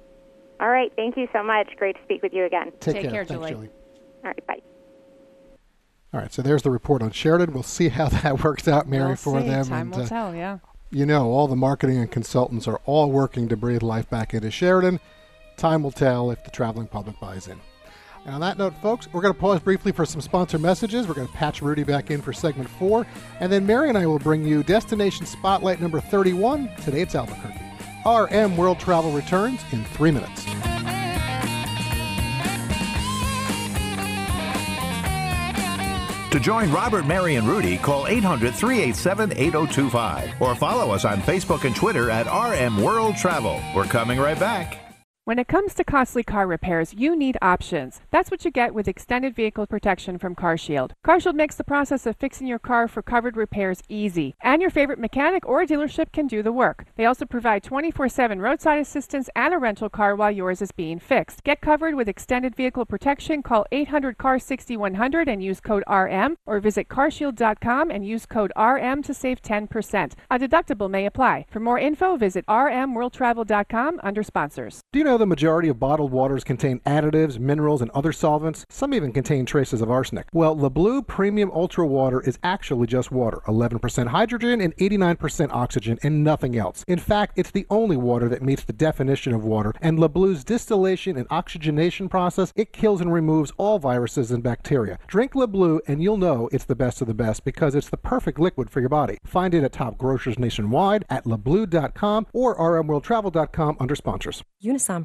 All 0.59 0.69
right. 0.69 0.91
Thank 0.95 1.17
you 1.17 1.27
so 1.33 1.43
much. 1.43 1.69
Great 1.77 1.95
to 1.95 2.03
speak 2.03 2.23
with 2.23 2.33
you 2.33 2.45
again. 2.45 2.71
Take, 2.79 2.95
Take 2.95 3.01
care. 3.03 3.11
care, 3.11 3.25
Thanks, 3.25 3.41
Julie. 3.49 3.51
Julie. 3.51 3.69
All 4.23 4.29
right. 4.31 4.47
Bye. 4.47 4.59
All 6.13 6.19
right. 6.21 6.31
So 6.33 6.41
there's 6.41 6.61
the 6.61 6.71
report 6.71 7.01
on 7.01 7.11
Sheraton. 7.11 7.53
We'll 7.53 7.63
see 7.63 7.89
how 7.89 8.07
that 8.23 8.43
works 8.43 8.67
out, 8.67 8.87
Mary, 8.87 9.07
we'll 9.07 9.15
for 9.17 9.41
see. 9.41 9.47
them. 9.47 9.65
Time 9.65 9.81
and, 9.87 9.95
will 9.95 10.03
uh, 10.03 10.07
tell. 10.07 10.35
Yeah. 10.35 10.59
You 10.91 11.05
know, 11.05 11.27
all 11.29 11.47
the 11.47 11.55
marketing 11.55 11.97
and 11.97 12.09
consultants 12.09 12.67
are 12.67 12.79
all 12.85 13.11
working 13.11 13.49
to 13.49 13.57
breathe 13.57 13.83
life 13.83 14.09
back 14.09 14.33
into 14.33 14.49
Sheraton. 14.51 14.99
Time 15.57 15.83
will 15.83 15.91
tell 15.91 16.31
if 16.31 16.43
the 16.43 16.51
traveling 16.51 16.87
public 16.87 17.19
buys 17.19 17.47
in. 17.47 17.59
And 18.25 18.33
on 18.33 18.41
that 18.41 18.57
note, 18.57 18.73
folks, 18.81 19.07
we're 19.11 19.21
going 19.21 19.33
to 19.33 19.39
pause 19.39 19.59
briefly 19.59 19.91
for 19.91 20.05
some 20.05 20.21
sponsor 20.21 20.57
messages. 20.57 21.07
We're 21.07 21.13
going 21.13 21.27
to 21.27 21.33
patch 21.33 21.61
Rudy 21.61 21.83
back 21.83 22.11
in 22.11 22.21
for 22.21 22.33
segment 22.33 22.69
four. 22.69 23.05
And 23.39 23.51
then 23.51 23.65
Mary 23.65 23.89
and 23.89 23.97
I 23.97 24.05
will 24.05 24.19
bring 24.19 24.43
you 24.43 24.63
Destination 24.63 25.25
Spotlight 25.25 25.79
number 25.81 25.99
31. 25.99 26.69
Today 26.83 27.01
it's 27.01 27.13
Albuquerque. 27.13 27.64
RM 28.05 28.55
World 28.55 28.79
Travel 28.79 29.11
returns 29.11 29.61
in 29.71 29.83
three 29.83 30.11
minutes. 30.11 30.45
To 36.31 36.39
join 36.41 36.69
Robert, 36.69 37.05
Mary, 37.05 37.35
and 37.35 37.47
Rudy, 37.47 37.77
call 37.77 38.07
800 38.07 38.53
387 38.53 39.31
8025 39.31 40.41
or 40.41 40.53
follow 40.53 40.93
us 40.93 41.05
on 41.05 41.21
Facebook 41.21 41.63
and 41.63 41.73
Twitter 41.73 42.11
at 42.11 42.27
RM 42.27 42.81
World 42.83 43.15
Travel. 43.15 43.61
We're 43.73 43.85
coming 43.85 44.19
right 44.19 44.37
back. 44.37 44.84
When 45.25 45.39
it 45.39 45.47
comes 45.47 45.73
to 45.73 45.83
costly 45.83 46.21
car 46.21 46.45
repairs, 46.45 46.93
you 46.93 47.15
need 47.15 47.35
options. 47.41 47.99
That's 48.11 48.29
what 48.29 48.45
you 48.45 48.51
get 48.51 48.75
with 48.75 48.88
extended 48.88 49.33
vehicle 49.33 49.65
protection 49.65 50.19
from 50.19 50.35
CarShield. 50.35 50.91
CarShield 51.03 51.33
makes 51.33 51.55
the 51.55 51.63
process 51.63 52.05
of 52.05 52.15
fixing 52.15 52.45
your 52.45 52.59
car 52.59 52.88
for 52.88 53.01
covered 53.01 53.35
repairs 53.35 53.81
easy, 53.89 54.35
and 54.43 54.61
your 54.61 54.69
favorite 54.69 54.99
mechanic 54.99 55.43
or 55.49 55.65
dealership 55.65 56.11
can 56.11 56.27
do 56.27 56.43
the 56.43 56.51
work. 56.51 56.85
They 56.95 57.05
also 57.05 57.25
provide 57.25 57.63
24/7 57.63 58.39
roadside 58.39 58.77
assistance 58.77 59.27
and 59.35 59.51
a 59.51 59.57
rental 59.57 59.89
car 59.89 60.15
while 60.15 60.29
yours 60.29 60.61
is 60.61 60.71
being 60.71 60.99
fixed. 60.99 61.43
Get 61.43 61.59
covered 61.59 61.95
with 61.95 62.07
extended 62.07 62.55
vehicle 62.55 62.85
protection. 62.85 63.41
Call 63.41 63.65
800 63.71 64.19
CAR 64.19 64.38
6100 64.38 65.27
and 65.27 65.41
use 65.41 65.59
code 65.59 65.83
RM, 65.88 66.38
or 66.45 66.59
visit 66.59 66.88
carshield.com 66.88 67.89
and 67.89 68.05
use 68.05 68.27
code 68.27 68.51
RM 68.55 69.01
to 69.01 69.13
save 69.15 69.41
10%. 69.41 70.15
A 70.29 70.38
deductible 70.38 70.88
may 70.88 71.07
apply. 71.07 71.47
For 71.49 71.59
more 71.59 71.79
info, 71.79 72.15
visit 72.15 72.45
rmworldtravel.com 72.45 73.99
under 74.03 74.21
sponsors. 74.21 74.81
Do 74.93 74.99
you 74.99 75.05
know 75.05 75.14
the 75.17 75.25
majority 75.25 75.69
of 75.69 75.80
bottled 75.80 76.12
waters 76.12 76.43
contain 76.43 76.80
additives, 76.82 77.39
minerals, 77.39 77.82
and 77.82 77.91
other 77.91 78.12
solvents? 78.12 78.65
Some 78.69 78.93
even 78.93 79.12
contain 79.12 79.45
traces 79.45 79.82
of 79.82 79.91
arsenic. 79.91 80.28
Well, 80.34 80.56
LeBleu 80.56 81.08
Premium 81.08 81.51
Ultra 81.51 81.86
Water 81.86 82.21
is 82.21 82.39
actually 82.43 82.88
just 82.88 83.12
water 83.12 83.41
11% 83.47 84.08
hydrogen 84.08 84.62
and 84.62 84.75
89% 84.78 85.51
oxygen, 85.51 85.99
and 86.04 86.23
nothing 86.23 86.58
else. 86.58 86.84
In 86.88 86.99
fact, 86.99 87.38
it's 87.38 87.51
the 87.51 87.65
only 87.69 87.97
water 87.97 88.30
that 88.30 88.41
meets 88.41 88.63
the 88.63 88.73
definition 88.73 89.34
of 89.34 89.43
water, 89.43 89.73
and 89.82 89.97
LeBleu's 89.97 90.43
distillation 90.43 91.17
and 91.17 91.28
oxygenation 91.30 92.10
process, 92.10 92.51
it 92.56 92.73
kills 92.73 93.01
and 93.01 93.13
removes 93.13 93.51
all 93.58 93.80
viruses 93.80 94.32
and 94.32 94.43
bacteria. 94.43 94.99
Drink 95.08 95.34
LeBleu, 95.34 95.80
and 95.88 96.01
you'll 96.01 96.17
know 96.17 96.49
it's 96.51 96.65
the 96.65 96.75
best 96.75 97.01
of 97.01 97.08
the 97.08 97.13
best 97.13 97.43
because 97.43 97.75
it's 97.75 97.89
the 97.89 97.97
perfect 97.97 98.39
liquid 98.39 98.69
for 98.69 98.80
your 98.80 98.89
body. 98.89 99.17
Find 99.25 99.54
it 99.54 99.63
at 99.63 99.73
top 99.73 99.97
grocers 99.97 100.39
nationwide, 100.39 101.06
at 101.10 101.25
lebleu.com, 101.25 102.28
or 102.34 102.56
rmworldtravel.com 102.58 103.78
under 103.80 103.95
sponsors. 103.95 104.43
Unisom 104.63 105.04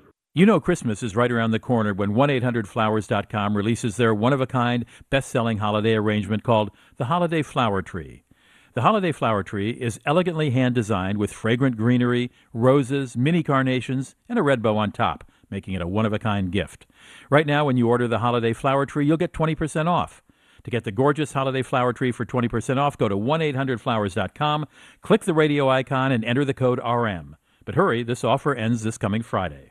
You 0.33 0.45
know 0.45 0.61
Christmas 0.61 1.03
is 1.03 1.13
right 1.13 1.29
around 1.29 1.51
the 1.51 1.59
corner 1.59 1.93
when 1.93 2.11
1-800-Flowers.com 2.11 3.57
releases 3.57 3.97
their 3.97 4.15
one-of-a-kind, 4.15 4.85
best-selling 5.09 5.57
holiday 5.57 5.93
arrangement 5.93 6.41
called 6.41 6.71
The 6.95 7.03
Holiday 7.03 7.41
Flower 7.41 7.81
Tree. 7.81 8.23
The 8.73 8.81
Holiday 8.81 9.11
Flower 9.11 9.43
Tree 9.43 9.71
is 9.71 9.99
elegantly 10.05 10.51
hand-designed 10.51 11.17
with 11.17 11.33
fragrant 11.33 11.75
greenery, 11.75 12.31
roses, 12.53 13.17
mini 13.17 13.43
carnations, 13.43 14.15
and 14.29 14.39
a 14.39 14.41
red 14.41 14.61
bow 14.61 14.77
on 14.77 14.93
top, 14.93 15.29
making 15.49 15.73
it 15.73 15.81
a 15.81 15.87
one-of-a-kind 15.87 16.53
gift. 16.53 16.87
Right 17.29 17.45
now, 17.45 17.65
when 17.65 17.75
you 17.75 17.89
order 17.89 18.07
the 18.07 18.19
Holiday 18.19 18.53
Flower 18.53 18.85
Tree, 18.85 19.05
you'll 19.05 19.17
get 19.17 19.33
20% 19.33 19.87
off. 19.87 20.23
To 20.63 20.71
get 20.71 20.85
the 20.85 20.93
gorgeous 20.93 21.33
holiday 21.33 21.61
flower 21.61 21.91
tree 21.91 22.13
for 22.13 22.25
20% 22.25 22.77
off, 22.77 22.97
go 22.97 23.09
to 23.09 23.17
1-800-Flowers.com, 23.17 24.65
click 25.01 25.23
the 25.23 25.33
radio 25.33 25.67
icon, 25.69 26.13
and 26.13 26.23
enter 26.23 26.45
the 26.45 26.53
code 26.53 26.79
RM. 26.79 27.35
But 27.65 27.75
hurry, 27.75 28.03
this 28.03 28.23
offer 28.23 28.55
ends 28.55 28.83
this 28.83 28.97
coming 28.97 29.23
Friday. 29.23 29.70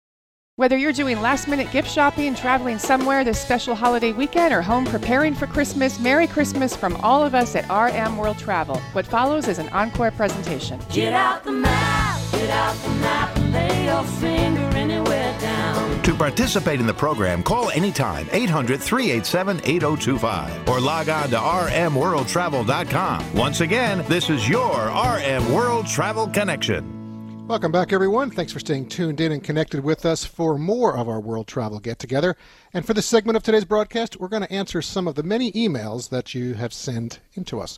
Whether 0.57 0.75
you're 0.75 0.91
doing 0.91 1.21
last 1.21 1.47
minute 1.47 1.71
gift 1.71 1.89
shopping, 1.89 2.35
traveling 2.35 2.77
somewhere 2.77 3.23
this 3.23 3.39
special 3.39 3.73
holiday 3.73 4.11
weekend, 4.11 4.53
or 4.53 4.61
home 4.61 4.83
preparing 4.83 5.33
for 5.33 5.47
Christmas, 5.47 5.97
Merry 5.97 6.27
Christmas 6.27 6.75
from 6.75 6.97
all 6.97 7.23
of 7.23 7.33
us 7.33 7.55
at 7.55 7.63
RM 7.69 8.17
World 8.17 8.37
Travel. 8.37 8.77
What 8.91 9.07
follows 9.07 9.47
is 9.47 9.59
an 9.59 9.69
encore 9.69 10.11
presentation. 10.11 10.77
Get 10.91 11.13
out 11.13 11.45
the 11.45 11.53
map, 11.53 12.19
get 12.33 12.49
out 12.49 12.75
the 12.75 12.89
map, 12.95 13.37
and 13.37 13.53
lay 13.53 13.85
your 13.85 14.03
finger 14.03 14.61
anywhere 14.77 15.39
down. 15.39 16.03
To 16.03 16.13
participate 16.15 16.81
in 16.81 16.85
the 16.85 16.93
program, 16.93 17.43
call 17.43 17.69
anytime 17.71 18.27
800 18.33 18.81
387 18.81 19.61
8025 19.63 20.67
or 20.67 20.81
log 20.81 21.07
on 21.07 21.29
to 21.29 21.37
rmworldtravel.com. 21.37 23.33
Once 23.35 23.61
again, 23.61 24.03
this 24.09 24.29
is 24.29 24.49
your 24.49 24.89
RM 24.89 25.53
World 25.53 25.87
Travel 25.87 26.27
Connection. 26.27 27.00
Welcome 27.51 27.73
back, 27.73 27.91
everyone. 27.91 28.31
Thanks 28.31 28.53
for 28.53 28.61
staying 28.61 28.87
tuned 28.87 29.19
in 29.19 29.33
and 29.33 29.43
connected 29.43 29.83
with 29.83 30.05
us 30.05 30.23
for 30.23 30.57
more 30.57 30.95
of 30.95 31.09
our 31.09 31.19
World 31.19 31.47
Travel 31.47 31.81
Get 31.81 31.99
Together. 31.99 32.37
And 32.73 32.85
for 32.85 32.93
this 32.93 33.05
segment 33.05 33.35
of 33.35 33.43
today's 33.43 33.65
broadcast, 33.65 34.17
we're 34.21 34.29
going 34.29 34.43
to 34.43 34.53
answer 34.53 34.81
some 34.81 35.05
of 35.05 35.15
the 35.15 35.23
many 35.23 35.51
emails 35.51 36.07
that 36.11 36.33
you 36.33 36.53
have 36.53 36.71
sent 36.71 37.19
into 37.33 37.59
us. 37.59 37.77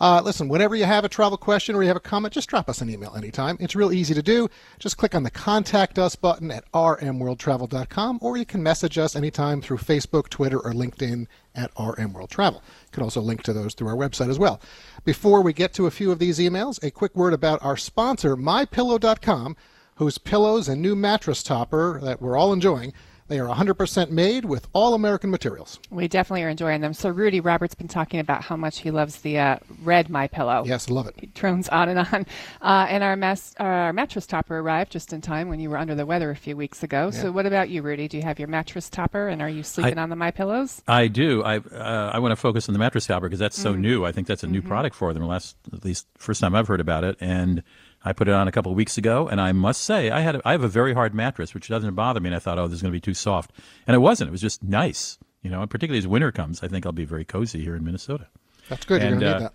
Uh, 0.00 0.20
listen, 0.24 0.48
whenever 0.48 0.74
you 0.74 0.84
have 0.84 1.04
a 1.04 1.08
travel 1.08 1.38
question 1.38 1.74
or 1.74 1.82
you 1.82 1.88
have 1.88 1.96
a 1.96 2.00
comment, 2.00 2.34
just 2.34 2.48
drop 2.48 2.68
us 2.68 2.80
an 2.80 2.90
email 2.90 3.14
anytime. 3.16 3.56
It's 3.60 3.76
real 3.76 3.92
easy 3.92 4.14
to 4.14 4.22
do. 4.22 4.48
Just 4.78 4.96
click 4.96 5.14
on 5.14 5.22
the 5.22 5.30
Contact 5.30 5.98
Us 5.98 6.16
button 6.16 6.50
at 6.50 6.70
rmworldtravel.com, 6.72 8.18
or 8.20 8.36
you 8.36 8.44
can 8.44 8.62
message 8.62 8.98
us 8.98 9.14
anytime 9.14 9.62
through 9.62 9.78
Facebook, 9.78 10.28
Twitter, 10.28 10.58
or 10.58 10.72
LinkedIn 10.72 11.26
at 11.54 11.72
rmworldtravel. 11.74 12.54
You 12.54 12.90
can 12.92 13.02
also 13.02 13.20
link 13.20 13.42
to 13.44 13.52
those 13.52 13.74
through 13.74 13.88
our 13.88 13.96
website 13.96 14.30
as 14.30 14.38
well. 14.38 14.60
Before 15.04 15.40
we 15.42 15.52
get 15.52 15.72
to 15.74 15.86
a 15.86 15.90
few 15.90 16.10
of 16.10 16.18
these 16.18 16.38
emails, 16.38 16.82
a 16.82 16.90
quick 16.90 17.14
word 17.14 17.32
about 17.32 17.62
our 17.64 17.76
sponsor, 17.76 18.36
MyPillow.com, 18.36 19.56
whose 19.96 20.18
pillows 20.18 20.68
and 20.68 20.82
new 20.82 20.96
mattress 20.96 21.42
topper 21.42 22.00
that 22.02 22.20
we're 22.20 22.36
all 22.36 22.52
enjoying 22.52 22.92
they 23.28 23.38
are 23.38 23.48
100% 23.48 24.10
made 24.10 24.44
with 24.44 24.68
all 24.72 24.94
American 24.94 25.30
materials. 25.30 25.78
We 25.90 26.08
definitely 26.08 26.42
are 26.42 26.48
enjoying 26.48 26.80
them. 26.80 26.92
So 26.92 27.08
Rudy 27.08 27.40
Roberts 27.40 27.72
has 27.72 27.78
been 27.78 27.88
talking 27.88 28.20
about 28.20 28.42
how 28.42 28.56
much 28.56 28.80
he 28.80 28.90
loves 28.90 29.22
the 29.22 29.38
uh, 29.38 29.56
red 29.82 30.10
My 30.10 30.28
Pillow. 30.28 30.64
Yes, 30.66 30.90
love 30.90 31.06
it. 31.06 31.14
He 31.18 31.26
drones 31.26 31.68
on 31.68 31.88
and 31.88 31.98
on. 32.00 32.26
Uh, 32.60 32.86
and 32.88 33.02
our, 33.02 33.16
mas- 33.16 33.54
our 33.58 33.92
mattress 33.92 34.26
topper 34.26 34.58
arrived 34.58 34.92
just 34.92 35.12
in 35.12 35.20
time 35.20 35.48
when 35.48 35.60
you 35.60 35.70
were 35.70 35.78
under 35.78 35.94
the 35.94 36.06
weather 36.06 36.30
a 36.30 36.36
few 36.36 36.56
weeks 36.56 36.82
ago. 36.82 37.10
Yeah. 37.12 37.22
So 37.22 37.32
what 37.32 37.46
about 37.46 37.70
you, 37.70 37.82
Rudy? 37.82 38.08
Do 38.08 38.16
you 38.16 38.22
have 38.22 38.38
your 38.38 38.48
mattress 38.48 38.88
topper, 38.88 39.28
and 39.28 39.42
are 39.42 39.48
you 39.48 39.62
sleeping 39.62 39.98
I, 39.98 40.02
on 40.02 40.10
the 40.10 40.16
My 40.16 40.30
Pillows? 40.30 40.82
I 40.86 41.08
do. 41.08 41.42
I 41.42 41.58
uh, 41.58 42.10
I 42.12 42.18
want 42.18 42.32
to 42.32 42.36
focus 42.36 42.68
on 42.68 42.72
the 42.72 42.78
mattress 42.78 43.06
topper 43.06 43.26
because 43.26 43.38
that's 43.38 43.60
so 43.60 43.74
mm. 43.74 43.80
new. 43.80 44.04
I 44.04 44.12
think 44.12 44.26
that's 44.26 44.42
a 44.42 44.46
new 44.46 44.60
mm-hmm. 44.60 44.68
product 44.68 44.96
for 44.96 45.12
them. 45.12 45.26
Last 45.26 45.56
at 45.72 45.84
least 45.84 46.06
first 46.16 46.40
time 46.40 46.54
I've 46.54 46.68
heard 46.68 46.80
about 46.80 47.04
it, 47.04 47.16
and 47.20 47.62
I 48.04 48.12
put 48.12 48.28
it 48.28 48.34
on 48.34 48.46
a 48.48 48.52
couple 48.52 48.70
of 48.70 48.76
weeks 48.76 48.98
ago, 48.98 49.28
and 49.28 49.40
I 49.40 49.52
must 49.52 49.82
say 49.82 50.10
I 50.10 50.20
had 50.20 50.36
a, 50.36 50.42
I 50.44 50.52
have 50.52 50.62
a 50.62 50.68
very 50.68 50.92
hard 50.92 51.14
mattress, 51.14 51.54
which 51.54 51.68
doesn't 51.68 51.94
bother 51.94 52.20
me. 52.20 52.28
And 52.28 52.36
I 52.36 52.38
thought, 52.38 52.58
oh, 52.58 52.66
this 52.68 52.76
is 52.76 52.82
going 52.82 52.92
to 52.92 52.96
be 52.96 53.00
too 53.00 53.14
soft, 53.14 53.52
and 53.86 53.94
it 53.94 53.98
wasn't. 53.98 54.28
It 54.28 54.32
was 54.32 54.40
just 54.40 54.62
nice. 54.62 55.18
You 55.42 55.50
know, 55.50 55.60
and 55.62 55.70
particularly 55.70 55.98
as 55.98 56.06
winter 56.06 56.32
comes, 56.32 56.62
I 56.62 56.68
think 56.68 56.86
I'll 56.86 56.92
be 56.92 57.04
very 57.04 57.24
cozy 57.24 57.62
here 57.62 57.76
in 57.76 57.84
Minnesota. 57.84 58.28
That's 58.68 58.84
good. 58.86 59.02
You're 59.02 59.10
And, 59.12 59.20
going 59.20 59.32
to 59.32 59.36
uh, 59.36 59.38
need 59.40 59.44
that. 59.44 59.54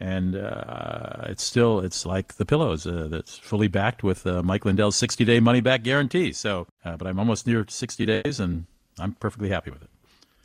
And 0.00 0.36
uh, 0.36 1.26
it's 1.28 1.42
still 1.42 1.80
it's 1.80 2.06
like 2.06 2.34
the 2.34 2.44
pillows 2.44 2.86
uh, 2.86 3.08
that's 3.10 3.36
fully 3.38 3.66
backed 3.68 4.02
with 4.04 4.26
uh, 4.26 4.42
Mike 4.44 4.64
Lindell's 4.64 4.96
60 4.96 5.24
day 5.24 5.40
money 5.40 5.60
back 5.60 5.82
guarantee. 5.82 6.32
So, 6.32 6.66
uh, 6.84 6.96
but 6.96 7.06
I'm 7.08 7.18
almost 7.18 7.46
near 7.48 7.64
60 7.68 8.06
days, 8.06 8.38
and 8.38 8.66
I'm 8.98 9.14
perfectly 9.14 9.48
happy 9.48 9.70
with 9.70 9.82
it. 9.82 9.90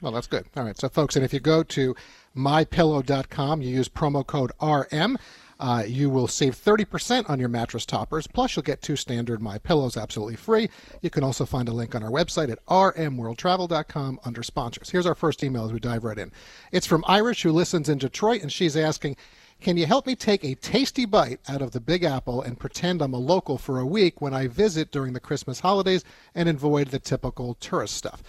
Well, 0.01 0.11
that's 0.11 0.27
good. 0.27 0.45
All 0.57 0.63
right, 0.63 0.77
so 0.77 0.89
folks, 0.89 1.15
and 1.15 1.23
if 1.23 1.33
you 1.33 1.39
go 1.39 1.63
to 1.63 1.95
mypillow.com, 2.35 3.61
you 3.61 3.69
use 3.69 3.87
promo 3.89 4.25
code 4.25 4.51
RM. 4.61 5.17
Uh, 5.63 5.81
you 5.87 6.09
will 6.09 6.27
save 6.27 6.57
30% 6.57 7.29
on 7.29 7.39
your 7.39 7.47
mattress 7.47 7.85
toppers. 7.85 8.27
Plus, 8.27 8.53
you'll 8.53 8.63
get 8.63 8.81
two 8.81 8.97
standard 8.97 9.41
My 9.41 9.57
Pillows 9.57 9.95
absolutely 9.95 10.35
free. 10.35 10.69
You 11.01 11.09
can 11.09 11.23
also 11.23 11.45
find 11.45 11.69
a 11.69 11.71
link 11.71 11.95
on 11.95 12.03
our 12.03 12.11
website 12.11 12.51
at 12.51 12.63
rmworldtravel.com 12.65 14.19
under 14.25 14.43
sponsors. 14.43 14.89
Here's 14.89 15.05
our 15.05 15.15
first 15.15 15.41
email 15.41 15.63
as 15.63 15.71
we 15.71 15.79
dive 15.79 16.03
right 16.03 16.17
in. 16.17 16.33
It's 16.73 16.85
from 16.85 17.05
Irish, 17.07 17.43
who 17.43 17.53
listens 17.53 17.87
in 17.87 17.97
Detroit, 17.97 18.41
and 18.41 18.51
she's 18.51 18.75
asking, 18.75 19.15
can 19.61 19.77
you 19.77 19.85
help 19.85 20.05
me 20.05 20.17
take 20.17 20.43
a 20.43 20.55
tasty 20.55 21.05
bite 21.05 21.39
out 21.47 21.61
of 21.61 21.71
the 21.71 21.79
Big 21.79 22.03
Apple 22.03 22.41
and 22.41 22.59
pretend 22.59 23.01
I'm 23.01 23.13
a 23.13 23.17
local 23.17 23.57
for 23.57 23.79
a 23.79 23.85
week 23.85 24.19
when 24.19 24.33
I 24.33 24.47
visit 24.47 24.91
during 24.91 25.13
the 25.13 25.21
Christmas 25.21 25.61
holidays 25.61 26.03
and 26.35 26.49
avoid 26.49 26.89
the 26.89 26.99
typical 26.99 27.53
tourist 27.53 27.95
stuff? 27.95 28.21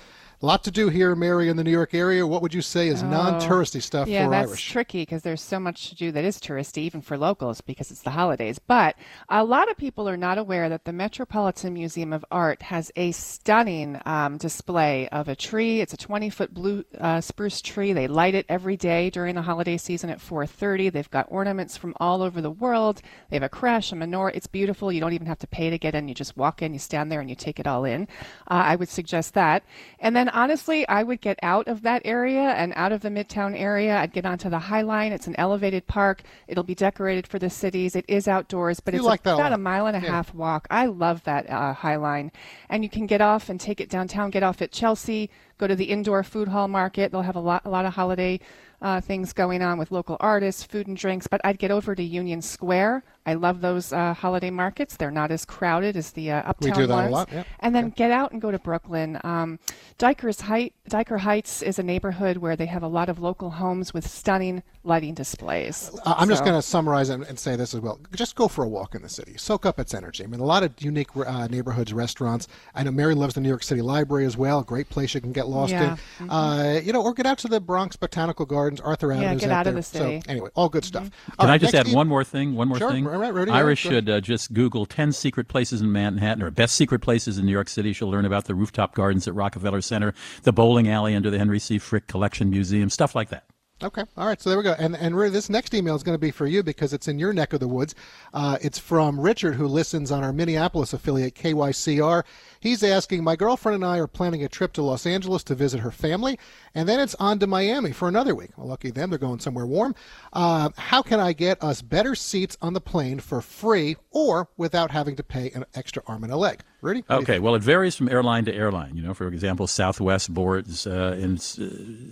A 0.45 0.53
lot 0.55 0.63
to 0.65 0.71
do 0.71 0.91
here, 0.91 1.15
Mary, 1.15 1.49
in 1.49 1.57
the 1.57 1.65
New 1.65 1.71
York 1.71 1.95
area. 1.95 2.27
What 2.27 2.43
would 2.43 2.53
you 2.53 2.61
say 2.61 2.89
is 2.89 3.03
non-touristy 3.03 3.81
stuff 3.81 4.09
Oh, 4.09 4.11
yeah, 4.11 4.27
for 4.27 4.31
that's 4.31 4.49
Irish? 4.51 4.71
tricky 4.73 5.01
because 5.01 5.23
there's 5.23 5.41
so 5.41 5.59
much 5.59 5.89
to 5.89 5.95
do 5.95 6.13
that 6.13 6.23
is 6.23 6.39
touristy, 6.39 6.83
even 6.83 7.01
for 7.01 7.17
locals, 7.17 7.63
because 7.63 7.91
it's 7.91 8.03
the 8.03 8.11
holidays. 8.11 8.59
But 8.59 8.95
a 9.31 9.43
lot 9.43 9.71
of 9.71 9.79
people 9.79 10.07
are 10.07 10.19
not 10.19 10.37
aware 10.37 10.69
that 10.69 10.85
the 10.85 10.93
Metropolitan 10.93 11.73
Museum 11.73 12.13
of 12.13 12.27
Art 12.31 12.61
has 12.61 12.93
a 12.95 13.13
stunning 13.13 13.99
um, 14.05 14.37
display 14.37 15.09
of 15.09 15.29
a 15.29 15.35
tree. 15.35 15.81
It's 15.81 15.95
a 15.95 15.97
20-foot 15.97 16.53
blue 16.53 16.85
uh, 17.01 17.23
spruce 17.23 17.63
tree. 17.63 17.95
They 17.95 18.07
light 18.07 18.35
it 18.35 18.45
every 18.47 18.77
day 18.77 19.09
during 19.09 19.37
the 19.37 19.41
holiday 19.41 19.79
season 19.79 20.11
at 20.11 20.19
4:30. 20.19 20.93
They've 20.93 21.11
got 21.11 21.27
ornaments 21.31 21.79
from 21.79 21.95
all 21.99 22.21
over 22.21 22.43
the 22.43 22.51
world. 22.51 23.01
They 23.31 23.37
have 23.37 23.43
a 23.45 23.49
creche, 23.49 23.93
a 23.93 23.95
menorah. 23.95 24.33
It's 24.35 24.47
beautiful. 24.47 24.93
You 24.93 25.01
don't 25.01 25.15
even 25.15 25.27
have 25.27 25.39
to 25.39 25.47
pay 25.47 25.71
to 25.71 25.79
get 25.79 25.95
in. 25.95 26.07
You 26.07 26.15
just 26.15 26.37
walk 26.37 26.61
in, 26.61 26.75
you 26.75 26.79
stand 26.79 27.11
there, 27.11 27.21
and 27.23 27.31
you 27.31 27.35
take 27.35 27.59
it 27.59 27.67
all 27.67 27.87
in. 27.87 28.03
Uh, 28.47 28.61
I 28.73 28.77
would 28.77 28.91
suggest 28.91 29.33
that. 29.33 29.65
And 30.01 30.15
then 30.15 30.29
honestly, 30.35 30.87
I 30.89 31.03
would 31.03 31.21
get 31.21 31.39
out 31.43 31.69
of 31.69 31.83
that 31.83 32.03
area 32.05 32.41
and 32.41 32.73
out 32.77 32.93
of 32.93 33.01
the 33.01 33.09
Midtown 33.09 33.59
area. 33.59 33.97
I'd 33.97 34.13
get 34.13 34.27
onto 34.27 34.51
the 34.51 34.59
High 34.59 34.83
Line. 34.83 35.13
It's 35.13 35.27
an 35.27 35.37
elevated 35.39 35.87
park. 35.87 36.23
It'll 36.49 36.65
be 36.65 36.75
decorated 36.75 37.27
for 37.27 37.39
the 37.39 37.49
cities. 37.49 37.97
It 37.97 38.05
is 38.09 38.29
outdoors, 38.29 38.81
but 38.81 38.93
You 38.95 39.01
it's 39.01 39.07
like 39.07 39.25
a 39.27 39.35
about 39.35 39.53
a 39.53 39.59
mile 39.59 39.87
and 39.87 39.97
a 39.97 40.01
Yeah. 40.01 40.11
half 40.13 40.35
walk. 40.35 40.67
I 40.71 40.87
love 40.87 41.23
that 41.25 41.49
uh, 41.49 41.73
High 41.73 41.97
Line. 41.97 42.33
And 42.69 42.83
you 42.83 42.91
can 42.91 43.07
get 43.07 43.21
off 43.21 43.49
and 43.49 43.59
take 43.59 43.81
it 43.81 43.89
downtown, 43.89 44.31
get 44.31 44.43
off 44.43 44.61
at 44.61 44.73
Chelsea, 44.73 45.31
go 45.57 45.67
to 45.67 45.77
the 45.77 45.85
indoor 45.85 46.23
food 46.23 46.49
hall 46.49 46.69
market. 46.69 47.13
They'll 47.13 47.23
have 47.23 47.37
a 47.37 47.41
lot, 47.41 47.63
a 47.65 47.71
lot 47.71 47.87
of 47.87 47.95
holiday 47.95 48.41
uh, 48.83 49.01
things 49.01 49.33
going 49.33 49.63
on 49.63 49.79
with 49.79 49.91
local 49.91 50.17
artists, 50.21 50.63
food 50.63 50.87
and 50.87 50.97
drinks. 50.97 51.27
But 51.27 51.41
I'd 51.45 51.59
get 51.59 51.71
over 51.71 51.95
to 51.95 52.03
Union 52.03 52.43
Square. 52.43 53.03
I 53.27 53.35
love 53.35 53.61
those 53.63 53.93
uh, 53.93 54.13
holiday 54.15 54.51
markets. 54.51 54.97
They're 54.97 55.11
not 55.11 55.31
as 55.31 55.45
crowded 55.45 55.97
as 55.97 56.11
the 56.13 56.31
uh, 56.31 56.43
We 56.61 56.71
uptown 56.71 56.73
do 56.75 56.87
that 56.89 57.09
a 57.09 57.11
lot, 57.11 57.29
yeah. 57.33 57.45
And 57.61 57.75
then 57.75 57.91
get 57.91 58.11
out 58.11 58.33
and 58.33 58.41
go 58.43 58.51
to 58.51 58.59
Brooklyn. 58.59 59.19
Um, 59.25 59.59
Dykers 59.99 60.43
Height, 60.43 60.75
Dyker 60.91 61.21
Heights 61.21 61.63
is 61.63 61.79
a 61.79 61.83
neighborhood 61.83 62.37
where 62.39 62.57
they 62.57 62.67
have 62.67 62.83
a 62.83 62.89
lot 62.89 63.09
of 63.09 63.19
local 63.21 63.51
homes 63.51 63.95
with 63.95 64.07
stunning 64.09 64.63
lighting 64.87 65.15
displays. 65.15 65.91
I- 66.05 66.17
I'm 66.19 66.29
just 66.29 66.45
going 66.45 66.57
to 66.57 66.61
summarize 66.61 67.09
and, 67.09 67.23
and 67.25 67.39
say 67.39 67.57
this 67.57 67.73
as 67.75 67.81
well. 67.81 67.99
Just 68.15 68.35
go 68.37 68.49
for 68.49 68.65
a 68.65 68.69
walk 68.69 68.95
in 68.95 69.01
the 69.01 69.09
city. 69.09 69.35
Soak 69.39 69.65
up 69.65 69.79
its 69.79 69.95
energy. 69.95 70.23
I 70.25 70.27
mean, 70.27 70.41
a 70.41 70.45
lot 70.45 70.63
of 70.63 70.75
unique 70.79 71.09
uh, 71.17 71.47
neighborhoods, 71.47 71.93
restaurants. 71.95 72.47
I 72.75 72.83
know 72.83 72.91
Mary 72.91 73.15
loves 73.15 73.35
the 73.35 73.41
New 73.41 73.49
York 73.49 73.63
City 73.63 73.81
Library 73.81 74.27
as 74.27 74.37
well. 74.37 74.63
Great 74.63 74.91
place 74.91 75.15
you 75.15 75.23
can 75.23 75.33
get 75.33 75.49
lost 75.49 75.73
Yeah. 75.73 75.97
in. 76.21 76.29
Uh, 76.31 76.81
you 76.85 76.93
know, 76.93 77.03
or 77.03 77.15
get 77.15 77.25
out 77.25 77.39
to 77.39 77.49
the 77.49 77.61
Bronx 77.61 77.97
Botanical 77.97 78.45
Gardens, 78.45 78.81
Arthur 78.83 79.13
Avenue. 79.13 79.23
Yeah, 79.25 79.31
Avenue's 79.31 79.41
get 79.41 79.51
out 79.51 79.57
out 79.61 79.67
of 79.69 79.73
there. 79.75 79.81
the 79.81 79.83
city. 79.83 80.21
So 80.27 80.31
anyway, 80.31 80.51
all 80.55 80.69
good 80.69 80.85
stuff. 80.85 81.11
All 81.39 81.45
Can 81.47 81.51
I 81.51 81.57
just 81.57 81.75
add 81.75 81.89
e- 81.89 81.95
one 81.95 82.07
more 82.09 82.25
thing? 82.25 82.55
One 82.55 82.69
more 82.69 82.77
Sure, 82.79 82.91
thing. 82.91 83.05
Right, 83.19 83.35
right, 83.35 83.35
Rudy, 83.35 83.51
go 83.51 83.75
should 83.75 84.09
uh, 84.09 84.21
just 84.21 84.53
Google 84.53 84.87
10 84.87 85.13
secret 85.13 85.49
places 85.49 85.81
in 85.81 85.91
Manhattan 85.93 86.43
or 86.43 86.51
best 86.51 86.75
secret 86.75 87.01
places 87.01 87.39
in 87.39 87.47
New 87.47 87.53
York 87.53 87.69
City. 87.69 87.93
She'll 87.93 88.11
learn 88.11 88.25
about 88.25 88.45
the 88.45 88.55
rooftop 88.55 88.95
gardens 88.95 89.27
at 89.29 89.35
Rockefeller 89.35 89.81
Center, 89.81 90.15
the 90.43 90.53
bowling 90.53 90.89
alley 90.89 91.15
under 91.15 91.31
the 91.31 91.39
Henry 91.39 91.59
C. 91.59 91.79
Frick 91.79 92.07
Collection 92.07 92.51
Museum, 92.51 92.91
stuff 92.91 93.15
like 93.15 93.31
that. 93.31 93.45
Okay. 93.83 94.05
All 94.17 94.27
right. 94.27 94.41
So 94.41 94.51
there 94.51 94.57
we 94.57 94.63
go. 94.63 94.75
And 94.79 94.97
and 94.97 95.17
Rudy, 95.17 95.31
this 95.31 95.51
next 95.51 95.75
email 95.75 95.97
is 95.97 96.05
going 96.05 96.15
to 96.15 96.21
be 96.21 96.31
for 96.31 96.47
you 96.47 96.63
because 96.63 96.93
it's 96.93 97.09
in 97.09 97.19
your 97.19 97.33
neck 97.33 97.53
of 97.53 97.61
the 97.61 97.67
woods. 97.67 97.95
Uh, 98.33 98.57
it's 98.63 98.79
from 98.79 99.19
Richard, 99.19 99.57
who 99.57 99.67
listens 99.67 100.13
on 100.13 100.23
our 100.23 100.33
Minneapolis 100.33 100.93
affiliate 100.93 101.35
KYCR. 101.35 102.23
He's 102.65 102.83
asking, 102.83 103.23
my 103.23 103.37
girlfriend 103.37 103.75
and 103.75 103.85
I 103.85 103.99
are 103.99 104.07
planning 104.07 104.43
a 104.43 104.49
trip 104.49 104.73
to 104.73 104.83
Los 104.83 105.05
Angeles 105.05 105.45
to 105.45 105.55
visit 105.55 105.81
her 105.81 105.91
family, 105.91 106.39
and 106.75 106.89
then 106.89 106.99
it's 106.99 107.15
on 107.17 107.39
to 107.41 107.47
Miami 107.47 107.93
for 107.93 108.09
another 108.09 108.35
week. 108.35 108.57
Well, 108.57 108.67
lucky 108.67 108.91
them, 108.91 109.11
they're 109.11 109.19
going 109.19 109.41
somewhere 109.41 109.67
warm. 109.67 109.95
Uh, 110.33 110.71
how 110.79 111.03
can 111.03 111.21
I 111.21 111.35
get 111.35 111.63
us 111.63 111.83
better 111.83 112.15
seats 112.15 112.57
on 112.63 112.73
the 112.73 112.81
plane 112.81 113.21
for 113.21 113.43
free 113.43 113.97
or 114.13 114.49
without 114.57 114.91
having 114.91 115.15
to 115.17 115.23
pay 115.23 115.51
an 115.51 115.67
extra 115.75 116.03
arm 116.07 116.25
and 116.25 116.33
a 116.33 116.39
leg? 116.39 116.63
Rudy? 116.81 117.01
what 117.01 117.17
do 117.17 117.17
you 117.17 117.23
Okay, 117.23 117.39
well, 117.39 117.55
it 117.55 117.63
varies 117.63 117.97
from 117.97 118.09
airline 118.09 118.47
to 118.47 118.55
airline. 118.55 118.97
You 118.97 119.03
know, 119.03 119.13
for 119.13 119.29
example, 119.29 119.67
Southwest 119.67 120.33
boards 120.33 120.87
uh, 120.87 121.19
in, 121.19 121.39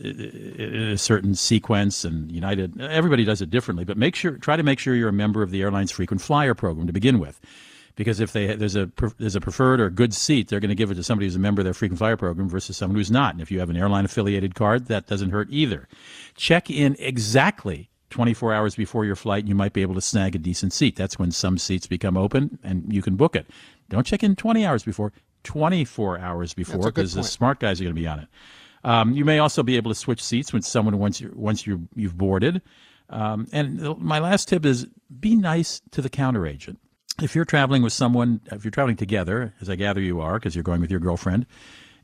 in 0.04 0.88
a 0.92 0.98
certain 0.98 1.34
sequence, 1.34 2.04
and 2.04 2.30
United. 2.30 2.78
Everybody 2.78 3.24
does 3.24 3.40
it 3.40 3.48
differently, 3.48 3.86
but 3.86 3.96
make 3.96 4.14
sure 4.14 4.32
try 4.32 4.56
to 4.56 4.62
make 4.62 4.78
sure 4.78 4.94
you're 4.94 5.08
a 5.08 5.14
member 5.14 5.42
of 5.42 5.50
the 5.50 5.62
airline's 5.62 5.90
frequent 5.90 6.20
flyer 6.20 6.52
program 6.52 6.86
to 6.88 6.92
begin 6.92 7.18
with, 7.18 7.40
because 7.94 8.20
if 8.20 8.32
they 8.32 8.54
there's 8.54 8.76
a 8.76 8.90
there's 9.18 9.36
a 9.36 9.40
preferred 9.40 9.80
or 9.80 9.90
good 9.90 10.14
seat, 10.14 10.48
they're 10.48 10.60
going 10.60 10.68
to 10.70 10.74
give 10.74 10.90
it 10.90 10.94
to 10.94 11.02
somebody 11.02 11.26
who's 11.26 11.36
a 11.36 11.40
member 11.40 11.60
of 11.60 11.64
their 11.64 11.74
frequent 11.74 11.98
flyer 11.98 12.16
program 12.16 12.48
versus 12.48 12.76
someone 12.76 12.96
who's 12.96 13.10
not. 13.10 13.34
And 13.34 13.42
if 13.42 13.50
you 13.50 13.60
have 13.60 13.70
an 13.70 13.76
airline 13.76 14.04
affiliated 14.04 14.54
card, 14.54 14.86
that 14.86 15.06
doesn't 15.06 15.30
hurt 15.30 15.48
either. 15.50 15.88
Check 16.34 16.70
in 16.70 16.96
exactly 16.98 17.90
24 18.10 18.52
hours 18.52 18.74
before 18.74 19.04
your 19.04 19.16
flight, 19.16 19.40
and 19.40 19.48
you 19.48 19.54
might 19.54 19.72
be 19.72 19.82
able 19.82 19.94
to 19.94 20.00
snag 20.00 20.36
a 20.36 20.38
decent 20.38 20.72
seat. 20.72 20.96
That's 20.96 21.18
when 21.18 21.32
some 21.32 21.58
seats 21.58 21.86
become 21.86 22.16
open 22.16 22.58
and 22.62 22.92
you 22.92 23.02
can 23.02 23.16
book 23.16 23.34
it. 23.34 23.46
Don't 23.88 24.06
check 24.06 24.22
in 24.22 24.36
20 24.36 24.64
hours 24.64 24.84
before, 24.84 25.12
24 25.44 26.18
hours 26.18 26.54
before, 26.54 26.82
because 26.82 27.14
the 27.14 27.24
smart 27.24 27.58
guys 27.58 27.80
are 27.80 27.84
going 27.84 27.94
to 27.94 28.00
be 28.00 28.06
on 28.06 28.20
it. 28.20 28.28
Um, 28.84 29.12
you 29.12 29.24
may 29.24 29.38
also 29.38 29.62
be 29.62 29.76
able 29.76 29.90
to 29.90 29.94
switch 29.94 30.22
seats 30.22 30.52
with 30.52 30.64
someone 30.64 30.98
once 30.98 31.20
you 31.20 31.32
once 31.34 31.66
you 31.66 31.88
you've 31.94 32.16
boarded. 32.16 32.62
Um, 33.10 33.46
and 33.52 33.98
my 33.98 34.18
last 34.18 34.48
tip 34.48 34.64
is 34.64 34.86
be 35.20 35.36
nice 35.36 35.82
to 35.92 36.02
the 36.02 36.08
counter 36.08 36.46
agent. 36.46 36.80
If 37.22 37.34
you're 37.34 37.44
traveling 37.44 37.82
with 37.82 37.92
someone, 37.92 38.40
if 38.50 38.64
you're 38.64 38.70
traveling 38.70 38.96
together, 38.96 39.54
as 39.60 39.70
I 39.70 39.76
gather 39.76 40.00
you 40.00 40.20
are, 40.20 40.34
because 40.34 40.56
you're 40.56 40.64
going 40.64 40.80
with 40.80 40.90
your 40.90 41.00
girlfriend, 41.00 41.46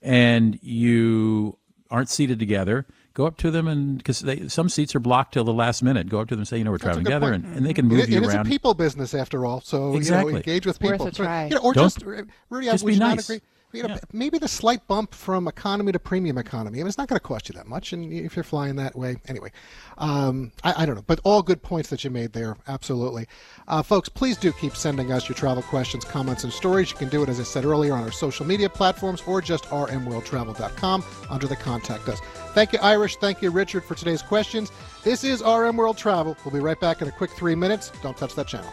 and 0.01 0.59
you 0.63 1.59
aren't 1.91 2.09
seated 2.09 2.39
together, 2.39 2.87
go 3.15 3.27
up 3.27 3.37
to 3.39 3.51
them 3.51 3.67
and 3.67 3.99
because 3.99 4.25
some 4.53 4.69
seats 4.69 4.95
are 4.95 5.01
blocked 5.01 5.35
till 5.35 5.45
the 5.45 5.53
last 5.53 5.83
minute. 5.83 6.09
Go 6.09 6.21
up 6.21 6.29
to 6.29 6.35
them 6.35 6.41
and 6.41 6.49
say, 6.49 6.59
you 6.59 6.65
know, 6.65 6.71
we're 6.71 6.79
traveling 6.79 7.05
together, 7.05 7.33
and, 7.33 7.45
and 7.45 7.67
they 7.67 7.71
mm-hmm. 7.71 7.77
can 7.77 7.89
move 7.89 8.01
It- 8.01 8.11
you 8.11 8.19
it 8.19 8.23
is 8.25 8.35
around. 8.35 8.47
a 8.47 8.49
people 8.49 8.75
business 8.75 9.13
after 9.15 9.45
all, 9.45 9.61
so 9.61 9.95
Exactly. 9.95 10.31
you 10.31 10.33
know, 10.35 10.37
engage 10.39 10.67
with 10.67 10.77
It's 10.77 10.85
worth 10.85 10.93
people. 10.93 11.07
a 11.09 11.13
try. 11.13 11.45
You 11.47 11.57
know, 11.57 11.63
or 11.63 11.73
Don't- 11.73 11.85
just 11.85 12.03
uh, 12.07 12.23
Rudy, 12.51 12.67
just 12.67 12.85
would 12.85 12.91
be 12.91 12.95
you 12.95 13.01
not 13.01 13.19
agree? 13.19 13.41
You 13.73 13.83
know, 13.83 13.99
maybe 14.15 14.39
the 14.39 14.49
slight 14.49 14.87
bump 14.89 15.15
from 15.15 15.47
economy 15.47 15.93
to 15.93 15.99
premium 15.99 16.39
economy. 16.39 16.79
I 16.79 16.83
mean, 16.83 16.89
it's 16.89 16.97
not 16.97 17.07
going 17.07 17.19
to 17.19 17.23
cost 17.25 17.51
you 17.51 17.55
that 17.55 17.67
much, 17.67 17.93
and 17.93 18.11
if 18.11 18.35
you're 18.35 18.43
flying 18.43 18.77
that 18.77 18.97
way, 18.97 19.17
anyway, 19.27 19.53
um, 19.99 20.53
I, 20.65 20.83
I 20.83 20.87
don't 20.87 20.95
know. 20.95 21.05
But 21.07 21.21
all 21.23 21.43
good 21.43 21.63
points 21.63 21.91
that 21.91 22.03
you 22.03 22.09
made 22.09 22.33
there, 22.33 22.57
absolutely, 22.67 23.29
uh, 23.67 23.83
folks. 23.83 24.09
Please 24.09 24.39
do 24.39 24.53
keep 24.53 24.75
sending 24.75 25.13
us 25.13 25.29
your 25.29 25.37
travel 25.37 25.63
questions, 25.63 26.03
comments, 26.03 26.45
and 26.45 26.53
stories. 26.53 26.91
You 26.91 26.97
can 26.97 27.11
do 27.11 27.23
it, 27.23 27.29
as 27.29 27.41
I 27.41 27.43
said 27.43 27.67
earlier, 27.67 27.93
on 27.93 28.05
our 28.05 28.11
social 28.11 28.47
media 28.47 28.71
platforms 28.71 29.23
or 29.27 29.43
just 29.43 29.65
rmworldtravel.com 29.65 31.05
under 31.29 31.47
the 31.47 31.57
contact 31.57 32.09
us. 32.09 32.21
Thank 32.55 32.73
you, 32.73 32.79
Irish. 32.81 33.17
Thank 33.17 33.43
you, 33.43 33.51
Richard, 33.51 33.85
for 33.85 33.95
today's 33.95 34.23
questions. 34.23 34.73
This 35.05 35.25
is 35.25 35.43
RM 35.43 35.77
World 35.77 35.99
Travel. 35.99 36.39
We'll 36.43 36.55
be 36.55 36.61
right 36.61 36.81
back 36.81 37.03
in 37.03 37.09
a 37.09 37.13
quick 37.13 37.33
three 37.33 37.55
minutes. 37.55 37.93
Don't 38.03 38.17
touch 38.17 38.35
that 38.35 38.49
channel. 38.49 38.73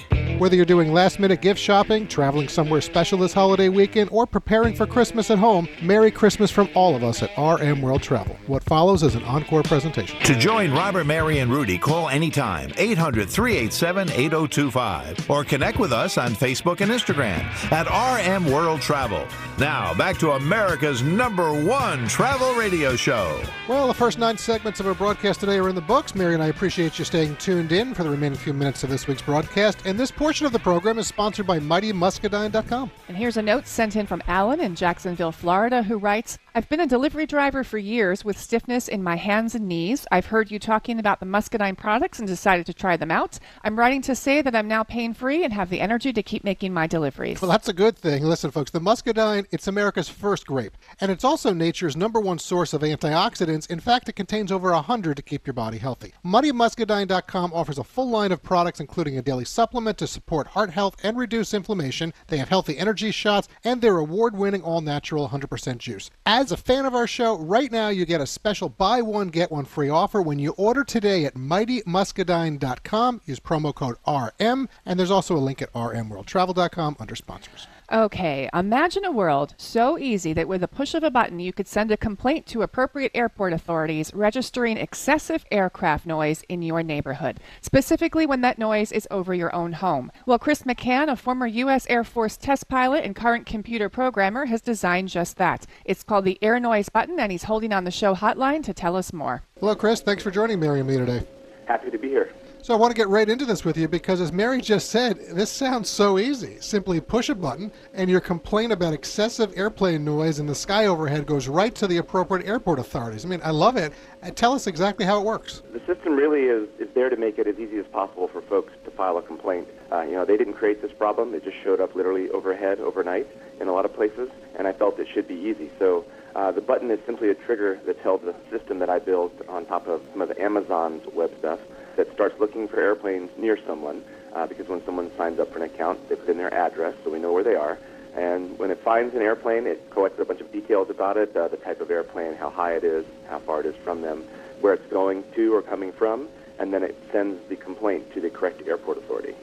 Whether 0.41 0.55
you're 0.55 0.65
doing 0.65 0.91
last 0.91 1.19
minute 1.19 1.39
gift 1.39 1.59
shopping, 1.59 2.07
traveling 2.07 2.47
somewhere 2.47 2.81
special 2.81 3.19
this 3.19 3.31
holiday 3.31 3.69
weekend, 3.69 4.09
or 4.11 4.25
preparing 4.25 4.73
for 4.73 4.87
Christmas 4.87 5.29
at 5.29 5.37
home, 5.37 5.69
Merry 5.83 6.09
Christmas 6.09 6.49
from 6.49 6.67
all 6.73 6.95
of 6.95 7.03
us 7.03 7.21
at 7.21 7.29
RM 7.37 7.79
World 7.83 8.01
Travel. 8.01 8.35
What 8.47 8.63
follows 8.63 9.03
is 9.03 9.13
an 9.13 9.23
encore 9.25 9.61
presentation. 9.61 10.19
To 10.21 10.35
join 10.35 10.71
Robert, 10.71 11.05
Mary, 11.05 11.37
and 11.37 11.51
Rudy, 11.51 11.77
call 11.77 12.09
anytime 12.09 12.71
800 12.75 13.29
387 13.29 14.09
8025 14.09 15.29
or 15.29 15.43
connect 15.43 15.77
with 15.77 15.93
us 15.93 16.17
on 16.17 16.31
Facebook 16.31 16.81
and 16.81 16.89
Instagram 16.89 17.43
at 17.71 17.85
RM 17.85 18.51
World 18.51 18.81
Travel. 18.81 19.27
Now, 19.59 19.93
back 19.93 20.17
to 20.17 20.31
America's 20.31 21.03
number 21.03 21.53
one 21.63 22.07
travel 22.07 22.55
radio 22.55 22.95
show. 22.95 23.43
Well, 23.69 23.85
the 23.85 23.93
first 23.93 24.17
nine 24.17 24.39
segments 24.39 24.79
of 24.79 24.87
our 24.87 24.95
broadcast 24.95 25.41
today 25.41 25.59
are 25.59 25.69
in 25.69 25.75
the 25.75 25.81
books. 25.81 26.15
Mary 26.15 26.33
and 26.33 26.41
I 26.41 26.47
appreciate 26.47 26.97
you 26.97 27.05
staying 27.05 27.35
tuned 27.35 27.71
in 27.71 27.93
for 27.93 28.03
the 28.03 28.09
remaining 28.09 28.39
few 28.39 28.53
minutes 28.53 28.83
of 28.83 28.89
this 28.89 29.05
week's 29.05 29.21
broadcast. 29.21 29.85
And 29.85 29.99
this 29.99 30.09
portion 30.09 30.30
portion 30.31 30.45
of 30.45 30.53
the 30.53 30.59
program 30.59 30.97
is 30.97 31.07
sponsored 31.07 31.45
by 31.45 31.59
MightyMuscadine.com. 31.59 32.89
And 33.09 33.17
here's 33.17 33.35
a 33.35 33.41
note 33.41 33.67
sent 33.67 33.97
in 33.97 34.07
from 34.07 34.23
Alan 34.27 34.61
in 34.61 34.75
Jacksonville, 34.75 35.33
Florida, 35.33 35.83
who 35.83 35.97
writes 35.97 36.39
I've 36.53 36.67
been 36.67 36.81
a 36.81 36.87
delivery 36.87 37.25
driver 37.25 37.63
for 37.63 37.77
years 37.77 38.25
with 38.25 38.37
stiffness 38.37 38.89
in 38.89 39.01
my 39.01 39.15
hands 39.15 39.55
and 39.55 39.69
knees. 39.69 40.05
I've 40.11 40.25
heard 40.25 40.51
you 40.51 40.59
talking 40.59 40.99
about 40.99 41.21
the 41.21 41.25
Muscadine 41.25 41.77
products 41.77 42.19
and 42.19 42.27
decided 42.27 42.65
to 42.65 42.73
try 42.73 42.97
them 42.97 43.09
out. 43.09 43.39
I'm 43.63 43.79
writing 43.79 44.01
to 44.01 44.15
say 44.17 44.41
that 44.41 44.53
I'm 44.53 44.67
now 44.67 44.83
pain 44.83 45.13
free 45.13 45.45
and 45.45 45.53
have 45.53 45.69
the 45.69 45.79
energy 45.79 46.11
to 46.11 46.21
keep 46.21 46.43
making 46.43 46.73
my 46.73 46.87
deliveries. 46.87 47.41
Well, 47.41 47.49
that's 47.49 47.69
a 47.69 47.73
good 47.73 47.97
thing. 47.97 48.25
Listen, 48.25 48.51
folks, 48.51 48.69
the 48.69 48.81
muscadine, 48.81 49.47
it's 49.51 49.69
America's 49.69 50.09
first 50.09 50.45
grape, 50.45 50.75
and 50.99 51.09
it's 51.09 51.23
also 51.23 51.53
nature's 51.53 51.95
number 51.95 52.19
one 52.19 52.37
source 52.37 52.73
of 52.73 52.81
antioxidants. 52.81 53.69
In 53.69 53.79
fact, 53.79 54.09
it 54.09 54.17
contains 54.17 54.51
over 54.51 54.73
100 54.73 55.15
to 55.15 55.23
keep 55.23 55.47
your 55.47 55.53
body 55.53 55.77
healthy. 55.77 56.13
MightyMuscadine.com 56.25 57.53
offers 57.53 57.77
a 57.77 57.83
full 57.85 58.09
line 58.09 58.33
of 58.33 58.43
products, 58.43 58.81
including 58.81 59.17
a 59.17 59.21
daily 59.21 59.45
supplement 59.45 59.97
to 59.99 60.05
support 60.05 60.47
heart 60.47 60.71
health 60.71 60.97
and 61.01 61.17
reduce 61.17 61.53
inflammation. 61.53 62.13
They 62.27 62.39
have 62.39 62.49
healthy 62.49 62.77
energy 62.77 63.11
shots 63.11 63.47
and 63.63 63.79
their 63.79 63.99
award 63.99 64.35
winning 64.35 64.63
all 64.63 64.81
natural 64.81 65.29
100% 65.29 65.77
juice. 65.77 66.09
As 66.41 66.51
a 66.51 66.57
fan 66.57 66.87
of 66.87 66.95
our 66.95 67.05
show, 67.05 67.37
right 67.37 67.71
now 67.71 67.89
you 67.89 68.03
get 68.03 68.19
a 68.19 68.25
special 68.25 68.67
buy 68.67 69.03
one, 69.03 69.27
get 69.27 69.51
one 69.51 69.63
free 69.63 69.89
offer 69.89 70.23
when 70.23 70.39
you 70.39 70.55
order 70.57 70.83
today 70.83 71.23
at 71.25 71.35
MightyMuscadine.com. 71.35 73.21
Use 73.25 73.39
promo 73.39 73.75
code 73.75 73.97
RM, 74.07 74.67
and 74.83 74.99
there's 74.99 75.11
also 75.11 75.37
a 75.37 75.37
link 75.37 75.61
at 75.61 75.71
RMWorldTravel.com 75.73 76.95
under 76.99 77.15
sponsors. 77.15 77.67
Okay, 77.91 78.49
imagine 78.53 79.03
a 79.03 79.11
world 79.11 79.53
so 79.57 79.97
easy 79.99 80.31
that 80.31 80.47
with 80.47 80.63
a 80.63 80.67
push 80.69 80.93
of 80.93 81.03
a 81.03 81.11
button 81.11 81.41
you 81.41 81.51
could 81.51 81.67
send 81.67 81.91
a 81.91 81.97
complaint 81.97 82.45
to 82.45 82.61
appropriate 82.61 83.11
airport 83.13 83.51
authorities 83.51 84.13
registering 84.13 84.77
excessive 84.77 85.43
aircraft 85.51 86.05
noise 86.05 86.41
in 86.47 86.61
your 86.61 86.83
neighborhood, 86.83 87.41
specifically 87.59 88.25
when 88.25 88.39
that 88.39 88.57
noise 88.57 88.93
is 88.93 89.09
over 89.11 89.33
your 89.33 89.53
own 89.53 89.73
home. 89.73 90.09
Well, 90.25 90.39
Chris 90.39 90.61
McCann, 90.61 91.11
a 91.11 91.17
former 91.17 91.47
U.S. 91.47 91.85
Air 91.89 92.05
Force 92.05 92.37
test 92.37 92.69
pilot 92.69 93.03
and 93.03 93.13
current 93.13 93.45
computer 93.45 93.89
programmer, 93.89 94.45
has 94.45 94.61
designed 94.61 95.09
just 95.09 95.35
that. 95.35 95.65
It's 95.83 96.01
called 96.01 96.23
the 96.23 96.39
Air 96.41 96.61
Noise 96.61 96.87
Button, 96.87 97.19
and 97.19 97.29
he's 97.29 97.43
holding 97.43 97.73
on 97.73 97.83
the 97.83 97.91
show 97.91 98.15
hotline 98.15 98.63
to 98.63 98.73
tell 98.73 98.95
us 98.95 99.11
more. 99.11 99.43
Hello, 99.59 99.75
Chris. 99.75 99.99
Thanks 99.99 100.23
for 100.23 100.31
joining 100.31 100.61
Mary 100.61 100.79
and 100.79 100.87
me 100.87 100.95
today. 100.95 101.27
Happy 101.67 101.91
to 101.91 101.97
be 101.97 102.07
here. 102.07 102.33
So 102.63 102.75
I 102.75 102.77
want 102.77 102.91
to 102.91 102.95
get 102.95 103.07
right 103.07 103.27
into 103.27 103.43
this 103.43 103.65
with 103.65 103.75
you 103.75 103.87
because, 103.87 104.21
as 104.21 104.31
Mary 104.31 104.61
just 104.61 104.91
said, 104.91 105.17
this 105.31 105.49
sounds 105.49 105.89
so 105.89 106.19
easy. 106.19 106.57
Simply 106.59 107.01
push 107.01 107.29
a 107.29 107.33
button, 107.33 107.71
and 107.95 108.07
your 108.07 108.19
complaint 108.19 108.71
about 108.71 108.93
excessive 108.93 109.51
airplane 109.57 110.05
noise 110.05 110.37
in 110.37 110.45
the 110.45 110.53
sky 110.53 110.85
overhead 110.85 111.25
goes 111.25 111.47
right 111.47 111.73
to 111.73 111.87
the 111.87 111.97
appropriate 111.97 112.45
airport 112.45 112.77
authorities. 112.77 113.25
I 113.25 113.29
mean, 113.29 113.41
I 113.43 113.49
love 113.49 113.77
it. 113.77 113.93
Uh, 114.21 114.29
tell 114.29 114.53
us 114.53 114.67
exactly 114.67 115.07
how 115.07 115.19
it 115.19 115.25
works. 115.25 115.63
The 115.73 115.79
system 115.87 116.15
really 116.15 116.43
is, 116.43 116.69
is 116.77 116.87
there 116.93 117.09
to 117.09 117.15
make 117.17 117.39
it 117.39 117.47
as 117.47 117.57
easy 117.57 117.79
as 117.79 117.87
possible 117.87 118.27
for 118.27 118.41
folks 118.41 118.73
to 118.85 118.91
file 118.91 119.17
a 119.17 119.23
complaint. 119.23 119.67
Uh, 119.91 120.01
you 120.01 120.11
know, 120.11 120.23
they 120.23 120.37
didn't 120.37 120.53
create 120.53 120.83
this 120.83 120.91
problem. 120.91 121.33
It 121.33 121.43
just 121.43 121.57
showed 121.63 121.81
up 121.81 121.95
literally 121.95 122.29
overhead 122.29 122.79
overnight 122.79 123.25
in 123.59 123.69
a 123.69 123.73
lot 123.73 123.85
of 123.85 123.93
places, 123.95 124.29
and 124.55 124.67
I 124.67 124.73
felt 124.73 124.99
it 124.99 125.07
should 125.11 125.27
be 125.27 125.33
easy. 125.33 125.71
So 125.79 126.05
uh, 126.35 126.51
the 126.51 126.61
button 126.61 126.91
is 126.91 126.99
simply 127.07 127.31
a 127.31 127.35
trigger 127.35 127.79
that 127.87 128.03
tells 128.03 128.21
the 128.21 128.35
system 128.51 128.77
that 128.79 128.89
I 128.89 128.99
built 128.99 129.33
on 129.49 129.65
top 129.65 129.87
of 129.87 130.03
some 130.11 130.21
of 130.21 130.31
Amazon's 130.37 131.03
web 131.15 131.31
stuff 131.39 131.59
that 131.95 132.11
starts 132.13 132.39
looking 132.39 132.67
for 132.67 132.79
airplanes 132.79 133.29
near 133.37 133.57
someone 133.65 134.03
uh, 134.33 134.47
because 134.47 134.67
when 134.67 134.83
someone 134.85 135.11
signs 135.17 135.39
up 135.39 135.51
for 135.51 135.57
an 135.57 135.65
account, 135.65 136.07
they 136.09 136.15
put 136.15 136.29
in 136.29 136.37
their 136.37 136.53
address 136.53 136.95
so 137.03 137.09
we 137.09 137.19
know 137.19 137.33
where 137.33 137.43
they 137.43 137.55
are. 137.55 137.77
And 138.15 138.57
when 138.59 138.71
it 138.71 138.79
finds 138.79 139.15
an 139.15 139.21
airplane, 139.21 139.67
it 139.67 139.89
collects 139.89 140.19
a 140.19 140.25
bunch 140.25 140.41
of 140.41 140.51
details 140.51 140.89
about 140.89 141.17
it, 141.17 141.35
uh, 141.35 141.47
the 141.47 141.57
type 141.57 141.79
of 141.79 141.89
airplane, 141.89 142.35
how 142.35 142.49
high 142.49 142.75
it 142.75 142.83
is, 142.83 143.05
how 143.29 143.39
far 143.39 143.61
it 143.61 143.65
is 143.65 143.75
from 143.83 144.01
them, 144.01 144.23
where 144.59 144.73
it's 144.73 144.91
going 144.91 145.23
to 145.35 145.55
or 145.55 145.61
coming 145.61 145.93
from, 145.93 146.27
and 146.59 146.73
then 146.73 146.83
it 146.83 146.95
sends 147.11 147.41
the 147.47 147.55
complaint 147.55 148.11
to 148.13 148.21
the 148.21 148.29
correct 148.29 148.67
airport 148.67 148.97
authority. 148.97 149.33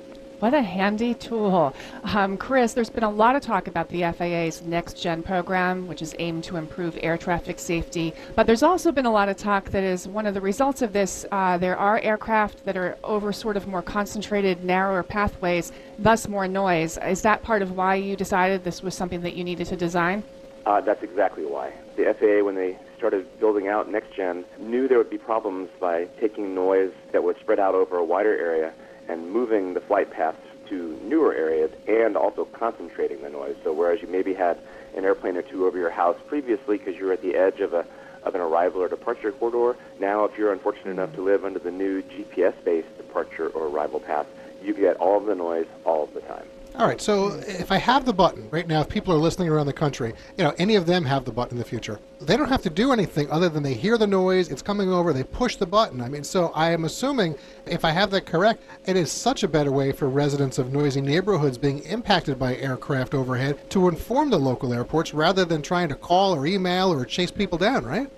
What 0.40 0.54
a 0.54 0.62
handy 0.62 1.14
tool. 1.14 1.74
Um, 2.04 2.36
Chris, 2.36 2.72
there's 2.72 2.90
been 2.90 3.02
a 3.02 3.10
lot 3.10 3.34
of 3.34 3.42
talk 3.42 3.66
about 3.66 3.88
the 3.88 4.02
FAA's 4.12 4.62
Next 4.62 4.94
Gen 4.94 5.20
program, 5.20 5.88
which 5.88 6.00
is 6.00 6.14
aimed 6.20 6.44
to 6.44 6.56
improve 6.56 6.96
air 7.02 7.18
traffic 7.18 7.58
safety. 7.58 8.14
But 8.36 8.46
there's 8.46 8.62
also 8.62 8.92
been 8.92 9.04
a 9.04 9.10
lot 9.10 9.28
of 9.28 9.36
talk 9.36 9.70
that 9.70 9.82
is 9.82 10.06
one 10.06 10.26
of 10.26 10.34
the 10.34 10.40
results 10.40 10.80
of 10.80 10.92
this, 10.92 11.26
uh, 11.32 11.58
there 11.58 11.76
are 11.76 11.98
aircraft 11.98 12.64
that 12.66 12.76
are 12.76 12.96
over 13.02 13.32
sort 13.32 13.56
of 13.56 13.66
more 13.66 13.82
concentrated, 13.82 14.62
narrower 14.62 15.02
pathways, 15.02 15.72
thus 15.98 16.28
more 16.28 16.46
noise. 16.46 16.98
Is 16.98 17.20
that 17.22 17.42
part 17.42 17.60
of 17.60 17.72
why 17.72 17.96
you 17.96 18.14
decided 18.14 18.62
this 18.62 18.80
was 18.80 18.94
something 18.94 19.22
that 19.22 19.34
you 19.34 19.42
needed 19.42 19.66
to 19.66 19.76
design? 19.76 20.22
Uh, 20.64 20.80
that's 20.80 21.02
exactly 21.02 21.46
why. 21.46 21.72
The 21.96 22.14
FAA, 22.14 22.44
when 22.44 22.54
they 22.54 22.78
started 22.96 23.26
building 23.40 23.66
out 23.66 23.90
Next 23.90 24.14
Gen, 24.14 24.44
knew 24.60 24.86
there 24.86 24.98
would 24.98 25.10
be 25.10 25.18
problems 25.18 25.68
by 25.80 26.04
taking 26.20 26.54
noise 26.54 26.92
that 27.10 27.24
would 27.24 27.40
spread 27.40 27.58
out 27.58 27.74
over 27.74 27.96
a 27.96 28.04
wider 28.04 28.38
area 28.38 28.72
and 29.08 29.30
moving 29.30 29.74
the 29.74 29.80
flight 29.80 30.10
paths 30.10 30.38
to 30.68 30.98
newer 31.02 31.34
areas 31.34 31.70
and 31.86 32.16
also 32.16 32.44
concentrating 32.44 33.22
the 33.22 33.30
noise. 33.30 33.56
So 33.64 33.72
whereas 33.72 34.02
you 34.02 34.08
maybe 34.08 34.34
had 34.34 34.58
an 34.96 35.04
airplane 35.04 35.36
or 35.36 35.42
two 35.42 35.66
over 35.66 35.78
your 35.78 35.90
house 35.90 36.16
previously 36.26 36.78
because 36.78 36.96
you 36.96 37.06
were 37.06 37.12
at 37.12 37.22
the 37.22 37.34
edge 37.34 37.60
of 37.60 37.72
a 37.74 37.86
of 38.24 38.34
an 38.34 38.40
arrival 38.40 38.82
or 38.82 38.88
departure 38.88 39.30
corridor, 39.30 39.78
now 40.00 40.24
if 40.24 40.36
you're 40.36 40.52
unfortunate 40.52 40.90
enough 40.90 41.14
to 41.14 41.22
live 41.22 41.44
under 41.44 41.60
the 41.60 41.70
new 41.70 42.02
GPS-based 42.02 42.96
departure 42.96 43.48
or 43.48 43.68
arrival 43.68 44.00
path, 44.00 44.26
you 44.60 44.74
get 44.74 44.96
all 44.96 45.16
of 45.16 45.26
the 45.26 45.36
noise 45.36 45.66
all 45.84 46.02
of 46.02 46.12
the 46.14 46.20
time. 46.22 46.46
All 46.78 46.86
right, 46.86 47.00
so 47.00 47.30
if 47.48 47.72
I 47.72 47.76
have 47.78 48.04
the 48.04 48.12
button 48.12 48.48
right 48.52 48.68
now, 48.68 48.82
if 48.82 48.88
people 48.88 49.12
are 49.12 49.18
listening 49.18 49.48
around 49.48 49.66
the 49.66 49.72
country, 49.72 50.14
you 50.36 50.44
know, 50.44 50.54
any 50.58 50.76
of 50.76 50.86
them 50.86 51.04
have 51.06 51.24
the 51.24 51.32
button 51.32 51.54
in 51.54 51.58
the 51.58 51.64
future, 51.64 51.98
they 52.20 52.36
don't 52.36 52.48
have 52.48 52.62
to 52.62 52.70
do 52.70 52.92
anything 52.92 53.28
other 53.32 53.48
than 53.48 53.64
they 53.64 53.74
hear 53.74 53.98
the 53.98 54.06
noise, 54.06 54.48
it's 54.48 54.62
coming 54.62 54.92
over, 54.92 55.12
they 55.12 55.24
push 55.24 55.56
the 55.56 55.66
button. 55.66 56.00
I 56.00 56.08
mean, 56.08 56.22
so 56.22 56.52
I 56.54 56.70
am 56.70 56.84
assuming, 56.84 57.34
if 57.66 57.84
I 57.84 57.90
have 57.90 58.12
that 58.12 58.26
correct, 58.26 58.62
it 58.86 58.96
is 58.96 59.10
such 59.10 59.42
a 59.42 59.48
better 59.48 59.72
way 59.72 59.90
for 59.90 60.08
residents 60.08 60.56
of 60.56 60.72
noisy 60.72 61.00
neighborhoods 61.00 61.58
being 61.58 61.80
impacted 61.80 62.38
by 62.38 62.54
aircraft 62.54 63.12
overhead 63.12 63.68
to 63.70 63.88
inform 63.88 64.30
the 64.30 64.38
local 64.38 64.72
airports 64.72 65.12
rather 65.12 65.44
than 65.44 65.62
trying 65.62 65.88
to 65.88 65.96
call 65.96 66.32
or 66.32 66.46
email 66.46 66.92
or 66.92 67.04
chase 67.04 67.32
people 67.32 67.58
down, 67.58 67.84
right? 67.84 68.08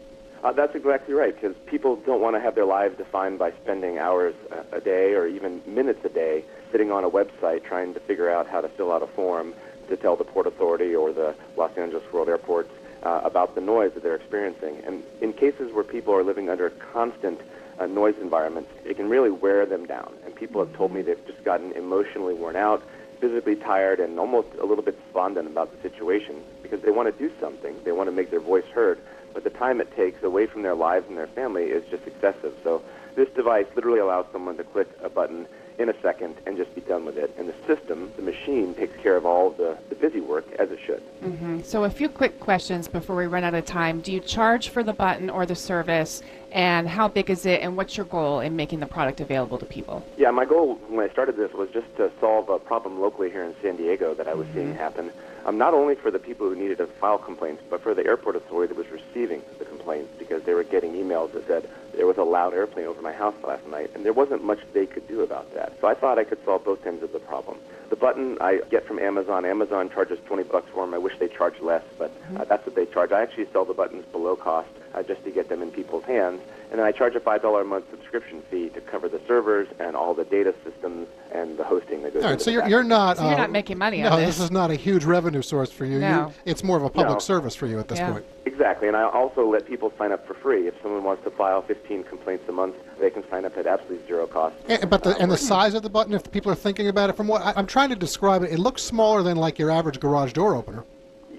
Uh, 0.45 0.53
that's 0.53 0.75
exactly 0.75 1.15
right, 1.15 1.35
because 1.35 1.57
people 1.65 1.97
don't 1.97 2.21
want 2.21 2.37
to 2.37 2.41
have 2.41 2.55
their 2.55 2.67
lives 2.67 2.95
defined 2.99 3.39
by 3.39 3.53
spending 3.63 3.97
hours 3.97 4.35
a, 4.51 4.77
a 4.77 4.81
day 4.83 5.15
or 5.15 5.27
even 5.27 5.63
minutes 5.67 6.05
a 6.05 6.11
day 6.11 6.45
sitting 6.73 6.91
on 6.93 7.05
a 7.05 7.11
website 7.11 7.65
trying 7.65 7.95
to 7.95 8.01
figure 8.01 8.31
out 8.31 8.47
how 8.47 8.61
to 8.61 8.69
fill 8.69 8.93
out 8.93 9.03
a 9.03 9.07
form 9.09 9.55
to 9.89 9.97
tell 9.97 10.17
the 10.17 10.25
Port 10.25 10.47
Authority 10.47 10.95
or 10.95 11.13
the 11.13 11.35
Los 11.57 11.77
Angeles 11.77 12.05
World 12.13 12.29
Airports 12.29 12.71
uh, 13.03 13.21
about 13.25 13.55
the 13.55 13.61
noise 13.61 13.93
that 13.95 14.03
they're 14.03 14.17
experiencing. 14.17 14.83
And 14.87 15.03
in 15.21 15.33
cases 15.33 15.73
where 15.73 15.85
people 15.85 16.15
are 16.15 16.23
living 16.23 16.49
under 16.49 16.67
a 16.67 16.71
constant 16.71 17.41
uh, 17.79 17.87
noise 17.87 18.15
environment, 18.21 18.69
it 18.85 18.97
can 18.97 19.09
really 19.09 19.31
wear 19.31 19.67
them 19.67 19.87
down. 19.87 20.13
And 20.25 20.35
people 20.35 20.65
have 20.65 20.75
told 20.77 20.93
me 20.93 21.03
they've 21.03 21.27
just 21.27 21.43
gotten 21.45 21.73
emotionally 21.73 22.35
worn 22.35 22.57
out, 22.57 22.83
physically 23.21 23.57
tired, 23.57 24.01
and 24.01 24.19
almost 24.19 24.49
a 24.61 24.65
little 24.65 24.85
bit 24.85 25.03
despondent 25.03 25.47
about 25.47 25.75
the 25.75 25.89
situation 25.89 26.43
because 26.63 26.83
they 26.83 26.91
want 26.91 27.13
to 27.13 27.29
do 27.29 27.33
something. 27.41 27.75
They 27.85 27.93
want 27.93 28.09
to 28.09 28.15
make 28.15 28.31
their 28.31 28.41
voice 28.41 28.67
heard, 28.73 28.99
but 29.33 29.45
the 29.45 29.51
time 29.51 29.81
it 29.81 29.95
takes 29.97 30.23
away 30.23 30.47
from 30.47 30.63
their 30.63 30.75
lives 30.75 31.07
and 31.09 31.17
their 31.17 31.27
family 31.29 31.65
is 31.65 31.83
just 31.91 32.07
excessive. 32.07 32.55
So 32.63 32.83
this 33.17 33.29
device 33.31 33.67
literally 33.75 34.01
allows 34.01 34.27
someone 34.33 34.57
to 34.59 34.65
click 34.65 34.89
a 35.03 35.09
button 35.09 35.47
in 35.81 35.89
a 35.89 36.01
second 36.03 36.37
and 36.47 36.57
just 36.57 36.73
be 36.75 36.83
done 36.83 37.05
with 37.07 37.17
it. 37.17 37.35
And 37.39 37.49
the 37.49 37.55
system, 37.67 38.13
the 38.17 38.23
machine, 38.23 38.75
takes 38.75 38.97
care 39.03 39.17
of 39.17 39.25
all 39.25 39.51
the, 39.51 39.79
the 39.89 39.95
busy 39.95 40.21
work 40.21 40.47
as 40.59 40.71
it 40.71 40.79
should. 40.85 41.03
Mm-hmm. 41.23 41.63
So, 41.63 41.85
a 41.85 41.91
few 41.91 42.09
quick 42.09 42.39
questions 42.39 42.87
before 42.87 43.17
we 43.17 43.27
run 43.27 43.45
out 43.45 43.55
of 43.55 43.65
time. 43.65 44.01
Do 44.01 44.13
you 44.13 44.21
charge 44.21 44.69
for 44.69 44.83
the 44.83 44.93
button 44.93 45.31
or 45.31 45.47
the 45.47 45.57
service? 45.57 46.23
And 46.53 46.89
how 46.89 47.07
big 47.07 47.31
is 47.31 47.47
it? 47.47 47.63
And 47.63 47.77
what's 47.77 47.97
your 47.97 48.07
goal 48.07 48.41
in 48.41 48.57
making 48.57 48.81
the 48.81 48.87
product 48.87 49.21
available 49.21 49.57
to 49.59 49.67
people? 49.67 50.05
Yeah, 50.19 50.33
my 50.33 50.45
goal 50.45 50.75
when 50.89 51.09
I 51.09 51.13
started 51.13 51.37
this 51.37 51.53
was 51.53 51.71
just 51.71 51.97
to 51.97 52.11
solve 52.21 52.49
a 52.49 52.59
problem 52.59 53.01
locally 53.01 53.31
here 53.31 53.45
in 53.45 53.55
San 53.63 53.77
Diego 53.77 54.15
that 54.15 54.29
I 54.29 54.35
was 54.35 54.47
mm-hmm. 54.49 54.57
seeing 54.57 54.75
happen. 54.75 55.11
Um, 55.47 55.57
not 55.57 55.73
only 55.73 55.95
for 55.95 56.11
the 56.11 56.19
people 56.19 56.49
who 56.49 56.57
needed 56.57 56.79
to 56.79 56.87
file 56.87 57.19
complaints, 57.19 57.63
but 57.71 57.83
for 57.83 57.95
the 57.95 58.05
airport 58.05 58.37
authority 58.37 58.75
that 58.75 58.77
was 58.77 58.91
receiving 58.91 59.43
the 59.59 59.65
complaints 59.65 60.11
because 60.19 60.43
they 60.43 60.53
were 60.53 60.65
getting 60.65 60.93
emails 60.93 61.33
that 61.33 61.47
said 61.47 61.71
there 61.97 62.07
was 62.07 62.17
a 62.19 62.23
loud 62.23 62.55
airplane 62.55 62.87
over 62.87 63.03
my 63.03 63.13
house 63.13 63.35
last 63.47 63.67
night, 63.67 63.91
and 63.95 64.05
there 64.05 64.13
wasn't 64.13 64.45
much 64.45 64.59
they 64.73 64.87
could 64.87 65.07
do 65.09 65.23
about 65.23 65.53
that. 65.55 65.73
So 65.81 65.89
I 65.89 65.95
thought 65.95 66.19
I 66.19 66.25
could 66.25 66.43
solve 66.45 66.65
both 66.65 66.85
ends 66.87 67.03
of 67.03 67.13
the 67.13 67.19
problem. 67.19 67.59
The 67.89 67.97
button 67.97 68.39
I 68.41 68.61
get 68.71 68.87
from 68.87 68.99
Amazon. 68.99 69.45
Amazon 69.45 69.91
charges 69.91 70.19
20 70.27 70.45
bucks 70.45 70.69
for 70.73 70.85
them. 70.85 70.95
I 70.95 70.99
wish 70.99 71.19
they 71.19 71.29
charged 71.29 71.61
less, 71.61 71.85
but 71.99 72.13
uh, 72.37 72.45
that's 72.45 72.65
what 72.65 72.75
they 72.75 72.87
charge. 72.87 73.13
I 73.13 73.23
actually 73.23 73.47
sell 73.53 73.65
the 73.65 73.75
buttons 73.75 74.05
below 74.13 74.37
cost 74.37 74.69
uh, 74.95 75.03
just 75.03 75.25
to 75.25 75.31
get 75.31 75.49
them 75.49 75.63
in 75.63 75.71
people's 75.71 76.05
hands. 76.05 76.41
And 76.71 76.79
then 76.79 76.87
I 76.87 76.93
charge 76.93 77.17
a 77.17 77.21
$5 77.21 77.61
a 77.61 77.65
month 77.65 77.91
subscription 77.91 78.43
fee 78.51 78.69
to 78.71 78.81
cover 78.81 79.09
the 79.09 79.21
servers 79.27 79.69
and 79.81 79.97
all 79.97 80.15
the 80.15 80.25
data 80.25 80.55
systems 80.65 81.09
and 81.33 81.59
the 81.59 81.65
hosting 81.65 82.03
that 82.03 82.15
goes 82.15 82.23
All 82.23 82.31
right, 82.31 82.41
so 82.41 82.51
you're, 82.51 82.67
you're 82.69 82.85
not... 82.85 83.17
So 83.17 83.29
you're 83.29 83.37
not 83.39 83.49
uh, 83.51 83.53
making 83.53 83.79
money 83.79 84.03
no, 84.03 84.11
on 84.11 84.21
this. 84.21 84.39
is 84.39 84.51
not 84.51 84.71
a 84.71 84.77
huge 84.77 85.05
revenue 85.05 85.43
source 85.43 85.73
for 85.73 85.85
you. 85.85 85.99
No. 85.99 86.29
you 86.29 86.35
it's 86.45 86.63
more 86.63 86.77
of 86.77 86.85
a 86.85 86.91
public 86.91 87.17
No. 87.17 87.19
service 87.19 87.57
for 87.57 87.67
you 87.67 87.81
at 87.81 87.89
this 87.89 87.99
Yeah. 87.99 88.13
point. 88.13 88.25
Exactly, 88.47 88.89
and 88.89 88.97
I 88.97 89.05
also 89.05 89.47
let 89.49 89.67
people 89.67 89.93
sign 89.97 90.13
up 90.13 90.27
for 90.27 90.35
free. 90.35 90.69
If 90.69 90.75
someone 90.83 91.03
wants 91.03 91.25
to 91.25 91.31
file 91.31 91.63
15 91.63 92.05
complaints 92.05 92.49
a 92.49 92.53
month, 92.53 92.77
they 93.01 93.11
can 93.11 93.29
sign 93.31 93.45
up 93.45 93.57
at 93.57 93.67
absolutely 93.67 94.07
zero 94.07 94.27
cost. 94.27 94.55
And, 94.69 94.89
but 94.91 95.03
the, 95.03 95.17
and 95.17 95.31
the 95.31 95.35
uh, 95.35 95.39
size 95.39 95.75
of 95.75 95.83
the 95.83 95.89
button, 95.89 96.15
if 96.15 96.31
people 96.31 96.53
are 96.53 96.57
thinking 96.57 96.89
about 96.89 97.11
it, 97.11 97.17
from 97.17 97.27
what 97.27 97.43
I, 97.43 97.55
I'm 97.57 97.67
trying 97.67 97.89
to 97.89 97.97
describe 97.97 98.43
it, 98.43 98.53
it 98.53 98.59
looks 98.59 98.83
smaller 98.83 99.23
than 99.23 99.37
like 99.37 99.59
your 99.59 99.71
average 99.71 99.99
garage 99.99 100.33
door 100.33 100.55
opener. 100.55 100.85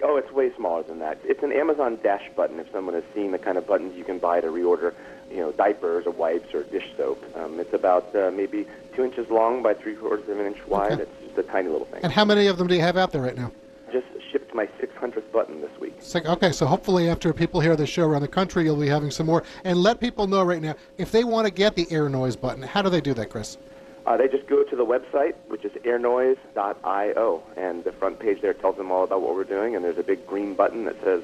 Oh, 0.03 0.17
it's 0.17 0.31
way 0.31 0.53
smaller 0.55 0.83
than 0.83 0.99
that. 0.99 1.19
It's 1.23 1.43
an 1.43 1.51
Amazon 1.51 1.99
Dash 2.01 2.29
button. 2.35 2.59
If 2.59 2.71
someone 2.71 2.95
has 2.95 3.03
seen 3.13 3.31
the 3.31 3.39
kind 3.39 3.57
of 3.57 3.67
buttons 3.67 3.95
you 3.95 4.03
can 4.03 4.19
buy 4.19 4.41
to 4.41 4.47
reorder 4.47 4.93
you 5.31 5.37
know, 5.37 5.51
diapers 5.51 6.05
or 6.05 6.11
wipes 6.11 6.53
or 6.53 6.63
dish 6.63 6.87
soap. 6.97 7.23
Um, 7.35 7.59
it's 7.59 7.73
about 7.73 8.13
uh, 8.15 8.31
maybe 8.31 8.67
two 8.95 9.03
inches 9.03 9.29
long 9.29 9.63
by 9.63 9.73
three 9.73 9.95
quarters 9.95 10.27
of 10.27 10.39
an 10.39 10.45
inch 10.45 10.65
wide. 10.67 10.93
Okay. 10.93 11.03
It's 11.03 11.25
just 11.25 11.37
a 11.37 11.43
tiny 11.43 11.69
little 11.69 11.87
thing. 11.87 12.01
And 12.03 12.11
how 12.11 12.25
many 12.25 12.47
of 12.47 12.57
them 12.57 12.67
do 12.67 12.75
you 12.75 12.81
have 12.81 12.97
out 12.97 13.11
there 13.11 13.21
right 13.21 13.37
now? 13.37 13.51
Just 13.91 14.07
shipped 14.31 14.53
my 14.53 14.65
600th 14.65 15.31
button 15.31 15.61
this 15.61 15.71
week. 15.79 15.93
Okay, 16.15 16.51
so 16.51 16.65
hopefully 16.65 17.09
after 17.09 17.33
people 17.33 17.59
hear 17.61 17.75
this 17.75 17.89
show 17.89 18.05
around 18.07 18.21
the 18.21 18.27
country, 18.27 18.63
you'll 18.63 18.75
be 18.75 18.87
having 18.87 19.11
some 19.11 19.25
more. 19.25 19.43
And 19.63 19.77
let 19.77 19.99
people 19.99 20.27
know 20.27 20.43
right 20.43 20.61
now 20.61 20.75
if 20.97 21.11
they 21.11 21.23
want 21.23 21.47
to 21.47 21.53
get 21.53 21.75
the 21.75 21.87
air 21.91 22.09
noise 22.09 22.35
button, 22.35 22.63
how 22.63 22.81
do 22.81 22.89
they 22.89 23.01
do 23.01 23.13
that, 23.13 23.29
Chris? 23.29 23.57
Uh, 24.05 24.17
they 24.17 24.27
just 24.27 24.47
go 24.47 24.63
to 24.63 24.75
the 24.75 24.85
website, 24.85 25.35
which 25.47 25.63
is 25.63 25.71
airnoise.io, 25.83 27.43
and 27.55 27.83
the 27.83 27.91
front 27.91 28.19
page 28.19 28.41
there 28.41 28.53
tells 28.53 28.75
them 28.77 28.91
all 28.91 29.03
about 29.03 29.21
what 29.21 29.35
we're 29.35 29.43
doing. 29.43 29.75
And 29.75 29.85
there's 29.85 29.97
a 29.97 30.03
big 30.03 30.25
green 30.25 30.55
button 30.55 30.85
that 30.85 30.99
says 31.03 31.23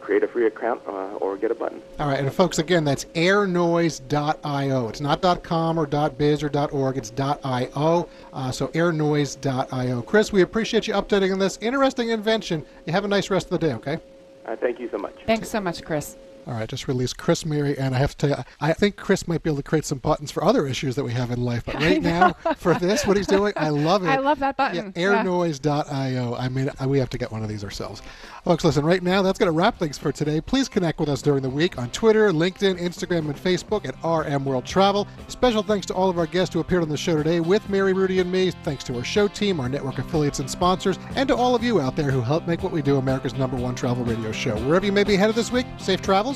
create 0.00 0.22
a 0.22 0.28
free 0.28 0.46
account 0.46 0.80
uh, 0.86 1.14
or 1.16 1.36
get 1.36 1.50
a 1.50 1.54
button. 1.54 1.82
All 1.98 2.06
right, 2.06 2.20
and 2.20 2.32
folks, 2.32 2.60
again, 2.60 2.84
that's 2.84 3.04
airnoise.io. 3.06 4.88
It's 4.88 5.00
not 5.00 5.42
.com 5.42 5.78
or 5.78 5.86
.biz 5.86 6.42
or 6.44 6.68
.org. 6.70 6.96
It's 6.96 7.12
.io. 7.18 8.08
Uh, 8.32 8.50
so 8.52 8.68
airnoise.io. 8.68 10.02
Chris, 10.02 10.32
we 10.32 10.42
appreciate 10.42 10.86
you 10.86 10.94
updating 10.94 11.32
on 11.32 11.40
this 11.40 11.58
interesting 11.60 12.10
invention. 12.10 12.64
You 12.86 12.92
have 12.92 13.04
a 13.04 13.08
nice 13.08 13.30
rest 13.30 13.46
of 13.46 13.58
the 13.58 13.66
day, 13.66 13.74
okay? 13.74 13.98
Uh, 14.46 14.54
thank 14.54 14.78
you 14.78 14.88
so 14.90 14.98
much. 14.98 15.14
Thanks 15.26 15.48
so 15.48 15.60
much, 15.60 15.82
Chris. 15.82 16.16
All 16.46 16.54
right, 16.54 16.68
just 16.68 16.86
released 16.86 17.18
Chris 17.18 17.44
Mary, 17.44 17.76
and 17.76 17.92
I 17.92 17.98
have 17.98 18.16
to 18.18 18.28
tell 18.28 18.38
you, 18.38 18.44
I 18.60 18.72
think 18.72 18.94
Chris 18.94 19.26
might 19.26 19.42
be 19.42 19.50
able 19.50 19.56
to 19.56 19.64
create 19.64 19.84
some 19.84 19.98
buttons 19.98 20.30
for 20.30 20.44
other 20.44 20.64
issues 20.68 20.94
that 20.94 21.02
we 21.02 21.12
have 21.12 21.32
in 21.32 21.42
life. 21.42 21.64
But 21.64 21.74
right 21.82 22.00
now, 22.00 22.34
for 22.56 22.74
this, 22.74 23.04
what 23.04 23.16
he's 23.16 23.26
doing, 23.26 23.52
I 23.56 23.70
love 23.70 24.04
it. 24.04 24.08
I 24.10 24.18
love 24.18 24.38
that 24.38 24.56
button. 24.56 24.92
Yeah, 24.94 25.02
airnoise.io. 25.02 26.36
I 26.36 26.48
mean, 26.48 26.70
we 26.86 27.00
have 27.00 27.10
to 27.10 27.18
get 27.18 27.32
one 27.32 27.42
of 27.42 27.48
these 27.48 27.64
ourselves. 27.64 28.00
Folks, 28.44 28.64
listen, 28.64 28.84
right 28.84 29.02
now, 29.02 29.22
that's 29.22 29.40
going 29.40 29.48
to 29.48 29.58
wrap 29.58 29.76
things 29.76 29.98
for 29.98 30.12
today. 30.12 30.40
Please 30.40 30.68
connect 30.68 31.00
with 31.00 31.08
us 31.08 31.20
during 31.20 31.42
the 31.42 31.50
week 31.50 31.78
on 31.78 31.90
Twitter, 31.90 32.30
LinkedIn, 32.30 32.78
Instagram, 32.78 33.28
and 33.28 33.34
Facebook 33.34 33.84
at 33.84 33.96
RM 34.04 34.44
World 34.44 34.64
Travel. 34.64 35.08
Special 35.26 35.64
thanks 35.64 35.84
to 35.86 35.94
all 35.94 36.08
of 36.08 36.16
our 36.16 36.26
guests 36.26 36.54
who 36.54 36.60
appeared 36.60 36.82
on 36.82 36.88
the 36.88 36.96
show 36.96 37.16
today 37.16 37.40
with 37.40 37.68
Mary, 37.68 37.92
Rudy, 37.92 38.20
and 38.20 38.30
me. 38.30 38.52
Thanks 38.62 38.84
to 38.84 38.96
our 38.96 39.04
show 39.04 39.26
team, 39.26 39.58
our 39.58 39.68
network 39.68 39.98
affiliates, 39.98 40.38
and 40.38 40.48
sponsors, 40.48 40.96
and 41.16 41.26
to 41.26 41.34
all 41.34 41.56
of 41.56 41.64
you 41.64 41.80
out 41.80 41.96
there 41.96 42.12
who 42.12 42.20
help 42.20 42.46
make 42.46 42.62
what 42.62 42.70
we 42.70 42.82
do 42.82 42.98
America's 42.98 43.34
number 43.34 43.56
one 43.56 43.74
travel 43.74 44.04
radio 44.04 44.30
show. 44.30 44.56
Wherever 44.60 44.86
you 44.86 44.92
may 44.92 45.02
be 45.02 45.16
headed 45.16 45.34
this 45.34 45.50
week, 45.50 45.66
safe 45.78 46.00
travels 46.00 46.35